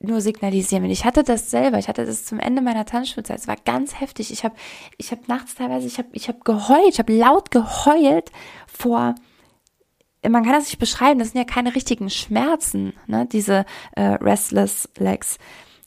nur 0.00 0.20
signalisieren. 0.20 0.84
Ich 0.86 1.04
hatte 1.04 1.22
das 1.22 1.50
selber, 1.50 1.78
ich 1.78 1.88
hatte 1.88 2.04
das 2.04 2.24
zum 2.24 2.40
Ende 2.40 2.60
meiner 2.60 2.84
Tanzschulzeit. 2.84 3.38
Es 3.38 3.46
war 3.46 3.56
ganz 3.64 4.00
heftig. 4.00 4.32
Ich 4.32 4.42
habe 4.42 4.56
ich 4.98 5.12
hab 5.12 5.28
nachts 5.28 5.54
teilweise, 5.54 5.86
ich 5.86 5.98
habe 5.98 6.08
ich 6.10 6.28
hab 6.28 6.44
geheult, 6.44 6.88
ich 6.88 6.98
habe 6.98 7.16
laut 7.16 7.52
geheult 7.52 8.32
vor 8.66 9.14
man 10.30 10.44
kann 10.44 10.52
das 10.52 10.66
nicht 10.66 10.78
beschreiben, 10.78 11.18
das 11.18 11.30
sind 11.32 11.38
ja 11.38 11.44
keine 11.44 11.74
richtigen 11.74 12.08
Schmerzen, 12.08 12.92
ne, 13.06 13.26
diese 13.26 13.64
äh, 13.96 14.02
Restless 14.02 14.88
Legs. 14.96 15.38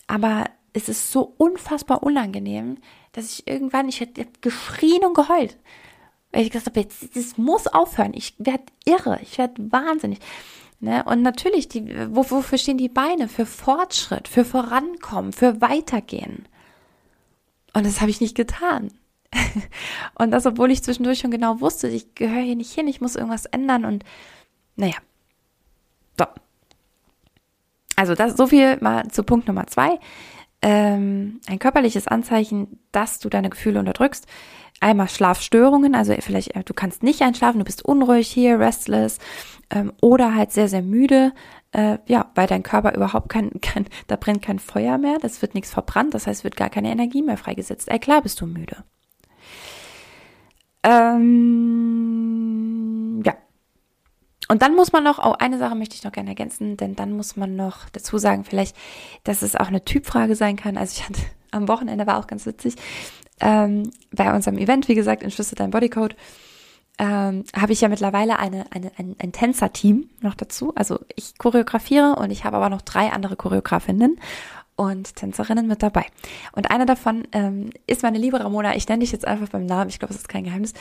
Aber 0.07 0.45
es 0.75 0.89
ist 0.89 1.11
so 1.11 1.33
unfassbar 1.37 2.03
unangenehm, 2.03 2.77
dass 3.13 3.31
ich 3.31 3.47
irgendwann, 3.47 3.87
ich 3.87 4.01
hätte 4.01 4.27
geschrien 4.41 5.05
und 5.05 5.13
geheult. 5.13 5.57
Weil 6.31 6.43
ich 6.43 6.51
gesagt 6.51 6.75
habe, 6.75 6.87
das 7.13 7.37
muss 7.37 7.67
aufhören. 7.67 8.11
Ich 8.13 8.35
werde 8.37 8.65
irre, 8.83 9.19
ich 9.21 9.37
werde 9.37 9.71
wahnsinnig. 9.71 10.19
Ne? 10.81 11.01
Und 11.05 11.21
natürlich, 11.21 11.69
die, 11.69 11.95
wofür 12.13 12.57
stehen 12.57 12.77
die 12.77 12.89
Beine? 12.89 13.29
Für 13.29 13.45
Fortschritt, 13.45 14.27
für 14.27 14.43
Vorankommen, 14.43 15.31
für 15.31 15.61
Weitergehen. 15.61 16.45
Und 17.73 17.85
das 17.85 18.01
habe 18.01 18.11
ich 18.11 18.19
nicht 18.19 18.35
getan. 18.35 18.91
und 20.15 20.31
das, 20.31 20.45
obwohl 20.45 20.71
ich 20.71 20.83
zwischendurch 20.83 21.19
schon 21.19 21.31
genau 21.31 21.61
wusste, 21.61 21.87
ich 21.87 22.15
gehöre 22.15 22.41
hier 22.41 22.57
nicht 22.57 22.73
hin, 22.73 22.89
ich 22.89 22.99
muss 22.99 23.15
irgendwas 23.15 23.45
ändern 23.45 23.85
und 23.85 24.03
naja. 24.75 24.95
So. 26.19 26.25
Also 27.95 28.13
das 28.13 28.35
so 28.35 28.47
viel 28.47 28.77
mal 28.81 29.07
zu 29.07 29.23
Punkt 29.23 29.47
Nummer 29.47 29.67
zwei 29.67 29.99
ähm, 30.67 31.41
ein 31.47 31.59
körperliches 31.59 32.07
Anzeichen, 32.07 32.79
dass 32.91 33.19
du 33.19 33.29
deine 33.29 33.51
Gefühle 33.51 33.77
unterdrückst. 33.77 34.25
Einmal 34.81 35.07
Schlafstörungen, 35.07 35.93
also 35.93 36.15
vielleicht 36.19 36.55
äh, 36.55 36.63
du 36.63 36.73
kannst 36.73 37.03
nicht 37.03 37.21
einschlafen, 37.21 37.59
du 37.59 37.65
bist 37.65 37.85
unruhig 37.85 38.27
hier, 38.27 38.59
restless 38.59 39.19
ähm, 39.69 39.93
oder 40.01 40.33
halt 40.33 40.51
sehr, 40.51 40.67
sehr 40.67 40.81
müde. 40.81 41.33
Äh, 41.71 41.99
ja, 42.07 42.31
weil 42.33 42.47
dein 42.47 42.63
Körper 42.63 42.95
überhaupt 42.95 43.29
kein, 43.29 43.51
kein, 43.61 43.85
da 44.07 44.15
brennt 44.15 44.41
kein 44.41 44.57
Feuer 44.57 44.97
mehr, 44.97 45.19
das 45.21 45.43
wird 45.43 45.53
nichts 45.53 45.69
verbrannt, 45.69 46.15
das 46.15 46.25
heißt, 46.25 46.43
wird 46.43 46.55
gar 46.55 46.71
keine 46.71 46.91
Energie 46.91 47.21
mehr 47.21 47.37
freigesetzt. 47.37 47.87
Ey, 47.91 47.99
klar 47.99 48.23
bist 48.23 48.41
du 48.41 48.47
müde. 48.47 48.77
Ähm, 50.81 52.14
und 54.47 54.61
dann 54.61 54.75
muss 54.75 54.91
man 54.91 55.03
noch, 55.03 55.19
oh, 55.19 55.35
eine 55.39 55.57
Sache 55.57 55.75
möchte 55.75 55.95
ich 55.95 56.03
noch 56.03 56.11
gerne 56.11 56.29
ergänzen, 56.29 56.77
denn 56.77 56.95
dann 56.95 57.13
muss 57.13 57.35
man 57.35 57.55
noch 57.55 57.89
dazu 57.89 58.17
sagen, 58.17 58.43
vielleicht, 58.43 58.75
dass 59.23 59.41
es 59.41 59.55
auch 59.55 59.67
eine 59.67 59.83
Typfrage 59.83 60.35
sein 60.35 60.55
kann. 60.55 60.77
Also 60.77 60.93
ich 60.97 61.07
hatte 61.07 61.21
am 61.51 61.67
Wochenende 61.67 62.05
war 62.05 62.19
auch 62.19 62.27
ganz 62.27 62.45
witzig, 62.45 62.75
ähm, 63.41 63.91
bei 64.11 64.33
unserem 64.33 64.57
Event, 64.57 64.87
wie 64.87 64.95
gesagt, 64.95 65.23
entschlüsselt 65.23 65.59
dein 65.59 65.71
Bodycode, 65.71 66.15
ähm, 66.97 67.43
habe 67.55 67.73
ich 67.73 67.81
ja 67.81 67.89
mittlerweile 67.89 68.39
eine, 68.39 68.65
eine, 68.71 68.91
ein, 68.97 69.15
ein 69.19 69.31
Tänzerteam 69.31 70.09
noch 70.21 70.35
dazu. 70.35 70.73
Also 70.75 70.99
ich 71.15 71.37
choreografiere 71.37 72.15
und 72.15 72.31
ich 72.31 72.45
habe 72.45 72.57
aber 72.57 72.69
noch 72.69 72.81
drei 72.81 73.11
andere 73.11 73.35
Choreografinnen 73.35 74.17
und 74.75 75.15
Tänzerinnen 75.15 75.67
mit 75.67 75.83
dabei. 75.83 76.05
Und 76.53 76.71
eine 76.71 76.85
davon 76.85 77.27
ähm, 77.31 77.69
ist 77.87 78.03
meine 78.03 78.17
liebe 78.17 78.39
Ramona. 78.39 78.75
Ich 78.75 78.87
nenne 78.87 79.01
dich 79.01 79.11
jetzt 79.11 79.27
einfach 79.27 79.49
beim 79.49 79.65
Namen. 79.65 79.89
Ich 79.89 79.99
glaube, 79.99 80.13
das 80.13 80.21
ist 80.21 80.29
kein 80.29 80.45
Geheimnis. 80.45 80.73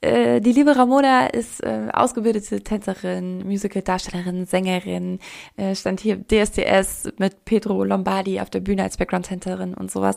Äh, 0.00 0.40
die 0.40 0.52
liebe 0.52 0.74
Ramona 0.76 1.26
ist 1.26 1.62
äh, 1.62 1.88
ausgebildete 1.92 2.62
Tänzerin, 2.62 3.46
Musical-Darstellerin, 3.46 4.46
Sängerin, 4.46 5.18
äh, 5.56 5.74
stand 5.74 6.00
hier 6.00 6.16
DSDS 6.16 7.12
mit 7.18 7.44
Pedro 7.44 7.84
Lombardi 7.84 8.40
auf 8.40 8.48
der 8.48 8.60
Bühne 8.60 8.82
als 8.82 8.96
Background-Tänzerin 8.96 9.74
und 9.74 9.90
sowas 9.90 10.16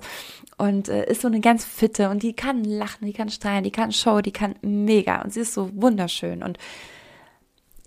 und 0.58 0.88
äh, 0.88 1.06
ist 1.10 1.22
so 1.22 1.28
eine 1.28 1.42
ganz 1.42 1.66
fitte 1.66 2.10
und 2.10 2.24
die 2.24 2.34
kann 2.34 2.64
lachen, 2.64 3.06
die 3.06 3.14
kann 3.14 3.30
strahlen, 3.30 3.64
die 3.66 3.72
kann 3.72 3.92
Show, 3.92 4.22
die 4.22 4.32
kann 4.32 4.56
mega 4.62 5.22
und 5.22 5.34
sie 5.34 5.42
ist 5.42 5.54
so 5.54 5.70
wunderschön 5.74 6.44
und 6.44 6.58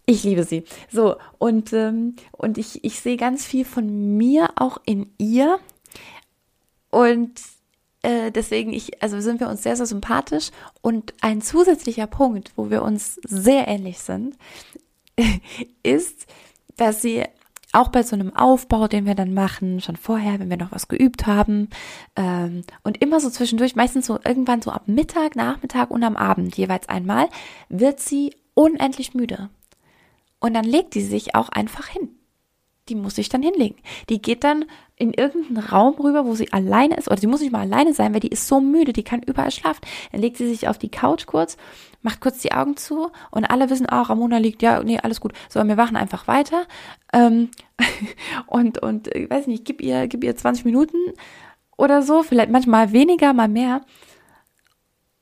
ich 0.07 0.23
liebe 0.23 0.45
sie. 0.45 0.63
So, 0.93 1.17
und, 1.39 1.73
ähm, 1.73 2.15
und 2.31 2.59
ich, 2.59 2.85
ich 2.85 3.01
sehe 3.01 3.17
ganz 3.17 3.45
viel 3.45 3.65
von 3.65 4.17
mir 4.17 4.51
auch 4.55 4.79
in 4.87 5.11
ihr. 5.19 5.59
Und 6.91 7.41
äh, 8.07 8.31
deswegen 8.31 8.73
ich, 8.73 9.03
also 9.03 9.21
sind 9.21 9.41
wir 9.41 9.49
uns 9.49 9.65
sehr, 9.65 9.77
sehr 9.77 9.87
sympathisch. 9.87 10.51
Und 10.81 11.13
ein 11.21 11.43
zusätzlicher 11.43 12.07
Punkt, 12.07 12.53
wo 12.55 12.71
wir 12.71 12.83
uns 12.83 13.19
sehr 13.25 13.67
ähnlich 13.67 13.99
sind, 13.99 14.37
ist, 15.83 16.27
dass 16.77 17.03
sie 17.03 17.25
auch 17.73 17.89
bei 17.89 18.05
so 18.05 18.15
einem 18.15 18.35
Aufbau, 18.35 18.87
den 18.87 19.07
wir 19.07 19.17
dann 19.17 19.35
machen, 19.35 19.81
schon 19.81 19.97
vorher, 19.97 20.39
wenn 20.39 20.49
wir 20.49 20.57
noch 20.57 20.71
was 20.71 20.87
geübt 20.87 21.27
haben, 21.27 21.69
ähm, 22.15 22.63
und 22.85 23.03
immer 23.03 23.19
so 23.19 23.29
zwischendurch, 23.29 23.75
meistens 23.75 24.07
so 24.07 24.21
irgendwann 24.25 24.63
so 24.63 24.71
ab 24.71 24.85
Mittag, 24.87 25.35
Nachmittag 25.35 25.91
und 25.91 26.05
am 26.05 26.17
Abend 26.17 26.57
jeweils 26.57 26.89
einmal, 26.89 27.29
wird 27.69 27.99
sie 27.99 28.35
unendlich 28.55 29.15
müde. 29.15 29.51
Und 30.39 30.55
dann 30.55 30.65
legt 30.65 30.95
sie 30.95 31.03
sich 31.03 31.35
auch 31.35 31.49
einfach 31.49 31.89
hin 31.89 32.11
die 32.89 32.95
muss 32.95 33.17
sich 33.17 33.29
dann 33.29 33.43
hinlegen. 33.43 33.77
Die 34.09 34.23
geht 34.23 34.45
dann 34.45 34.65
in 34.97 35.13
irgendeinen 35.13 35.59
Raum 35.59 35.95
rüber, 35.95 36.25
wo 36.25 36.35
sie 36.35 36.53
alleine 36.53 36.97
ist, 36.97 37.09
oder 37.09 37.19
sie 37.21 37.27
muss 37.27 37.41
nicht 37.41 37.53
mal 37.53 37.61
alleine 37.61 37.93
sein, 37.93 38.15
weil 38.15 38.21
die 38.21 38.29
ist 38.29 38.49
so 38.49 38.61
müde, 38.61 38.93
die 38.93 39.03
kann 39.03 39.23
überall 39.23 39.51
schlafen. 39.51 39.81
Dann 40.13 40.21
legt 40.21 40.37
sie 40.37 40.49
sich 40.49 40.69
auf 40.69 40.79
die 40.79 40.91
Couch 40.91 41.27
kurz, 41.27 41.57
macht 42.03 42.21
kurz 42.21 42.39
die 42.39 42.53
Augen 42.53 42.77
zu 42.77 43.11
und 43.31 43.45
alle 43.45 43.69
wissen, 43.69 43.89
ah, 43.89 44.03
Ramona 44.03 44.39
liegt, 44.39 44.63
ja, 44.63 44.83
nee, 44.83 44.99
alles 44.99 45.21
gut. 45.21 45.33
So, 45.49 45.63
wir 45.63 45.77
machen 45.77 45.97
einfach 45.97 46.29
weiter. 46.29 46.67
Ähm, 47.13 47.51
und, 48.47 48.79
und, 48.79 49.15
ich 49.15 49.29
weiß 49.29 49.49
nicht, 49.49 49.65
gib 49.65 49.83
ihr, 49.83 50.07
gib 50.09 50.25
ihr 50.25 50.37
20 50.37 50.65
Minuten 50.65 50.97
oder 51.77 52.03
so, 52.03 52.23
vielleicht 52.23 52.51
manchmal 52.51 52.93
weniger, 52.93 53.33
mal 53.33 53.49
mehr. 53.49 53.83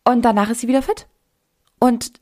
Und 0.06 0.24
danach 0.24 0.50
ist 0.50 0.60
sie 0.60 0.68
wieder 0.68 0.82
fit. 0.82 1.06
Und 1.80 2.12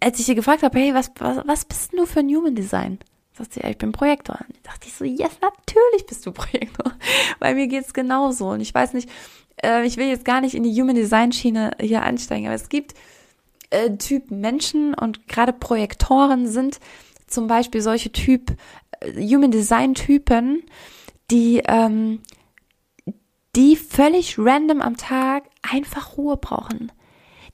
als 0.00 0.18
ich 0.20 0.26
sie 0.26 0.34
gefragt 0.34 0.62
habe, 0.62 0.78
hey, 0.78 0.94
was, 0.94 1.10
was, 1.18 1.46
was 1.46 1.64
bist 1.64 1.92
denn 1.92 2.00
du 2.00 2.06
für 2.06 2.20
ein 2.20 2.28
Human 2.28 2.54
Design? 2.54 2.98
Sagt 3.36 3.54
sie, 3.54 3.60
ja, 3.60 3.68
ich 3.68 3.78
bin 3.78 3.92
Projektor. 3.92 4.38
Und 4.40 4.56
ich 4.56 4.62
dachte 4.62 4.86
ich 4.86 4.94
so, 4.94 5.04
yes, 5.04 5.38
natürlich 5.42 6.06
bist 6.06 6.24
du 6.24 6.32
Projektor. 6.32 6.92
Weil 7.40 7.54
mir 7.54 7.66
geht's 7.66 7.92
genauso. 7.92 8.50
Und 8.50 8.60
ich 8.60 8.72
weiß 8.72 8.92
nicht, 8.92 9.10
äh, 9.62 9.84
ich 9.84 9.96
will 9.96 10.06
jetzt 10.06 10.24
gar 10.24 10.40
nicht 10.40 10.54
in 10.54 10.62
die 10.62 10.80
Human 10.80 10.94
Design 10.94 11.32
Schiene 11.32 11.72
hier 11.80 12.02
einsteigen, 12.02 12.46
aber 12.46 12.54
es 12.54 12.68
gibt 12.68 12.94
äh, 13.70 13.96
Typ 13.96 14.30
Menschen 14.30 14.94
und 14.94 15.26
gerade 15.28 15.52
Projektoren 15.52 16.46
sind 16.46 16.78
zum 17.26 17.46
Beispiel 17.46 17.80
solche 17.80 18.12
Typ 18.12 18.56
äh, 19.00 19.12
Human 19.20 19.50
Design 19.50 19.94
Typen, 19.94 20.62
die 21.30 21.62
ähm, 21.66 22.20
die 23.56 23.76
völlig 23.76 24.36
random 24.38 24.80
am 24.80 24.96
Tag 24.96 25.44
einfach 25.62 26.16
Ruhe 26.16 26.36
brauchen, 26.36 26.90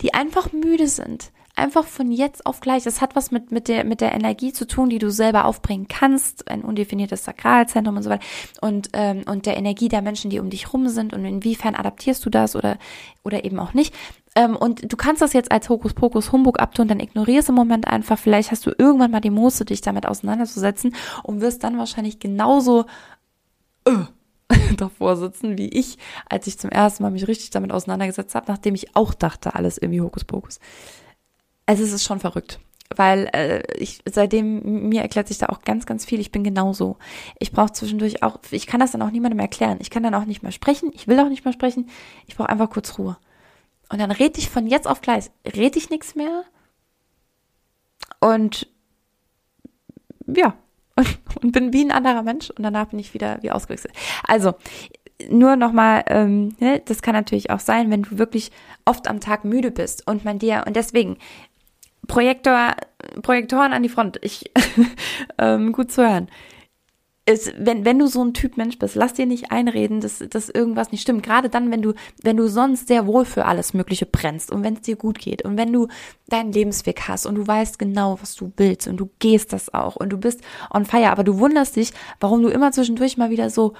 die 0.01 0.14
einfach 0.14 0.53
müde 0.53 0.89
sind, 0.89 1.31
einfach 1.61 1.87
von 1.87 2.11
jetzt 2.11 2.47
auf 2.47 2.61
gleich. 2.61 2.83
Das 2.85 3.01
hat 3.01 3.15
was 3.15 3.31
mit, 3.31 3.53
mit, 3.53 3.69
der, 3.69 3.85
mit 3.85 4.01
der 4.01 4.13
Energie 4.13 4.53
zu 4.53 4.67
tun, 4.67 4.91
die 4.91 4.99
du 4.99 5.11
selber 5.11 5.45
aufbringen 5.45 5.87
kannst, 5.89 6.51
ein 6.51 6.63
undefiniertes 6.63 7.25
Sakralzentrum 7.25 7.97
und 7.97 8.03
so 8.03 8.11
weiter 8.11 8.25
und, 8.61 8.89
ähm, 8.95 9.23
und 9.27 9.47
der 9.47 9.57
Energie 9.57 9.89
der 9.89 10.03
Menschen, 10.03 10.31
die 10.31 10.41
um 10.41 10.51
dich 10.51 10.73
rum 10.73 10.89
sind 10.89 11.13
und 11.13 11.25
inwiefern 11.25 11.75
adaptierst 11.75 12.25
du 12.25 12.31
das 12.31 12.57
oder, 12.57 12.79
oder 13.23 13.45
eben 13.45 13.59
auch 13.59 13.75
nicht. 13.75 13.95
Ähm, 14.35 14.57
und 14.57 14.91
du 14.91 14.97
kannst 14.97 15.23
das 15.23 15.33
jetzt 15.33 15.51
als 15.51 15.69
Hokuspokus 15.69 16.33
Humbug 16.33 16.61
abtun, 16.61 16.89
dann 16.89 17.01
ignorierst 17.01 17.49
im 17.49 17.55
Moment 17.55 17.87
einfach. 17.87 18.19
Vielleicht 18.19 18.51
hast 18.51 18.65
du 18.67 18.73
irgendwann 18.77 19.11
mal 19.11 19.21
die 19.21 19.31
Muße, 19.31 19.65
dich 19.65 19.81
damit 19.81 20.07
auseinanderzusetzen 20.07 20.95
und 21.23 21.41
wirst 21.41 21.65
dann 21.65 21.79
wahrscheinlich 21.79 22.21
genauso 22.21 22.87
äh, 23.85 24.05
davor 24.77 25.17
sitzen 25.17 25.59
wie 25.59 25.69
ich, 25.69 25.99
als 26.29 26.47
ich 26.47 26.59
zum 26.59 26.71
ersten 26.71 27.03
Mal 27.03 27.11
mich 27.11 27.29
richtig 27.29 27.51
damit 27.51 27.73
auseinandergesetzt 27.73 28.35
habe, 28.35 28.47
nachdem 28.49 28.75
ich 28.75 28.95
auch 28.95 29.15
dachte, 29.15 29.55
alles 29.55 29.79
irgendwie 29.79 30.01
Hokuspokus. 30.01 30.61
Also 31.71 31.85
es 31.85 31.93
ist 31.93 32.03
schon 32.03 32.18
verrückt 32.18 32.59
weil 32.97 33.31
äh, 33.33 33.62
ich 33.77 34.01
seitdem 34.05 34.89
mir 34.89 35.03
erklärt 35.03 35.29
sich 35.29 35.39
da 35.39 35.47
auch 35.47 35.62
ganz 35.62 35.87
ganz 35.87 36.05
viel. 36.05 36.18
Ich 36.18 36.33
bin 36.33 36.43
genauso. 36.43 36.97
Ich 37.39 37.53
brauche 37.53 37.71
zwischendurch 37.71 38.25
auch, 38.25 38.41
ich 38.51 38.66
kann 38.66 38.81
das 38.81 38.91
dann 38.91 39.03
auch 39.03 39.12
niemandem 39.12 39.39
erklären. 39.39 39.79
Ich 39.81 39.91
kann 39.91 40.03
dann 40.03 40.12
auch 40.12 40.25
nicht 40.25 40.43
mehr 40.43 40.51
sprechen. 40.51 40.91
Ich 40.93 41.07
will 41.07 41.21
auch 41.21 41.29
nicht 41.29 41.45
mehr 41.45 41.53
sprechen. 41.53 41.89
Ich 42.27 42.35
brauche 42.35 42.49
einfach 42.49 42.68
kurz 42.68 42.99
Ruhe. 42.99 43.16
Und 43.93 44.01
dann 44.01 44.11
rede 44.11 44.41
ich 44.41 44.51
von 44.51 44.66
jetzt 44.66 44.89
auf 44.89 45.03
gleich, 45.03 45.31
rede 45.47 45.79
ich 45.79 45.89
nichts 45.89 46.16
mehr. 46.16 46.43
Und 48.18 48.66
ja, 50.27 50.55
und, 50.97 51.21
und, 51.41 51.53
bin 51.53 51.73
wie 51.73 51.85
ein 51.85 51.93
anderer 51.93 52.25
Mensch 52.25 52.51
und 52.51 52.64
danach 52.64 52.87
bin 52.87 52.99
ich 52.99 53.14
wieder 53.14 53.41
wie 53.45 53.53
ausgewechselt. 53.53 53.95
Also, 54.27 54.55
nur 55.29 55.57
nochmal, 55.57 56.05
ähm, 56.07 56.57
ne, 56.59 56.83
das 56.85 57.03
kann 57.03 57.14
natürlich 57.14 57.51
auch 57.51 57.61
sein, 57.61 57.91
wenn 57.91 58.03
du 58.03 58.18
wirklich 58.18 58.51
oft 58.85 59.09
am 59.09 59.21
Tag 59.21 59.45
müde 59.45 59.71
bist 59.71 60.07
und 60.07 60.25
man 60.25 60.39
dir, 60.39 60.64
und 60.66 60.77
deswegen, 60.77 61.18
Projektor, 62.11 62.75
Projektoren 63.23 63.73
an 63.73 63.85
die 63.85 63.89
Front, 63.89 64.19
ich, 64.23 64.51
ähm, 65.39 65.71
gut 65.73 65.93
zu 65.93 66.03
hören. 66.03 66.29
Ist, 67.25 67.55
wenn, 67.57 67.85
wenn 67.85 68.01
du 68.01 68.09
so 68.09 68.25
ein 68.25 68.35
Typ 68.35 68.57
Mensch 68.57 68.81
bist, 68.81 68.97
lass 68.97 69.13
dir 69.13 69.27
nicht 69.27 69.53
einreden, 69.53 70.01
dass, 70.01 70.19
dass 70.19 70.49
irgendwas 70.49 70.91
nicht 70.91 71.03
stimmt. 71.03 71.23
Gerade 71.23 71.49
dann, 71.49 71.71
wenn 71.71 71.83
du, 71.83 71.93
wenn 72.21 72.37
du 72.37 72.49
sonst 72.49 72.89
sehr 72.89 73.07
wohl 73.07 73.25
für 73.25 73.45
alles 73.45 73.75
Mögliche 73.75 74.07
brennst 74.07 74.51
und 74.51 74.65
wenn 74.65 74.75
es 74.75 74.81
dir 74.81 74.97
gut 74.97 75.21
geht 75.21 75.43
und 75.43 75.57
wenn 75.57 75.73
du 75.73 75.87
deinen 76.27 76.51
Lebensweg 76.51 77.07
hast 77.07 77.27
und 77.27 77.37
du 77.37 77.47
weißt 77.47 77.79
genau, 77.79 78.19
was 78.21 78.35
du 78.35 78.53
willst 78.57 78.89
und 78.89 78.97
du 78.97 79.09
gehst 79.21 79.53
das 79.53 79.73
auch 79.73 79.95
und 79.95 80.11
du 80.11 80.19
bist 80.19 80.41
on 80.75 80.87
fire, 80.87 81.11
aber 81.11 81.23
du 81.23 81.39
wunderst 81.39 81.77
dich, 81.77 81.93
warum 82.19 82.43
du 82.43 82.49
immer 82.49 82.73
zwischendurch 82.73 83.19
mal 83.19 83.31
wieder 83.31 83.51
so 83.51 83.75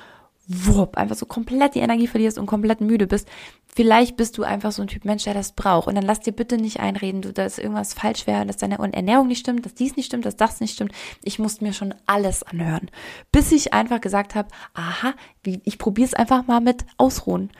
wupp, 0.51 0.97
einfach 0.97 1.15
so 1.15 1.27
komplett 1.27 1.77
die 1.77 1.81
Energie 1.81 2.09
verlierst 2.09 2.37
und 2.37 2.47
komplett 2.47 2.81
müde 2.81 3.07
bist. 3.07 3.29
Vielleicht 3.73 4.17
bist 4.17 4.37
du 4.37 4.43
einfach 4.43 4.73
so 4.73 4.83
ein 4.83 4.89
Typ 4.89 5.05
Mensch, 5.05 5.25
der 5.25 5.35
das 5.35 5.53
braucht. 5.53 5.87
Und 5.87 5.95
dann 5.95 6.05
lass 6.05 6.21
dir 6.21 6.33
bitte 6.33 6.57
nicht 6.57 6.81
einreden, 6.81 7.23
dass 7.35 7.59
irgendwas 7.59 7.95
falsch 7.95 8.27
wäre, 8.27 8.45
dass 8.45 8.57
deine 8.57 8.79
Ernährung 8.79 9.29
nicht 9.29 9.39
stimmt, 9.39 9.65
dass 9.65 9.75
dies 9.75 9.97
nicht 9.97 10.07
stimmt, 10.07 10.27
dass 10.27 10.37
das 10.37 10.61
nicht 10.61 10.75
stimmt. 10.75 10.93
Ich 11.23 11.39
musste 11.39 11.65
mir 11.65 11.73
schon 11.73 11.95
alles 12.07 12.43
anhören. 12.43 12.91
Bis 13.31 13.53
ich 13.53 13.73
einfach 13.73 14.01
gesagt 14.01 14.35
habe, 14.35 14.49
aha, 14.75 15.15
ich 15.45 15.79
probiere 15.79 16.09
es 16.09 16.15
einfach 16.15 16.47
mal 16.49 16.61
mit 16.61 16.85
Ausruhen. 16.97 17.51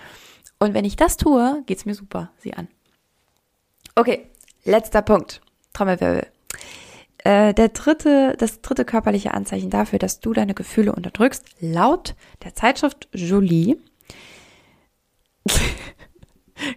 Und 0.59 0.75
wenn 0.75 0.85
ich 0.85 0.97
das 0.97 1.17
tue, 1.17 1.63
geht's 1.67 1.87
mir 1.87 1.95
super. 1.95 2.33
Sieh 2.39 2.55
an. 2.55 2.67
Okay, 3.95 4.27
letzter 4.65 5.03
Punkt. 5.03 5.41
Trommelwirbel. 5.73 6.27
Äh, 7.25 7.53
der 7.53 7.69
dritte, 7.69 8.35
das 8.39 8.63
dritte 8.63 8.85
körperliche 8.85 9.35
Anzeichen 9.35 9.71
dafür, 9.71 9.99
dass 9.99 10.21
du 10.21 10.33
deine 10.33 10.55
Gefühle 10.55 10.95
unterdrückst, 10.95 11.45
laut 11.61 12.15
der 12.45 12.55
Zeitschrift 12.55 13.09
Jolie. 13.13 13.77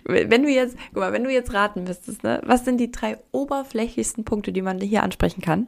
wenn 0.04 0.44
du 0.44 0.50
jetzt, 0.50 0.76
guck 0.89 0.98
mal, 0.98 1.14
wenn 1.14 1.24
du 1.24 1.32
jetzt 1.32 1.54
raten 1.54 1.84
müsstest, 1.84 2.24
ne, 2.24 2.41
was 2.46 2.66
sind 2.66 2.78
die 2.78 2.91
drei 2.91 3.18
oberflächlichsten 3.32 4.26
Punkte, 4.26 4.52
die 4.52 4.62
man 4.62 4.82
hier 4.82 5.04
ansprechen 5.04 5.41
kann? 5.41 5.68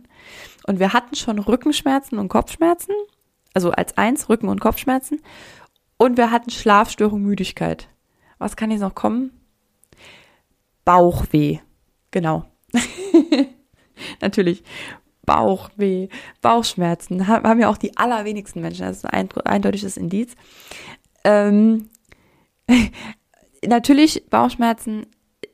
Und 0.68 0.80
wir 0.80 0.92
hatten 0.92 1.16
schon 1.16 1.40
Rückenschmerzen 1.40 2.18
und 2.18 2.28
Kopfschmerzen, 2.28 2.94
also 3.54 3.72
als 3.72 3.98
eins 3.98 4.28
Rücken- 4.28 4.50
und 4.50 4.60
Kopfschmerzen. 4.60 5.22
Und 5.98 6.18
wir 6.18 6.32
hatten 6.32 6.50
Schlafstörung, 6.50 7.22
Müdigkeit. 7.22 7.88
Was 8.40 8.58
kann 8.58 8.72
jetzt 8.72 8.82
noch 8.82 8.96
kommen? 8.96 9.32
Bauchweh. 10.84 11.60
Genau. 12.12 12.46
natürlich 14.22 14.64
Bauchweh, 15.26 16.08
Bauchschmerzen 16.41 17.28
haben 17.28 17.60
ja 17.60 17.70
auch 17.70 17.78
die 17.78 17.98
allerwenigsten 17.98 18.62
Menschen. 18.62 18.86
Das 18.86 18.98
ist 18.98 19.06
ein 19.06 19.30
eindeutiges 19.43 19.98
Indiz. 19.98 20.36
Ähm, 21.24 21.89
natürlich 23.66 24.30
Bauchschmerzen, 24.30 25.08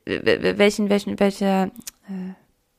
welchen, 0.04 0.90
welchen, 0.90 1.18
welche, 1.18 1.72
äh, 2.08 2.34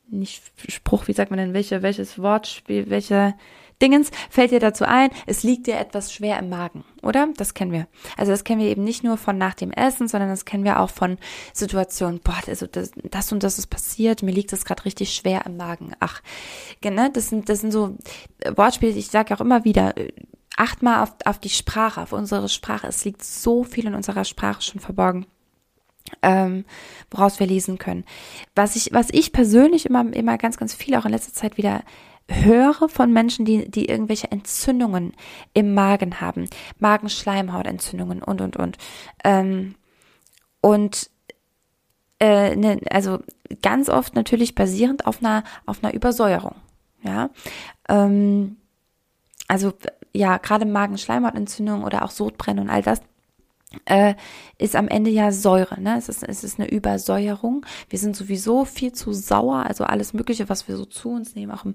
nicht 0.08 0.42
Spruch, 0.68 1.08
wie 1.08 1.12
sagt 1.12 1.30
man 1.30 1.38
denn, 1.38 1.54
welche, 1.54 1.82
welches 1.82 2.18
Wortspiel, 2.18 2.90
welche 2.90 3.34
Dingens 3.82 4.10
fällt 4.30 4.50
dir 4.50 4.60
dazu 4.60 4.84
ein, 4.84 5.10
es 5.26 5.42
liegt 5.42 5.66
dir 5.66 5.76
etwas 5.76 6.12
schwer 6.12 6.38
im 6.38 6.48
Magen, 6.48 6.84
oder? 7.02 7.28
Das 7.36 7.54
kennen 7.54 7.72
wir. 7.72 7.86
Also 8.16 8.32
das 8.32 8.44
kennen 8.44 8.60
wir 8.60 8.68
eben 8.68 8.84
nicht 8.84 9.04
nur 9.04 9.16
von 9.16 9.36
nach 9.36 9.54
dem 9.54 9.72
Essen, 9.72 10.08
sondern 10.08 10.30
das 10.30 10.44
kennen 10.44 10.64
wir 10.64 10.80
auch 10.80 10.90
von 10.90 11.18
Situationen, 11.52 12.20
boah, 12.20 12.40
also 12.46 12.66
das, 12.66 12.92
das 13.02 13.32
und 13.32 13.42
das 13.42 13.58
ist 13.58 13.66
passiert, 13.66 14.22
mir 14.22 14.32
liegt 14.32 14.52
es 14.52 14.64
gerade 14.64 14.84
richtig 14.84 15.14
schwer 15.14 15.44
im 15.46 15.56
Magen. 15.56 15.92
Ach, 16.00 16.22
genau, 16.80 17.08
das 17.08 17.28
sind, 17.28 17.48
das 17.48 17.60
sind 17.60 17.72
so 17.72 17.96
Wortspiele, 18.54 18.92
ich 18.92 19.08
sage 19.08 19.34
auch 19.34 19.40
immer 19.40 19.64
wieder, 19.64 19.94
acht 20.56 20.82
mal 20.82 21.02
auf, 21.02 21.14
auf 21.24 21.38
die 21.38 21.48
Sprache, 21.48 22.00
auf 22.00 22.12
unsere 22.12 22.48
Sprache. 22.48 22.86
Es 22.86 23.04
liegt 23.04 23.24
so 23.24 23.64
viel 23.64 23.86
in 23.86 23.94
unserer 23.94 24.24
Sprache 24.24 24.62
schon 24.62 24.80
verborgen. 24.80 25.26
Ähm, 26.20 26.66
woraus 27.10 27.40
wir 27.40 27.46
lesen 27.46 27.78
können. 27.78 28.04
Was 28.54 28.76
ich, 28.76 28.92
was 28.92 29.08
ich 29.10 29.32
persönlich 29.32 29.86
immer, 29.86 30.04
immer 30.12 30.36
ganz, 30.36 30.58
ganz 30.58 30.74
viel 30.74 30.94
auch 30.96 31.06
in 31.06 31.12
letzter 31.12 31.32
Zeit 31.32 31.56
wieder 31.56 31.82
höre 32.28 32.88
von 32.88 33.12
Menschen, 33.12 33.44
die, 33.44 33.70
die 33.70 33.86
irgendwelche 33.86 34.30
Entzündungen 34.30 35.12
im 35.52 35.74
Magen 35.74 36.20
haben, 36.20 36.48
Magenschleimhautentzündungen 36.78 38.22
und, 38.22 38.40
und, 38.40 38.56
und. 38.56 38.78
Ähm, 39.22 39.74
und 40.60 41.10
äh, 42.20 42.56
ne, 42.56 42.80
also 42.90 43.18
ganz 43.62 43.88
oft 43.88 44.14
natürlich 44.14 44.54
basierend 44.54 45.06
auf 45.06 45.18
einer, 45.20 45.44
auf 45.66 45.82
einer 45.82 45.92
Übersäuerung. 45.92 46.54
Ja. 47.02 47.30
Ähm, 47.88 48.56
also 49.46 49.72
ja, 50.14 50.38
gerade 50.38 50.64
Magenschleimhautentzündung 50.64 51.84
oder 51.84 52.04
auch 52.04 52.10
Sodbrennen 52.10 52.64
und 52.64 52.70
all 52.70 52.82
das 52.82 53.00
äh, 53.84 54.14
ist 54.58 54.76
am 54.76 54.88
Ende 54.88 55.10
ja 55.10 55.32
Säure. 55.32 55.80
Ne? 55.80 55.96
Es, 55.98 56.08
ist, 56.08 56.22
es 56.22 56.44
ist 56.44 56.58
eine 56.58 56.70
Übersäuerung. 56.70 57.66
Wir 57.88 57.98
sind 57.98 58.16
sowieso 58.16 58.64
viel 58.64 58.92
zu 58.92 59.12
sauer, 59.12 59.64
also 59.66 59.84
alles 59.84 60.12
Mögliche, 60.12 60.48
was 60.48 60.68
wir 60.68 60.76
so 60.76 60.84
zu 60.84 61.10
uns 61.10 61.34
nehmen, 61.34 61.52
auch 61.52 61.64
im, 61.64 61.74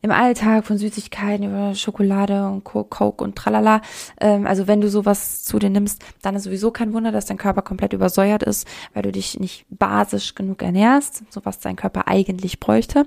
im 0.00 0.10
Alltag 0.10 0.64
von 0.64 0.78
Süßigkeiten 0.78 1.46
über 1.46 1.74
Schokolade 1.74 2.46
und 2.46 2.64
Coke 2.64 3.24
und 3.24 3.36
tralala. 3.36 3.80
Ähm, 4.20 4.46
also 4.46 4.66
wenn 4.66 4.80
du 4.80 4.88
sowas 4.88 5.44
zu 5.44 5.58
dir 5.58 5.70
nimmst, 5.70 6.04
dann 6.22 6.36
ist 6.36 6.44
sowieso 6.44 6.70
kein 6.70 6.92
Wunder, 6.92 7.10
dass 7.10 7.26
dein 7.26 7.36
Körper 7.36 7.62
komplett 7.62 7.92
übersäuert 7.92 8.42
ist, 8.42 8.66
weil 8.94 9.02
du 9.02 9.12
dich 9.12 9.40
nicht 9.40 9.66
basisch 9.70 10.34
genug 10.34 10.62
ernährst, 10.62 11.24
so 11.30 11.40
was 11.44 11.58
dein 11.58 11.76
Körper 11.76 12.06
eigentlich 12.06 12.60
bräuchte. 12.60 13.06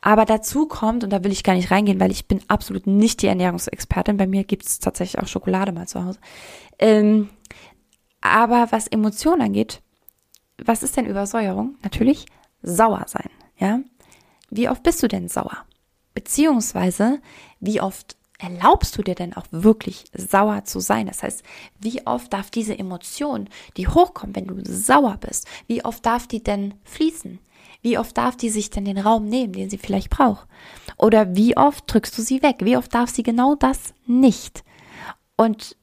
Aber 0.00 0.24
dazu 0.24 0.66
kommt, 0.66 1.02
und 1.02 1.10
da 1.10 1.24
will 1.24 1.32
ich 1.32 1.42
gar 1.42 1.54
nicht 1.54 1.70
reingehen, 1.70 2.00
weil 2.00 2.12
ich 2.12 2.26
bin 2.26 2.40
absolut 2.46 2.86
nicht 2.86 3.22
die 3.22 3.26
Ernährungsexpertin, 3.26 4.16
bei 4.16 4.26
mir 4.26 4.44
gibt's 4.44 4.78
tatsächlich 4.78 5.20
auch 5.20 5.28
Schokolade 5.28 5.72
mal 5.72 5.88
zu 5.88 6.04
Hause. 6.04 6.20
Ähm, 6.78 7.28
aber 8.30 8.68
was 8.70 8.86
Emotionen 8.86 9.42
angeht, 9.42 9.82
was 10.64 10.82
ist 10.82 10.96
denn 10.96 11.06
Übersäuerung? 11.06 11.76
Natürlich 11.82 12.26
sauer 12.62 13.04
sein, 13.06 13.30
ja? 13.58 13.80
Wie 14.50 14.68
oft 14.68 14.82
bist 14.82 15.02
du 15.02 15.08
denn 15.08 15.28
sauer? 15.28 15.64
Beziehungsweise, 16.14 17.20
wie 17.60 17.80
oft 17.80 18.16
erlaubst 18.38 18.96
du 18.96 19.02
dir 19.02 19.14
denn 19.14 19.34
auch 19.34 19.46
wirklich 19.50 20.04
sauer 20.14 20.64
zu 20.64 20.80
sein? 20.80 21.06
Das 21.06 21.22
heißt, 21.22 21.42
wie 21.78 22.06
oft 22.06 22.32
darf 22.32 22.50
diese 22.50 22.78
Emotion, 22.78 23.48
die 23.76 23.88
hochkommt, 23.88 24.36
wenn 24.36 24.46
du 24.46 24.60
sauer 24.64 25.18
bist, 25.18 25.46
wie 25.66 25.84
oft 25.84 26.04
darf 26.06 26.26
die 26.26 26.42
denn 26.42 26.74
fließen? 26.84 27.38
Wie 27.82 27.98
oft 27.98 28.16
darf 28.16 28.36
die 28.36 28.50
sich 28.50 28.70
denn 28.70 28.84
den 28.84 28.98
Raum 28.98 29.26
nehmen, 29.26 29.52
den 29.52 29.70
sie 29.70 29.78
vielleicht 29.78 30.10
braucht? 30.10 30.48
Oder 30.96 31.36
wie 31.36 31.56
oft 31.56 31.84
drückst 31.86 32.16
du 32.18 32.22
sie 32.22 32.42
weg? 32.42 32.56
Wie 32.60 32.76
oft 32.76 32.92
darf 32.92 33.10
sie 33.10 33.22
genau 33.22 33.54
das 33.54 33.94
nicht? 34.06 34.64
Und 35.36 35.76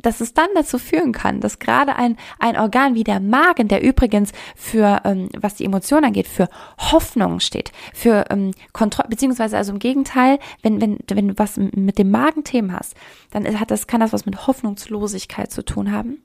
dass 0.00 0.20
es 0.20 0.32
dann 0.32 0.48
dazu 0.54 0.78
führen 0.78 1.12
kann, 1.12 1.40
dass 1.40 1.58
gerade 1.58 1.96
ein, 1.96 2.16
ein 2.38 2.56
Organ 2.56 2.94
wie 2.94 3.04
der 3.04 3.20
Magen, 3.20 3.68
der 3.68 3.82
übrigens 3.82 4.32
für, 4.56 5.00
ähm, 5.04 5.28
was 5.36 5.56
die 5.56 5.64
Emotionen 5.64 6.04
angeht, 6.04 6.28
für 6.28 6.48
Hoffnung 6.78 7.40
steht, 7.40 7.72
für 7.92 8.24
ähm, 8.30 8.52
Kontrolle, 8.72 9.08
beziehungsweise 9.08 9.56
also 9.56 9.72
im 9.72 9.78
Gegenteil, 9.78 10.38
wenn, 10.62 10.80
wenn, 10.80 10.98
wenn 11.08 11.28
du 11.28 11.34
was 11.38 11.56
mit 11.56 11.98
dem 11.98 12.10
Magenthemen 12.10 12.72
hast, 12.72 12.94
dann 13.30 13.58
hat 13.58 13.70
das, 13.70 13.86
kann 13.86 14.00
das 14.00 14.12
was 14.12 14.26
mit 14.26 14.46
Hoffnungslosigkeit 14.46 15.50
zu 15.50 15.64
tun 15.64 15.92
haben. 15.92 16.22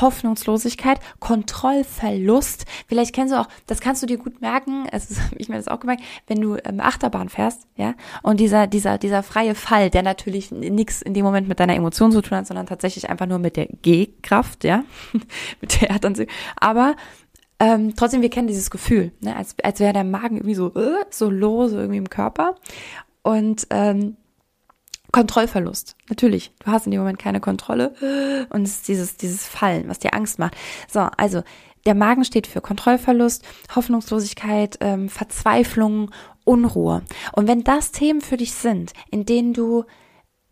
Hoffnungslosigkeit, 0.00 1.00
Kontrollverlust. 1.20 2.66
Vielleicht 2.86 3.14
kennst 3.14 3.34
du 3.34 3.40
auch, 3.40 3.48
das 3.66 3.80
kannst 3.80 4.02
du 4.02 4.06
dir 4.06 4.18
gut 4.18 4.40
merken, 4.40 4.86
ist, 4.92 5.20
ich 5.36 5.48
mir 5.48 5.56
das 5.56 5.68
auch 5.68 5.80
gemerkt, 5.80 6.02
wenn 6.26 6.40
du 6.40 6.56
ähm, 6.64 6.80
Achterbahn 6.80 7.28
fährst, 7.28 7.66
ja, 7.76 7.94
und 8.22 8.40
dieser, 8.40 8.66
dieser, 8.66 8.98
dieser 8.98 9.22
freie 9.22 9.54
Fall, 9.54 9.90
der 9.90 10.02
natürlich 10.02 10.50
nichts 10.50 11.02
in 11.02 11.14
dem 11.14 11.24
Moment 11.24 11.48
mit 11.48 11.60
deiner 11.60 11.74
Emotion 11.74 12.12
zu 12.12 12.22
tun 12.22 12.38
hat, 12.38 12.46
sondern 12.46 12.66
tatsächlich 12.66 13.08
einfach 13.10 13.26
nur 13.26 13.38
mit 13.38 13.56
der 13.56 13.66
G-Kraft, 13.66 14.64
ja, 14.64 14.84
mit 15.60 15.80
der 15.80 15.90
Erdanziehung. 15.90 16.28
Aber 16.56 16.96
ähm, 17.58 17.94
trotzdem, 17.96 18.22
wir 18.22 18.30
kennen 18.30 18.48
dieses 18.48 18.70
Gefühl, 18.70 19.12
ne? 19.20 19.34
als, 19.34 19.56
als 19.62 19.80
wäre 19.80 19.92
der 19.92 20.04
Magen 20.04 20.36
irgendwie 20.36 20.54
so, 20.54 20.74
äh, 20.74 21.04
so 21.10 21.30
lose 21.30 21.76
irgendwie 21.76 21.98
im 21.98 22.10
Körper. 22.10 22.56
Und 23.22 23.66
ähm, 23.70 24.16
Kontrollverlust. 25.16 25.96
Natürlich. 26.10 26.52
Du 26.62 26.70
hast 26.70 26.84
in 26.84 26.90
dem 26.90 27.00
Moment 27.00 27.18
keine 27.18 27.40
Kontrolle 27.40 27.94
und 28.50 28.64
es 28.64 28.74
ist 28.74 28.88
dieses, 28.88 29.16
dieses 29.16 29.46
Fallen, 29.46 29.88
was 29.88 29.98
dir 29.98 30.12
Angst 30.12 30.38
macht. 30.38 30.54
So, 30.92 31.08
also 31.16 31.42
der 31.86 31.94
Magen 31.94 32.22
steht 32.26 32.46
für 32.46 32.60
Kontrollverlust, 32.60 33.42
Hoffnungslosigkeit, 33.74 34.76
ähm, 34.80 35.08
Verzweiflung, 35.08 36.10
Unruhe. 36.44 37.02
Und 37.32 37.48
wenn 37.48 37.64
das 37.64 37.92
Themen 37.92 38.20
für 38.20 38.36
dich 38.36 38.52
sind, 38.52 38.92
in 39.10 39.24
denen 39.24 39.54
du, 39.54 39.84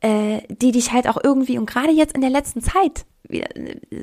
äh, 0.01 0.41
die 0.49 0.73
dich 0.73 0.93
halt 0.93 1.09
auch 1.09 1.19
irgendwie 1.23 1.59
und 1.59 1.67
gerade 1.67 1.93
jetzt 1.93 2.15
in 2.15 2.23
der 2.23 2.31
letzten 2.31 2.63
Zeit 2.63 3.05
äh, 3.29 3.45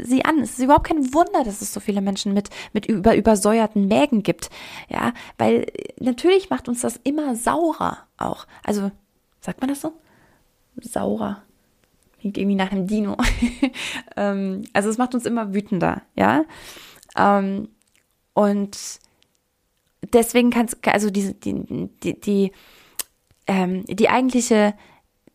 sieh 0.03 0.23
an, 0.25 0.41
es 0.41 0.59
ist 0.59 0.63
überhaupt 0.63 0.85
kein 0.85 1.11
Wunder, 1.11 1.43
dass 1.43 1.63
es 1.63 1.73
so 1.73 1.79
viele 1.79 2.01
Menschen 2.01 2.35
mit, 2.35 2.51
mit 2.71 2.85
über, 2.85 3.15
übersäuerten 3.15 3.87
Mägen 3.87 4.21
gibt. 4.21 4.51
Ja, 4.89 5.13
weil 5.39 5.65
natürlich 5.99 6.51
macht 6.51 6.69
uns 6.69 6.81
das 6.81 6.99
immer 7.03 7.35
saurer 7.35 7.97
auch. 8.17 8.45
Also, 8.63 8.91
sagt 9.39 9.59
man 9.59 9.69
das 9.69 9.81
so? 9.81 9.93
Saurer. 10.79 11.43
Klingt 12.19 12.37
irgendwie 12.37 12.55
nach 12.55 12.71
einem 12.71 12.87
Dino. 12.87 13.17
ähm, 14.15 14.63
also 14.73 14.89
es 14.89 14.97
macht 14.97 15.15
uns 15.15 15.25
immer 15.25 15.53
wütender, 15.53 16.03
ja. 16.15 16.43
Ähm, 17.17 17.69
und 18.33 18.77
deswegen 20.13 20.51
kannst 20.51 20.87
also 20.87 21.09
diese, 21.09 21.33
die, 21.33 21.89
die, 22.03 22.19
die, 22.19 22.51
ähm, 23.47 23.85
die 23.87 24.09
eigentliche, 24.09 24.75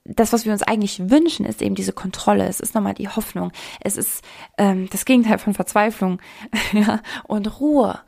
das, 0.05 0.32
was 0.32 0.45
wir 0.45 0.53
uns 0.53 0.62
eigentlich 0.62 1.11
wünschen, 1.11 1.45
ist 1.45 1.62
eben 1.62 1.74
diese 1.74 1.93
Kontrolle. 1.93 2.47
Es 2.47 2.61
ist 2.61 2.74
nochmal 2.74 2.95
die 2.95 3.09
Hoffnung. 3.09 3.51
Es 3.80 3.97
ist 3.97 4.22
ähm, 4.57 4.89
das 4.91 5.05
Gegenteil 5.05 5.39
von 5.39 5.55
Verzweiflung 5.55 6.20
ja, 6.72 7.03
und 7.24 7.61
Ruhe. 7.61 7.99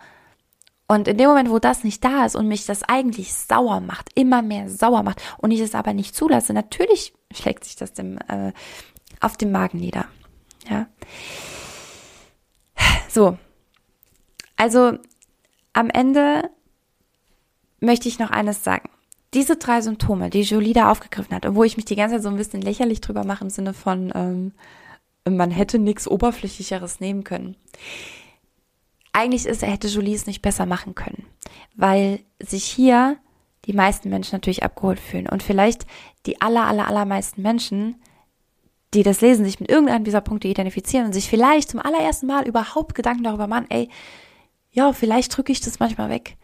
Und 0.87 1.07
in 1.07 1.19
dem 1.19 1.29
Moment, 1.29 1.51
wo 1.51 1.59
das 1.59 1.85
nicht 1.85 2.03
da 2.03 2.25
ist 2.25 2.35
und 2.35 2.49
mich 2.49 2.65
das 2.65 2.83
eigentlich 2.83 3.35
sauer 3.35 3.81
macht, 3.81 4.09
immer 4.15 4.41
mehr 4.41 4.71
sauer 4.71 5.03
macht 5.03 5.21
und 5.37 5.51
ich 5.51 5.61
es 5.61 5.75
aber 5.75 5.93
nicht 5.93 6.15
zulasse, 6.15 6.55
natürlich 6.55 7.13
schlägt 7.33 7.65
sich 7.65 7.77
das 7.77 7.93
dem, 7.93 8.19
äh, 8.29 8.53
auf 9.21 9.37
dem 9.37 9.53
Magen 9.53 9.79
nieder. 9.79 10.07
Ja. 10.69 10.87
So. 13.09 13.39
Also 14.57 14.99
am 15.73 15.91
Ende 15.91 16.51
möchte 17.81 18.09
ich 18.09 18.19
noch 18.19 18.31
eines 18.31 18.65
sagen. 18.65 18.91
Diese 19.35 19.57
drei 19.57 19.81
Symptome, 19.81 20.31
die 20.31 20.43
Jolie 20.43 20.73
da 20.73 20.91
aufgegriffen 20.91 21.35
hat, 21.35 21.55
wo 21.55 21.63
ich 21.65 21.77
mich 21.77 21.85
die 21.85 21.97
ganze 21.97 22.17
Zeit 22.17 22.23
so 22.23 22.29
ein 22.29 22.37
bisschen 22.37 22.63
lächerlich 22.63 23.01
drüber 23.01 23.25
mache 23.25 23.45
im 23.45 23.51
Sinne 23.51 23.75
von, 23.75 24.13
ähm, 24.15 24.53
man 25.29 25.51
hätte 25.51 25.79
nichts 25.79 26.09
Oberflächlicheres 26.09 27.01
nehmen 27.01 27.25
können 27.25 27.57
eigentlich 29.19 29.47
ist, 29.47 29.63
er 29.65 29.73
hätte 29.73 29.89
Jolie 29.89 30.15
es 30.15 30.27
nicht 30.27 30.43
besser 30.43 30.65
machen 30.65 30.95
können, 30.95 31.27
weil 31.75 32.21
sich 32.41 32.65
hier 32.65 33.17
die 33.65 33.73
meisten 33.73 34.09
Menschen 34.11 34.37
natürlich 34.37 34.63
abgeholt 34.63 35.01
fühlen 35.01 35.29
und 35.29 35.43
vielleicht 35.43 35.87
die 36.29 36.43
aller, 36.43 36.67
aller, 36.67 36.87
allermeisten 36.87 37.41
Menschen, 37.41 37.97
die 38.93 39.03
das 39.03 39.23
lesen, 39.23 39.47
sich 39.47 39.61
mit 39.61 39.71
irgendeinem 39.71 40.05
dieser 40.05 40.21
Punkte 40.21 40.47
identifizieren 40.47 41.07
und 41.07 41.15
sich 41.15 41.29
vielleicht 41.29 41.71
zum 41.71 41.81
allerersten 41.81 42.27
Mal 42.27 42.47
überhaupt 42.47 42.95
Gedanken 42.95 43.25
darüber 43.25 43.47
machen, 43.47 43.67
ey, 43.71 43.89
ja, 44.71 44.93
vielleicht 44.93 45.35
drücke 45.35 45.53
ich 45.53 45.63
das 45.63 45.81
manchmal 45.81 46.11
weg. 46.11 46.37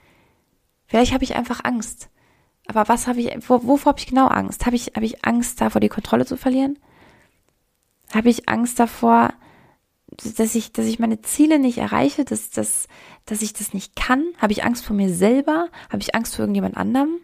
Vielleicht 0.87 1.13
habe 1.13 1.23
ich 1.23 1.37
einfach 1.37 1.61
Angst. 1.65 2.09
Aber 2.67 2.89
was 2.89 3.07
habe 3.07 3.21
ich, 3.21 3.31
wo, 3.47 3.63
wovor 3.65 3.91
habe 3.91 3.99
ich 3.99 4.07
genau 4.07 4.27
Angst? 4.27 4.65
Habe 4.65 4.75
ich, 4.75 4.93
habe 4.97 5.05
ich 5.05 5.23
Angst 5.25 5.61
davor, 5.61 5.83
die 5.83 5.91
Kontrolle 5.91 6.25
zu 6.25 6.39
verlieren? 6.39 6.79
Habe 8.15 8.31
ich 8.31 8.49
Angst 8.49 8.81
davor, 8.81 9.35
dass 10.39 10.55
ich, 10.55 10.73
dass 10.73 10.87
ich 10.87 10.99
meine 10.99 11.21
Ziele 11.21 11.59
nicht 11.59 11.77
erreiche, 11.77 12.25
dass, 12.25 12.49
dass, 12.49 12.89
dass 13.27 13.43
ich 13.43 13.53
das 13.53 13.75
nicht 13.75 13.97
kann? 13.97 14.25
Habe 14.39 14.53
ich 14.53 14.65
Angst 14.65 14.87
vor 14.87 14.97
mir 14.97 15.13
selber? 15.13 15.69
Habe 15.91 16.01
ich 16.01 16.15
Angst 16.15 16.37
vor 16.37 16.45
irgendjemand 16.45 16.79
anderem? 16.79 17.19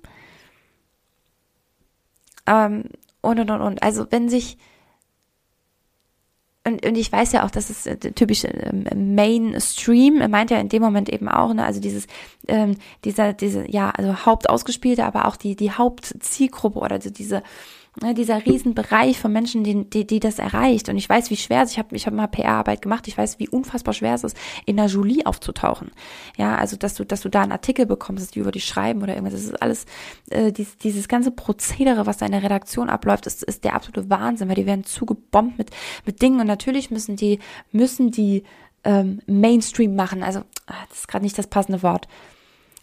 Ähm, 2.47 2.85
und, 3.23 3.39
und, 3.39 3.51
und, 3.51 3.61
und. 3.61 3.83
Also 3.83 4.07
wenn 4.11 4.29
sich, 4.29 4.57
und, 6.67 6.85
und 6.85 6.97
ich 6.97 7.11
weiß 7.11 7.33
ja 7.33 7.45
auch, 7.45 7.51
das 7.51 7.71
ist 7.71 7.87
äh, 7.87 7.97
typisch 7.97 8.45
äh, 8.45 8.95
Mainstream, 8.95 10.31
meint 10.31 10.51
ja 10.51 10.59
in 10.59 10.69
dem 10.69 10.83
Moment 10.83 11.09
eben 11.09 11.29
auch, 11.29 11.53
ne, 11.55 11.65
also 11.65 11.81
dieses, 11.81 12.07
ähm, 12.49 12.77
dieser, 13.05 13.33
diese, 13.33 13.71
ja, 13.71 13.91
also 13.91 14.27
Hauptausgespielte, 14.27 15.05
aber 15.05 15.27
auch 15.27 15.37
die, 15.37 15.57
die 15.57 15.73
Hauptzielgruppe 15.73 16.79
oder 16.79 16.99
diese, 16.99 17.43
ne, 18.01 18.15
dieser 18.15 18.45
Riesenbereich 18.45 19.19
von 19.19 19.33
Menschen, 19.33 19.65
die, 19.65 19.89
die, 19.89 20.07
die 20.07 20.21
das 20.21 20.39
erreicht. 20.39 20.89
Und 20.89 20.97
ich 20.97 21.09
weiß, 21.09 21.31
wie 21.31 21.37
schwer 21.37 21.63
es 21.63 21.71
ist. 21.71 21.73
Ich 21.73 21.79
habe 21.79 21.97
ich 21.97 22.07
hab 22.07 22.15
mal 22.15 22.27
PR-Arbeit 22.29 22.83
gemacht. 22.83 23.09
Ich 23.09 23.19
weiß, 23.19 23.39
wie 23.39 23.49
unfassbar 23.49 23.95
schwer 23.95 24.15
es 24.15 24.25
ist, 24.25 24.37
in 24.67 24.77
der 24.77 24.87
Julie 24.87 25.27
aufzutauchen. 25.27 25.91
Ja, 26.37 26.57
also 26.57 26.77
dass 26.77 26.95
du, 26.95 27.05
dass 27.05 27.21
du 27.21 27.29
da 27.29 27.43
einen 27.43 27.53
Artikel 27.53 27.87
bekommst, 27.87 28.35
die 28.35 28.41
über 28.41 28.53
dich 28.53 28.65
schreiben 28.65 29.03
oder 29.03 29.15
irgendwas. 29.15 29.35
Das 29.35 29.45
ist 29.45 29.63
alles, 29.63 29.87
äh, 30.31 30.53
dies, 30.53 30.79
dieses 30.79 31.09
ganze 31.09 31.31
Prozedere, 31.31 32.07
was 32.07 32.19
da 32.19 32.27
in 32.27 32.33
der 32.33 32.43
Redaktion 32.43 32.89
abläuft, 32.89 33.27
ist, 33.27 33.43
ist 33.43 33.65
der 33.65 33.75
absolute 33.75 34.09
Wahnsinn, 34.11 34.49
weil 34.49 34.57
die 34.57 34.67
werden 34.67 34.85
zugebombt 34.85 35.59
mit, 35.59 35.71
mit 36.07 36.23
Dingen. 36.23 36.41
Und 36.41 36.47
natürlich 36.47 36.91
müssen 36.91 37.17
die, 37.17 37.39
müssen 37.73 38.11
die 38.11 38.45
ähm, 38.85 39.21
Mainstream 39.27 39.95
machen. 39.95 40.23
Also, 40.23 40.43
ach, 40.67 40.87
das 40.89 41.01
ist 41.01 41.09
gerade 41.09 41.25
nicht 41.25 41.39
das 41.39 41.47
passende 41.47 41.83
Wort. 41.83 42.09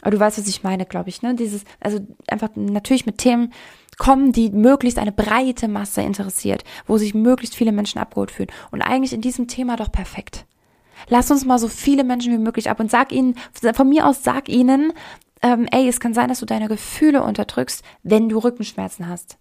Aber 0.01 0.11
du 0.11 0.19
weißt, 0.19 0.37
was 0.37 0.47
ich 0.47 0.63
meine, 0.63 0.85
glaube 0.85 1.09
ich, 1.09 1.21
ne? 1.21 1.35
Dieses, 1.35 1.63
also 1.79 1.99
einfach 2.27 2.49
natürlich 2.55 3.05
mit 3.05 3.17
Themen, 3.17 3.51
kommen, 3.97 4.31
die 4.31 4.49
möglichst 4.51 4.99
eine 4.99 5.11
breite 5.11 5.67
Masse 5.67 6.01
interessiert, 6.01 6.63
wo 6.85 6.97
sich 6.97 7.13
möglichst 7.13 7.55
viele 7.55 7.71
Menschen 7.71 7.99
abgeholt 7.99 8.31
fühlen. 8.31 8.51
Und 8.71 8.81
eigentlich 8.81 9.13
in 9.13 9.21
diesem 9.21 9.47
Thema 9.47 9.75
doch 9.75 9.91
perfekt. 9.91 10.45
Lass 11.09 11.31
uns 11.31 11.45
mal 11.45 11.59
so 11.59 11.67
viele 11.67 12.03
Menschen 12.03 12.33
wie 12.33 12.37
möglich 12.37 12.69
ab 12.69 12.79
und 12.79 12.91
sag 12.91 13.11
ihnen, 13.11 13.35
von 13.73 13.89
mir 13.89 14.05
aus 14.05 14.23
sag 14.23 14.49
ihnen, 14.49 14.93
ähm, 15.41 15.67
ey, 15.71 15.87
es 15.87 15.99
kann 15.99 16.13
sein, 16.13 16.29
dass 16.29 16.39
du 16.39 16.45
deine 16.45 16.67
Gefühle 16.67 17.21
unterdrückst, 17.23 17.83
wenn 18.03 18.29
du 18.29 18.39
Rückenschmerzen 18.39 19.07
hast. 19.07 19.37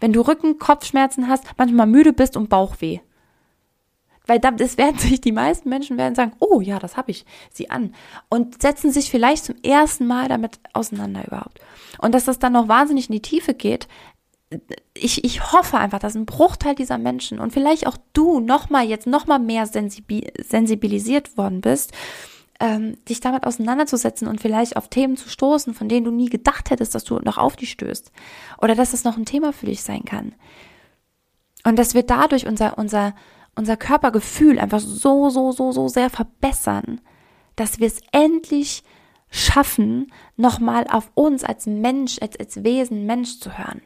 Wenn 0.00 0.12
du 0.12 0.20
Rücken, 0.20 0.58
Kopfschmerzen 0.58 1.28
hast, 1.28 1.44
manchmal 1.56 1.86
müde 1.86 2.12
bist 2.12 2.36
und 2.36 2.50
Bauchweh. 2.50 3.00
Weil 4.28 4.38
das 4.38 4.78
werden 4.78 4.98
sich 4.98 5.20
die 5.20 5.32
meisten 5.32 5.68
Menschen 5.68 5.98
werden 5.98 6.14
sagen, 6.14 6.32
oh 6.38 6.60
ja, 6.60 6.78
das 6.78 6.96
habe 6.96 7.10
ich, 7.10 7.26
sie 7.50 7.70
an. 7.70 7.94
Und 8.28 8.62
setzen 8.62 8.92
sich 8.92 9.10
vielleicht 9.10 9.44
zum 9.44 9.56
ersten 9.64 10.06
Mal 10.06 10.28
damit 10.28 10.60
auseinander 10.72 11.26
überhaupt. 11.26 11.58
Und 12.00 12.14
dass 12.14 12.26
das 12.26 12.38
dann 12.38 12.52
noch 12.52 12.68
wahnsinnig 12.68 13.08
in 13.08 13.14
die 13.14 13.22
Tiefe 13.22 13.54
geht, 13.54 13.88
ich, 14.94 15.24
ich 15.24 15.52
hoffe 15.52 15.78
einfach, 15.78 15.98
dass 15.98 16.14
ein 16.14 16.24
Bruchteil 16.26 16.74
dieser 16.74 16.96
Menschen 16.96 17.38
und 17.38 17.52
vielleicht 17.52 17.86
auch 17.86 17.98
du 18.14 18.40
nochmal 18.40 18.86
jetzt 18.86 19.06
nochmal 19.06 19.38
mehr 19.38 19.66
sensibilisiert 19.66 21.36
worden 21.36 21.60
bist, 21.60 21.92
ähm, 22.60 22.96
dich 23.04 23.20
damit 23.20 23.44
auseinanderzusetzen 23.44 24.26
und 24.26 24.40
vielleicht 24.40 24.76
auf 24.76 24.88
Themen 24.88 25.16
zu 25.16 25.28
stoßen, 25.28 25.74
von 25.74 25.88
denen 25.88 26.04
du 26.04 26.10
nie 26.10 26.30
gedacht 26.30 26.70
hättest, 26.70 26.94
dass 26.94 27.04
du 27.04 27.18
noch 27.18 27.38
auf 27.38 27.56
die 27.56 27.66
stößt. 27.66 28.10
Oder 28.60 28.74
dass 28.74 28.92
das 28.92 29.04
noch 29.04 29.16
ein 29.16 29.26
Thema 29.26 29.52
für 29.52 29.66
dich 29.66 29.82
sein 29.82 30.04
kann. 30.04 30.34
Und 31.64 31.78
dass 31.78 31.94
wir 31.94 32.02
dadurch 32.02 32.46
unser, 32.46 32.78
unser, 32.78 33.14
unser 33.58 33.76
Körpergefühl 33.76 34.58
einfach 34.58 34.80
so, 34.80 35.30
so, 35.30 35.52
so, 35.52 35.72
so 35.72 35.88
sehr 35.88 36.10
verbessern, 36.10 37.00
dass 37.56 37.80
wir 37.80 37.86
es 37.86 38.00
endlich 38.12 38.82
schaffen, 39.30 40.12
nochmal 40.36 40.86
auf 40.90 41.10
uns 41.14 41.44
als 41.44 41.66
Mensch, 41.66 42.18
als, 42.22 42.38
als 42.38 42.64
Wesen 42.64 43.04
Mensch 43.04 43.40
zu 43.40 43.58
hören 43.58 43.82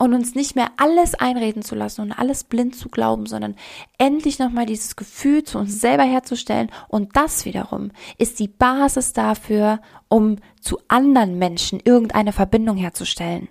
und 0.00 0.14
uns 0.14 0.34
nicht 0.34 0.56
mehr 0.56 0.70
alles 0.78 1.14
einreden 1.14 1.60
zu 1.62 1.74
lassen 1.74 2.00
und 2.00 2.12
alles 2.12 2.44
blind 2.44 2.74
zu 2.74 2.88
glauben, 2.88 3.26
sondern 3.26 3.54
endlich 3.98 4.38
nochmal 4.38 4.64
dieses 4.64 4.96
Gefühl 4.96 5.44
zu 5.44 5.58
uns 5.58 5.78
selber 5.78 6.04
herzustellen. 6.04 6.70
Und 6.88 7.14
das 7.16 7.44
wiederum 7.44 7.90
ist 8.16 8.38
die 8.40 8.48
Basis 8.48 9.12
dafür, 9.12 9.78
um 10.08 10.36
zu 10.58 10.78
anderen 10.88 11.38
Menschen 11.38 11.80
irgendeine 11.84 12.32
Verbindung 12.32 12.78
herzustellen. 12.78 13.48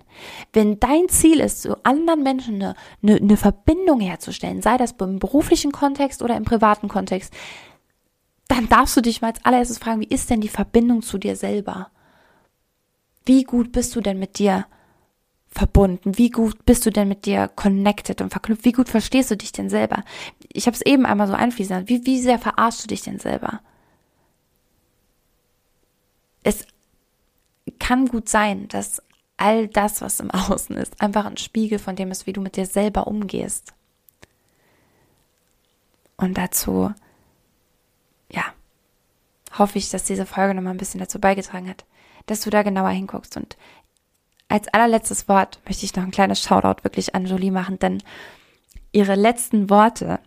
Wenn 0.52 0.80
dein 0.80 1.08
Ziel 1.08 1.38
ist, 1.38 1.62
zu 1.62 1.76
anderen 1.84 2.24
Menschen 2.24 2.56
eine, 2.56 2.74
eine, 3.00 3.14
eine 3.18 3.36
Verbindung 3.36 4.00
herzustellen, 4.00 4.60
sei 4.60 4.76
das 4.76 4.96
im 4.98 5.20
beruflichen 5.20 5.70
Kontext 5.70 6.20
oder 6.20 6.36
im 6.36 6.44
privaten 6.44 6.88
Kontext, 6.88 7.32
dann 8.48 8.68
darfst 8.68 8.96
du 8.96 9.02
dich 9.02 9.22
mal 9.22 9.28
als 9.28 9.44
allererstes 9.44 9.78
fragen, 9.78 10.00
wie 10.00 10.12
ist 10.12 10.28
denn 10.30 10.40
die 10.40 10.48
Verbindung 10.48 11.02
zu 11.02 11.16
dir 11.16 11.36
selber? 11.36 11.92
Wie 13.24 13.44
gut 13.44 13.70
bist 13.70 13.94
du 13.94 14.00
denn 14.00 14.18
mit 14.18 14.40
dir? 14.40 14.66
Verbunden? 15.50 16.16
Wie 16.16 16.30
gut 16.30 16.64
bist 16.64 16.86
du 16.86 16.90
denn 16.90 17.08
mit 17.08 17.26
dir 17.26 17.48
connected 17.48 18.20
und 18.20 18.30
verknüpft? 18.30 18.64
Wie 18.64 18.72
gut 18.72 18.88
verstehst 18.88 19.30
du 19.30 19.36
dich 19.36 19.52
denn 19.52 19.68
selber? 19.68 20.04
Ich 20.52 20.66
habe 20.66 20.74
es 20.74 20.82
eben 20.82 21.06
einmal 21.06 21.26
so 21.26 21.34
einfließen 21.34 21.76
lassen. 21.76 21.88
Wie, 21.88 22.06
wie 22.06 22.20
sehr 22.20 22.38
verarschst 22.38 22.84
du 22.84 22.88
dich 22.88 23.02
denn 23.02 23.18
selber? 23.18 23.60
Es 26.42 26.66
kann 27.78 28.06
gut 28.06 28.28
sein, 28.28 28.68
dass 28.68 29.02
all 29.36 29.68
das, 29.68 30.00
was 30.00 30.20
im 30.20 30.30
Außen 30.30 30.76
ist, 30.76 31.00
einfach 31.00 31.26
ein 31.26 31.36
Spiegel 31.36 31.78
von 31.78 31.96
dem 31.96 32.10
ist, 32.10 32.26
wie 32.26 32.32
du 32.32 32.40
mit 32.40 32.56
dir 32.56 32.66
selber 32.66 33.06
umgehst. 33.06 33.74
Und 36.16 36.36
dazu, 36.36 36.92
ja, 38.30 38.44
hoffe 39.58 39.78
ich, 39.78 39.88
dass 39.88 40.04
diese 40.04 40.26
Folge 40.26 40.54
nochmal 40.54 40.74
ein 40.74 40.78
bisschen 40.78 41.00
dazu 41.00 41.18
beigetragen 41.18 41.68
hat, 41.68 41.86
dass 42.26 42.42
du 42.42 42.50
da 42.50 42.62
genauer 42.62 42.90
hinguckst. 42.90 43.38
Und 43.38 43.56
als 44.50 44.68
allerletztes 44.68 45.28
Wort 45.28 45.60
möchte 45.64 45.84
ich 45.84 45.94
noch 45.94 46.02
ein 46.02 46.10
kleines 46.10 46.42
Shoutout 46.42 46.82
wirklich 46.82 47.14
an 47.14 47.24
Jolie 47.24 47.52
machen, 47.52 47.78
denn 47.78 48.02
ihre 48.92 49.14
letzten 49.14 49.70
Worte, 49.70 50.18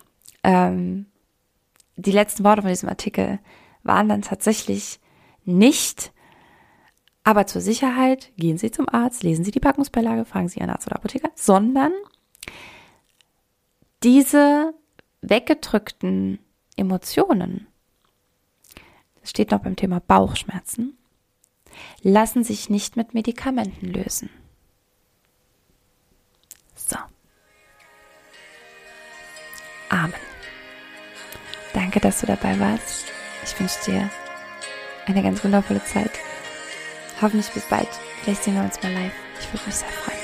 ähm, 0.43 1.07
die 1.97 2.11
letzten 2.11 2.43
Worte 2.45 2.61
von 2.61 2.69
diesem 2.69 2.89
Artikel 2.89 3.39
waren 3.83 4.07
dann 4.07 4.21
tatsächlich 4.21 4.99
nicht, 5.43 6.13
aber 7.25 7.47
zur 7.47 7.61
Sicherheit 7.61 8.31
gehen 8.37 8.57
Sie 8.57 8.71
zum 8.71 8.87
Arzt, 8.87 9.23
lesen 9.23 9.43
Sie 9.43 9.51
die 9.51 9.59
Packungsbeilage, 9.59 10.23
fragen 10.23 10.47
Sie 10.47 10.59
Ihren 10.59 10.69
Arzt 10.69 10.87
oder 10.87 10.95
Apotheker, 10.95 11.29
sondern 11.35 11.91
diese 14.03 14.73
weggedrückten 15.21 16.39
Emotionen, 16.77 17.67
das 19.19 19.29
steht 19.29 19.51
noch 19.51 19.59
beim 19.59 19.75
Thema 19.75 19.99
Bauchschmerzen, 19.99 20.97
lassen 22.01 22.43
sich 22.43 22.69
nicht 22.69 22.95
mit 22.95 23.13
Medikamenten 23.13 23.87
lösen. 23.87 24.29
So. 26.75 26.97
Amen. 29.89 30.13
Danke, 31.73 31.99
dass 31.99 32.21
du 32.21 32.27
dabei 32.27 32.59
warst. 32.59 33.05
Ich 33.43 33.59
wünsche 33.59 33.83
dir 33.85 34.09
eine 35.05 35.21
ganz 35.21 35.43
wundervolle 35.43 35.83
Zeit. 35.83 36.11
Hoffentlich 37.21 37.51
bis 37.51 37.63
bald. 37.65 37.89
Vielleicht 38.21 38.43
sehen 38.43 38.55
wir 38.55 38.63
uns 38.63 38.81
mal 38.81 38.91
live. 38.93 39.13
Ich 39.39 39.51
würde 39.53 39.65
mich 39.65 39.75
sehr 39.75 39.89
freuen. 39.89 40.17